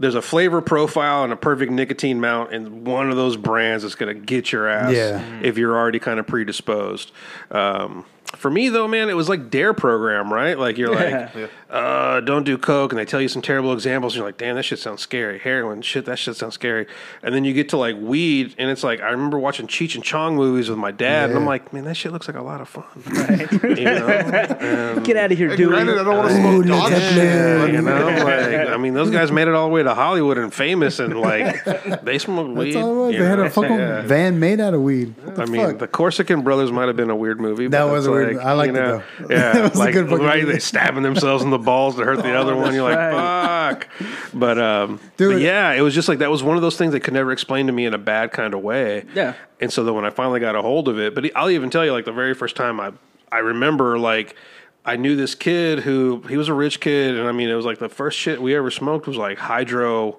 [0.00, 3.94] there's a flavor profile and a perfect nicotine mount, in one of those brands that's
[3.94, 5.22] going to get your ass Yeah.
[5.42, 7.12] if you're already kind of predisposed.
[7.50, 8.04] Um,
[8.36, 10.58] for me though, man, it was like Dare program, right?
[10.58, 11.46] Like you're like, Yeah.
[11.70, 14.14] Uh, don't do coke, and they tell you some terrible examples.
[14.14, 15.38] And you're like, damn, that shit sounds scary.
[15.38, 16.86] Heroin, shit, that shit sounds scary.
[17.22, 20.02] And then you get to like weed, and it's like I remember watching Cheech and
[20.02, 22.60] Chong movies with my dad, and I'm like, man, that shit looks like a lot
[22.60, 22.84] of fun.
[23.76, 25.68] you know, Get out of here, Hey, dude.
[25.68, 27.72] Granted, I don't want to smoke Led dog shit.
[27.74, 30.52] you know, like I mean, those guys made it all the way to Hollywood and
[30.52, 31.64] famous, and like
[32.02, 32.74] they smoked weed.
[32.74, 33.14] That's all it was.
[33.14, 34.02] you They had a fucking Yeah.
[34.02, 35.14] van made out of weed.
[35.22, 35.78] What the I mean, fuck?
[35.78, 37.66] the Corsican Brothers might have been a weird movie.
[37.68, 39.02] but That was that's a weird- like, I liked you it, though.
[39.30, 40.52] Yeah, That was a like good fucking right, movie.
[40.54, 42.74] they stabbing themselves in the balls to hurt the other one.
[42.74, 43.88] You're like, fuck.
[44.34, 45.34] But um, Dude.
[45.34, 47.32] but yeah, it was just like that was one of those things they could never
[47.32, 49.04] explain to me in a bad kind of way.
[49.14, 49.34] Yeah.
[49.60, 51.84] And so then when I finally got a hold of it, but I'll even tell
[51.84, 52.92] you, like the very first time I
[53.30, 54.36] I remember like.
[54.82, 57.66] I knew this kid who he was a rich kid, and I mean, it was
[57.66, 60.16] like the first shit we ever smoked was like hydro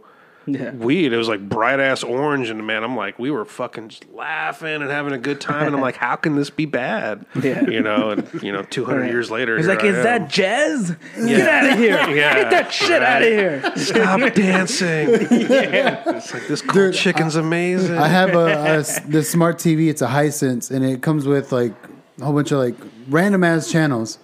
[0.47, 0.71] Yeah.
[0.71, 1.13] weed.
[1.13, 4.81] It was like bright ass orange, and man, I'm like, we were fucking just laughing
[4.81, 7.25] and having a good time, and I'm like, how can this be bad?
[7.41, 7.61] Yeah.
[7.69, 10.03] you know, and you know, 200 years later, He's like, I is am.
[10.03, 10.95] that jazz?
[11.15, 11.91] Get out of here!
[12.15, 13.75] Yeah, Get that shit out of here!
[13.75, 15.09] Stop dancing.
[15.11, 17.97] It's like this cold Dude, chicken's amazing.
[17.97, 19.89] I have a the smart TV.
[19.89, 21.73] It's a Hisense, and it comes with like
[22.19, 22.75] a whole bunch of like
[23.09, 24.17] random ass channels.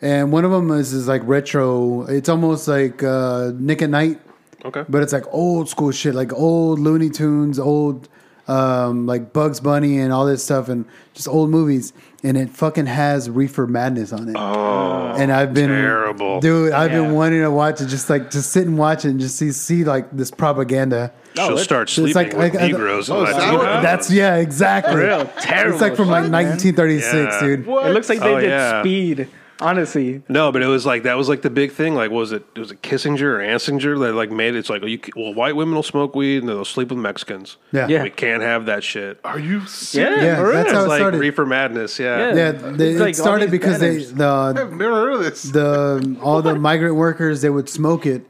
[0.00, 2.02] And one of them is, is like retro.
[2.06, 4.20] It's almost like uh, Nick at Nite,
[4.64, 4.84] okay.
[4.88, 8.08] but it's like old school shit, like old Looney Tunes, old
[8.46, 11.92] um, like Bugs Bunny, and all this stuff, and just old movies.
[12.24, 14.34] And it fucking has Reefer Madness on it.
[14.36, 16.40] oh, and I've been terrible.
[16.40, 16.72] dude.
[16.72, 17.02] I've Yeah.
[17.02, 19.52] been wanting to watch it, just like just sit and watch it, and just see
[19.52, 21.12] see like this propaganda.
[21.36, 23.08] she'll it's- start it's sleeping like- with like- Negroes.
[23.10, 23.56] Oh, in is that that too.
[23.58, 24.96] what- That's yeah, exactly.
[24.96, 25.74] Real terrible.
[25.74, 26.46] It's like from like shit, man.
[26.48, 27.40] 1936, Yeah.
[27.46, 27.68] dude.
[27.68, 28.80] It looks like they Oh, did yeah.
[28.82, 29.28] speed.
[29.60, 31.94] Honestly, No, but it was like that was like the big thing.
[31.96, 34.58] Like, was it was it Kissinger or Anslinger that like made it?
[34.58, 37.56] It's like, well, you, well, white women will smoke weed and they'll sleep with Mexicans.
[37.72, 37.88] Yeah.
[37.88, 38.02] Yeah.
[38.04, 39.18] we can't have that shit.
[39.24, 40.18] Are you serious?
[40.20, 41.18] yeah, Yeah, for that's how it like started.
[41.18, 41.98] reefer madness.
[41.98, 42.34] Yeah, Yeah.
[42.34, 45.42] Yeah, they, It's it like started these because they the I've never heard of this.
[45.42, 48.22] the all the migrant workers they would smoke it,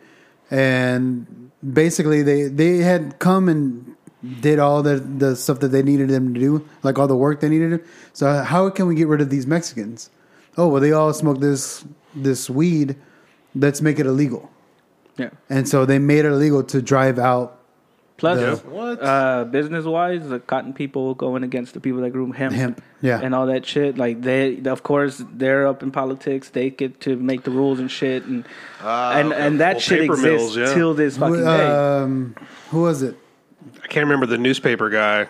[0.51, 3.95] and basically they they had come and
[4.41, 7.41] did all the the stuff that they needed them to do, like all the work
[7.41, 7.85] they needed.
[8.13, 10.11] So how can we get rid of these Mexicans?
[10.59, 11.85] Oh well, they all smoke this
[12.15, 12.97] this weed.
[13.55, 14.51] Let's make it illegal.
[15.17, 15.31] Yeah.
[15.49, 17.55] And so they made it illegal to drive out.
[18.19, 19.01] Plus, The- What?
[19.03, 23.21] uh, business wise, the cotton people going against the people that grew hemp, Hemp, yeah.
[23.23, 23.97] and all that shit.
[23.97, 26.51] Like they, of course, they're up in politics.
[26.51, 28.45] They get to make the rules and shit, and
[28.83, 30.75] and and that Well, shit exists mills, yeah.
[30.75, 31.67] till this fucking Who, day.
[31.67, 32.35] um,
[32.71, 33.17] who was it?
[33.85, 35.29] I can't remember the newspaper guy,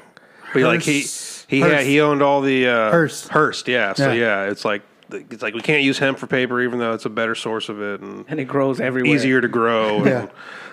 [0.54, 1.44] but like he Hearst.
[1.48, 3.28] he had, he owned all the uh, Hearst.
[3.28, 3.92] Hearst, yeah.
[3.92, 4.44] So Yeah.
[4.44, 4.50] yeah.
[4.50, 4.80] it's like
[5.10, 7.80] it's like we can't use hemp for paper, even though it's a better source of
[7.80, 9.14] it and and it grows everywhere.
[9.14, 10.04] easier to grow.
[10.04, 10.20] Yeah.
[10.20, 10.30] and,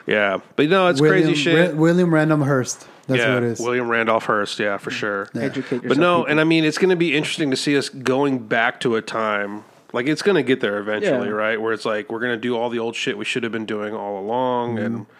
[0.07, 0.37] yeah.
[0.55, 1.71] But no, it's William, crazy shit.
[1.71, 2.87] Ra- William Random Hearst.
[3.07, 3.59] That's yeah, who it is.
[3.59, 5.29] William Randolph Hearst, yeah, for sure.
[5.35, 5.83] Educate yourself.
[5.87, 6.31] But no, people.
[6.31, 9.01] and I mean, it's going to be interesting to see us going back to a
[9.01, 9.63] time
[9.95, 11.33] like it's going to get there eventually, Yeah.
[11.33, 11.59] right?
[11.59, 13.65] Where it's like we're going to do all the old shit we should have been
[13.65, 15.11] doing all along, and mm-hmm.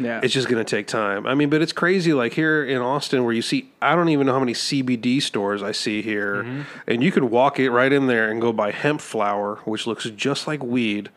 [0.00, 1.26] Yeah, it's just going to take time.
[1.26, 2.12] I mean, but it's crazy.
[2.12, 5.62] Like here in Austin, where you see, I don't even know how many CBD stores
[5.62, 6.62] I see here, mm-hmm.
[6.86, 10.04] and you can walk it right in there and go buy hemp flower, which looks
[10.10, 11.10] just like weed,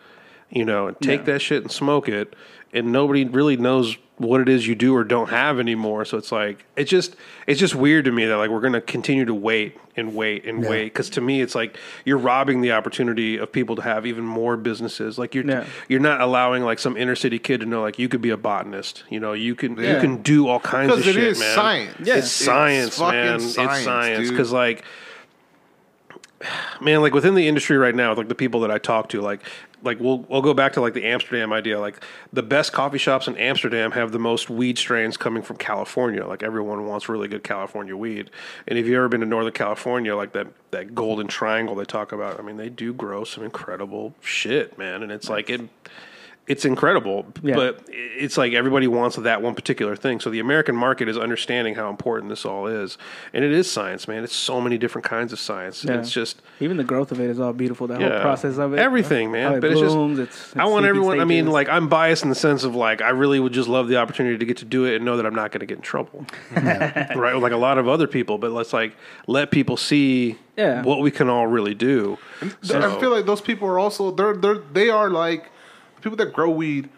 [0.50, 1.34] you know, and take Yeah.
[1.34, 2.36] that shit and smoke it,
[2.74, 6.06] and nobody really knows what it is you do or don't have anymore.
[6.06, 7.16] So it's like it's just
[7.48, 10.46] it's just weird to me that like we're going to continue to wait and wait
[10.46, 10.70] and Yeah.
[10.70, 14.24] wait because to me it's like you're robbing the opportunity of people to have even
[14.24, 15.18] more businesses.
[15.18, 15.66] Like you're Yeah.
[15.90, 18.38] you're not allowing like some inner city kid to know like you could be a
[18.38, 19.04] botanist.
[19.10, 21.56] You know, you can you can do all kinds of Because it shit, is man.
[21.56, 21.98] science.
[22.08, 22.16] Yeah.
[22.18, 23.36] It's science, fucking man.
[23.36, 24.30] it's science dude.
[24.30, 24.84] because like
[26.82, 29.42] man, like within the industry right now, like the people that I talk to, like
[29.84, 31.80] like we'll we'll go back to like the Amsterdam idea.
[31.80, 36.26] Like the best coffee shops in Amsterdam have the most weed strains coming from California.
[36.26, 38.32] Like everyone wants really good California weed.
[38.68, 42.12] And if you've ever been to Northern California, like that that Golden Triangle they talk
[42.12, 45.04] about, I mean, they do grow some incredible shit, man.
[45.04, 45.62] And it's like it
[46.46, 47.56] it's incredible, Yeah.
[47.56, 50.20] but it's like everybody wants that one particular thing.
[50.20, 52.98] So the American market is understanding how important this all is,
[53.34, 54.26] and it is science, man.
[54.26, 55.86] It's so many different kinds of science.
[55.86, 56.00] Yeah.
[56.00, 57.88] It's just Even the growth of it is all beautiful.
[57.88, 59.52] The yeah, whole process of it, everything, man.
[59.52, 61.20] How it but blooms, it's just it's, I want sleepy everyone.
[61.22, 63.88] I mean, like I'm biased in the sense of like I really would just love
[63.88, 65.78] the opportunity to get to do it and know that I'm not going to get
[65.78, 66.26] in trouble,
[66.56, 67.38] right?
[67.38, 68.96] Like a lot of other people, but let's like
[69.28, 70.84] let people see Yeah.
[70.84, 72.18] what we can all really do.
[72.62, 75.46] So- I feel like those people are also they're they're they are like
[76.04, 76.90] people that grow weed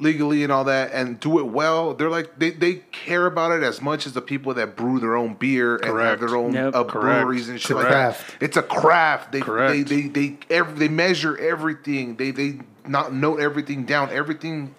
[0.00, 1.94] legally and all that and do it well.
[1.94, 5.16] They're like they, they care about it as much as the people that brew their
[5.16, 6.74] own beer and have their own Yep.
[6.74, 8.38] uh, breweries and shit a like craft.
[8.38, 8.44] that.
[8.44, 9.32] It's a craft.
[9.32, 9.72] They Correct.
[9.72, 12.16] they they they, every, they measure everything.
[12.16, 14.10] They they not note everything down.
[14.10, 14.74] Everything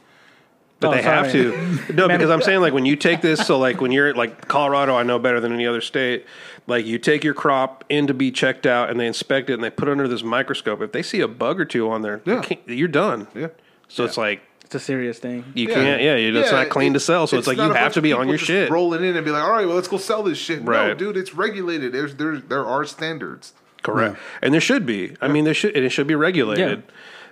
[0.79, 1.93] But Oh, they have to.
[1.93, 4.95] No, because I'm saying like when you take this, so like when you're like Colorado,
[4.95, 6.25] I know better than any other state.
[6.67, 9.63] Like you take your crop in to be checked out, and they inspect it, and
[9.63, 10.81] they put it under this microscope.
[10.81, 12.43] If they see a bug or two on there, yeah.
[12.65, 13.27] you're done.
[13.35, 13.47] Yeah.
[13.87, 15.43] So it's like it's a serious thing.
[15.55, 16.01] you can't.
[16.01, 17.25] Yeah, you- it's Yeah, not clean it- to sell.
[17.27, 18.69] So it's, like you have to be on your just shit.
[18.69, 20.63] Rolling in and be like, all right, well, let's go sell this shit.
[20.63, 21.91] No, dude, it's regulated.
[21.91, 23.53] There's there's there are standards.
[23.81, 24.17] Correct.
[24.41, 25.15] And there should be.
[25.21, 26.83] I mean, there should and it should be regulated.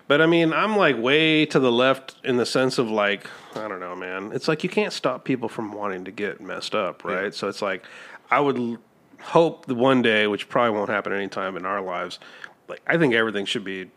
[0.07, 0.09] Yeah.
[0.09, 3.67] But I mean, I'm like way to the left in the sense of like, I
[3.67, 4.31] don't know, man.
[4.33, 7.33] It's like you can't stop people from wanting to get messed up, right?
[7.35, 7.83] So it's like
[8.31, 8.77] I would l-
[9.21, 12.19] hope that one day, which probably won't happen anytime in our lives,
[12.67, 13.89] like I think everything should be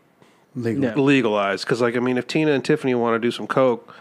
[0.55, 0.83] Legal.
[0.83, 0.95] Yeah.
[0.95, 3.93] legalized cuz like I mean, if Tina and Tiffany want to do some coke,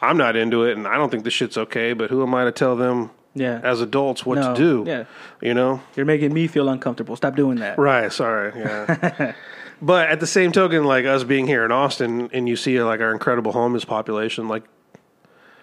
[0.00, 2.42] I'm not into it and I don't think this shit's okay, but who am I
[2.44, 3.60] to tell them Yeah.
[3.62, 4.84] as adults what No, to do?
[4.90, 5.04] yeah.
[5.40, 5.80] You know?
[5.94, 7.14] You're making me feel uncomfortable.
[7.14, 7.78] Stop doing that.
[7.78, 8.12] Right.
[8.12, 8.52] Sorry.
[8.56, 9.32] Yeah.
[9.82, 13.00] but at the same token, like us being here in Austin, and you see like
[13.00, 14.62] our incredible homeless population, like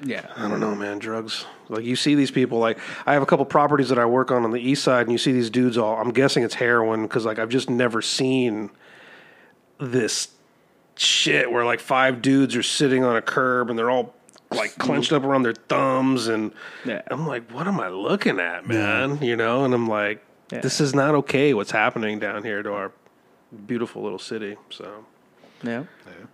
[0.04, 0.28] Yeah.
[0.38, 1.46] I don't know, man, drugs.
[1.70, 2.60] Like you see these people.
[2.60, 5.12] Like I have a couple properties that I work on on the east side, and
[5.12, 5.98] you see these dudes all.
[6.00, 8.70] I'm guessing it's heroin because like I've just never seen
[9.80, 10.30] this
[10.96, 14.14] shit where like five dudes are sitting on a curb and they're all
[14.52, 16.52] like clenched up around their thumbs and
[16.84, 17.02] Yeah.
[17.08, 19.22] I'm like, what am I looking at, man?
[19.22, 20.22] You know, and I'm like,
[20.52, 20.60] Yeah.
[20.62, 21.54] this is not okay.
[21.54, 22.91] What's happening down here to our
[23.68, 24.58] beautiful little city?
[24.70, 25.06] So
[25.64, 25.84] Yeah.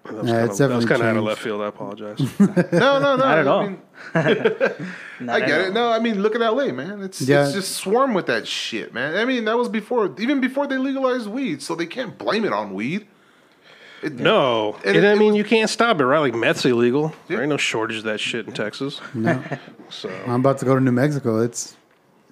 [0.04, 1.62] that was Yeah, kind it's of, that was kind of out of left field.
[1.62, 2.20] I apologize.
[2.40, 3.16] No, no, no.
[3.18, 3.68] Not at I all.
[3.68, 3.82] mean,
[4.14, 5.66] I at get all.
[5.68, 5.74] it.
[5.74, 7.02] No, I mean, look at LA, man.
[7.02, 7.46] It's Yeah.
[7.46, 9.16] it's just swarm with that shit, man.
[9.16, 12.54] I mean, that was before, even before they legalized weed, so they can't blame it
[12.54, 13.08] on weed.
[14.04, 16.20] It, No, And and, it- I mean was- you can't stop it, right?
[16.20, 17.14] Like meth's illegal.
[17.28, 17.38] Yeah.
[17.38, 19.02] There ain't no shortage of that shit in Texas.
[19.14, 19.42] No.
[19.90, 21.40] So I'm about to go to New Mexico.
[21.42, 21.85] It's so get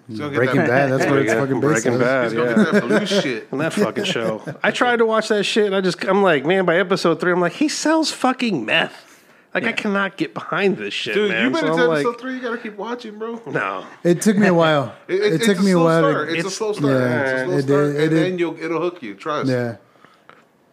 [0.08, 0.92] Breaking that, Bad.
[0.92, 2.00] That's where it's Yeah, fucking based Breaking on.
[2.00, 2.24] Bad.
[2.26, 2.56] He's gonna Yeah.
[2.64, 3.48] get that blue shit.
[3.52, 4.42] And that fucking show.
[4.64, 7.32] I tried to watch that shit, and I just, I'm like, man, by episode three,
[7.32, 9.10] I'm like, he sells fucking meth.
[9.54, 11.44] Like, I cannot get behind this shit, Dude, man.
[11.44, 12.34] you made So it I'm like, episode three.
[12.36, 13.40] You gotta keep watching, bro.
[13.46, 13.86] no.
[14.04, 14.96] It took me a while.
[15.08, 16.10] It, It, it- took it's me a slow while.
[16.12, 16.30] Start.
[16.30, 16.92] To, It's, a slow start.
[16.92, 18.24] yeah, it's a slow it start, did- it and did.
[18.32, 19.14] then you'll it'll hook you.
[19.14, 19.50] Trust.
[19.50, 19.76] yeah,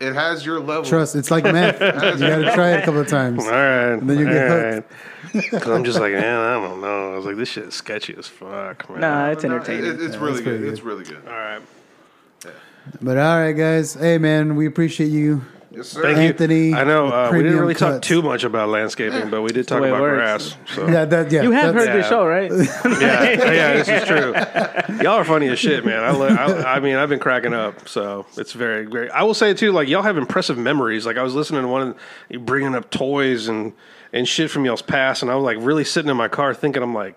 [0.01, 0.85] It has your level.
[0.85, 1.15] trust.
[1.15, 1.81] It's like meth.
[1.81, 3.45] you got to try it a couple of times.
[3.45, 3.97] All right.
[3.97, 4.93] then you get all hooked.
[5.35, 5.51] right.
[5.63, 7.13] 'Cause I'm just like, man, I don't know.
[7.13, 9.01] I was like, this shit is sketchy as fuck, man.
[9.01, 9.85] Nah, it's entertaining.
[9.85, 10.61] it- it's really it's good.
[10.63, 10.73] good.
[10.73, 11.23] It's really good.
[11.29, 11.61] all right.
[13.03, 13.93] But all right, guys.
[13.95, 15.43] Hey, man, we appreciate you.
[15.73, 16.03] Yes, sir.
[16.03, 16.77] Thank Anthony, you.
[16.77, 19.69] I know uh, we didn't Premium really talk too much about landscaping, but we did
[19.69, 20.55] talk about works.
[20.55, 20.75] grass.
[20.75, 20.89] So.
[20.89, 21.31] Yeah, that.
[21.31, 22.51] Yeah, You have that's- heard the show, right?
[23.01, 24.97] yeah, yeah, this is true.
[25.05, 26.03] Y'all are funny as shit, man.
[26.03, 29.11] I, lo- I, I mean, I've been cracking up, so it's very great.
[29.13, 31.07] I will say too, like y'all have impressive memories.
[31.07, 31.97] Like I was listening to one of
[32.29, 33.73] you bringing up toys and
[34.13, 36.83] and shit from y'all's past, and I was like really sitting in my car thinking,
[36.83, 37.15] I'm like,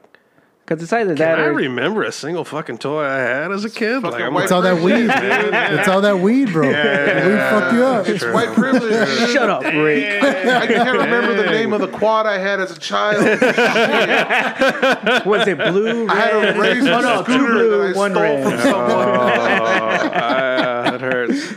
[0.66, 3.66] Because it's either can that I or remember a single fucking toy I had as
[3.66, 4.02] a kid?
[4.02, 5.10] Like I'm white like, It's all that weed.
[5.12, 6.68] it's all that weed, bro.
[6.68, 8.08] weed fucked you up.
[8.08, 9.30] It's white privilege.
[9.32, 10.24] shut up, Rick.
[10.24, 13.24] I can't remember the name of the quad I had as a child.
[15.26, 16.08] Was it blue?
[16.08, 16.58] I had a red?
[16.58, 18.44] razor Oh, no, two scooter blue, that I one stole red.
[18.44, 20.14] from someone.
[20.14, 21.54] uh, that hurts.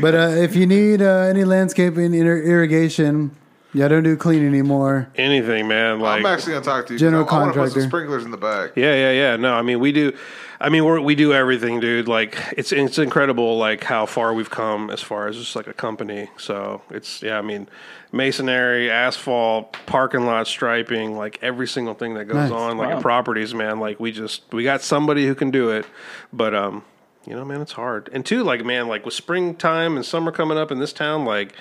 [0.00, 3.30] But uh, if you need uh, any landscaping, irrigation,
[3.74, 5.08] yeah, don't do clean anymore.
[5.16, 6.00] Anything, man.
[6.00, 6.98] Like I'm actually gonna talk to you.
[6.98, 7.80] General I, I want to put contractor.
[7.82, 8.70] some sprinklers in the back.
[8.76, 9.36] Yeah, yeah, yeah.
[9.36, 10.12] No, I mean we do.
[10.60, 12.08] I mean we we do everything, dude.
[12.08, 15.72] Like it's it's incredible, like how far we've come as far as just like a
[15.74, 16.30] company.
[16.38, 17.36] So it's yeah.
[17.38, 17.68] I mean
[18.12, 22.50] masonry, asphalt, parking lot striping, like every single thing that goes Nice.
[22.52, 22.96] on, like Wow.
[22.96, 23.80] in properties, man.
[23.80, 25.86] Like we just we got somebody who can do it,
[26.32, 26.84] but um.
[27.26, 28.10] You know, man, it's hard.
[28.12, 31.54] And two, like, man, like with springtime and summer coming up in this town, like,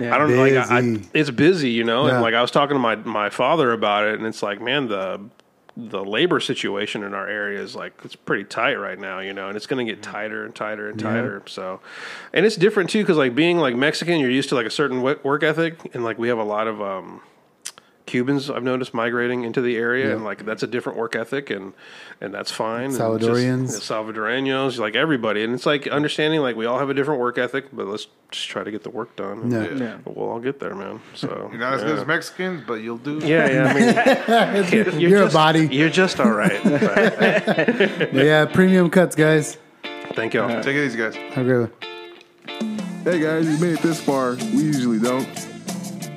[0.00, 0.14] Yeah.
[0.14, 0.42] I don't know.
[0.42, 2.06] Like, I, I, it's busy, you know.
[2.06, 2.14] Yeah.
[2.14, 4.88] And like, I was talking to my my father about it, and it's like, man,
[4.88, 5.20] the
[5.76, 9.48] the labor situation in our area is like it's pretty tight right now, you know,
[9.48, 11.42] and it's going to get tighter and tighter and tighter.
[11.46, 11.80] So,
[12.32, 15.00] and it's different too because like being like Mexican, you're used to like a certain
[15.00, 17.20] work ethic, and like we have a lot of um,
[18.10, 21.72] Cubans I've noticed migrating into the area, and like that's a different work ethic, and
[22.20, 22.86] and that's fine.
[22.86, 23.72] And just- Salvadorians.
[23.72, 27.38] yeah, Salvadoreños, like everybody, and it's like understanding like we all have a different work
[27.38, 29.40] ethic, but let's just try to get the work done.
[29.42, 29.68] and Yeah.
[29.74, 29.96] Yeah.
[30.04, 31.00] We'll all get there, man.
[31.14, 33.18] So You're not as good as Mexicans, but you'll do.
[33.22, 33.64] Yeah, yeah.
[33.72, 35.68] I mean, you're, You're a body.
[35.70, 36.60] You're just all right.
[38.12, 39.56] Yeah, premium cuts, guys.
[40.14, 40.48] Thank y'all.
[40.62, 41.14] Take it easy, guys.
[41.14, 41.72] Have a great one.
[43.04, 44.34] Hey guys, you made it this far.
[44.34, 45.26] We usually don't.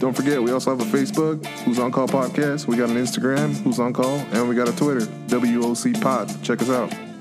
[0.04, 2.68] Don't forget, we also have a Facebook, Who's On Call Podcast.
[2.68, 6.30] We got an Instagram, Who's On Call, and we got a Twitter, WOC Pod.
[6.44, 7.13] Check us out.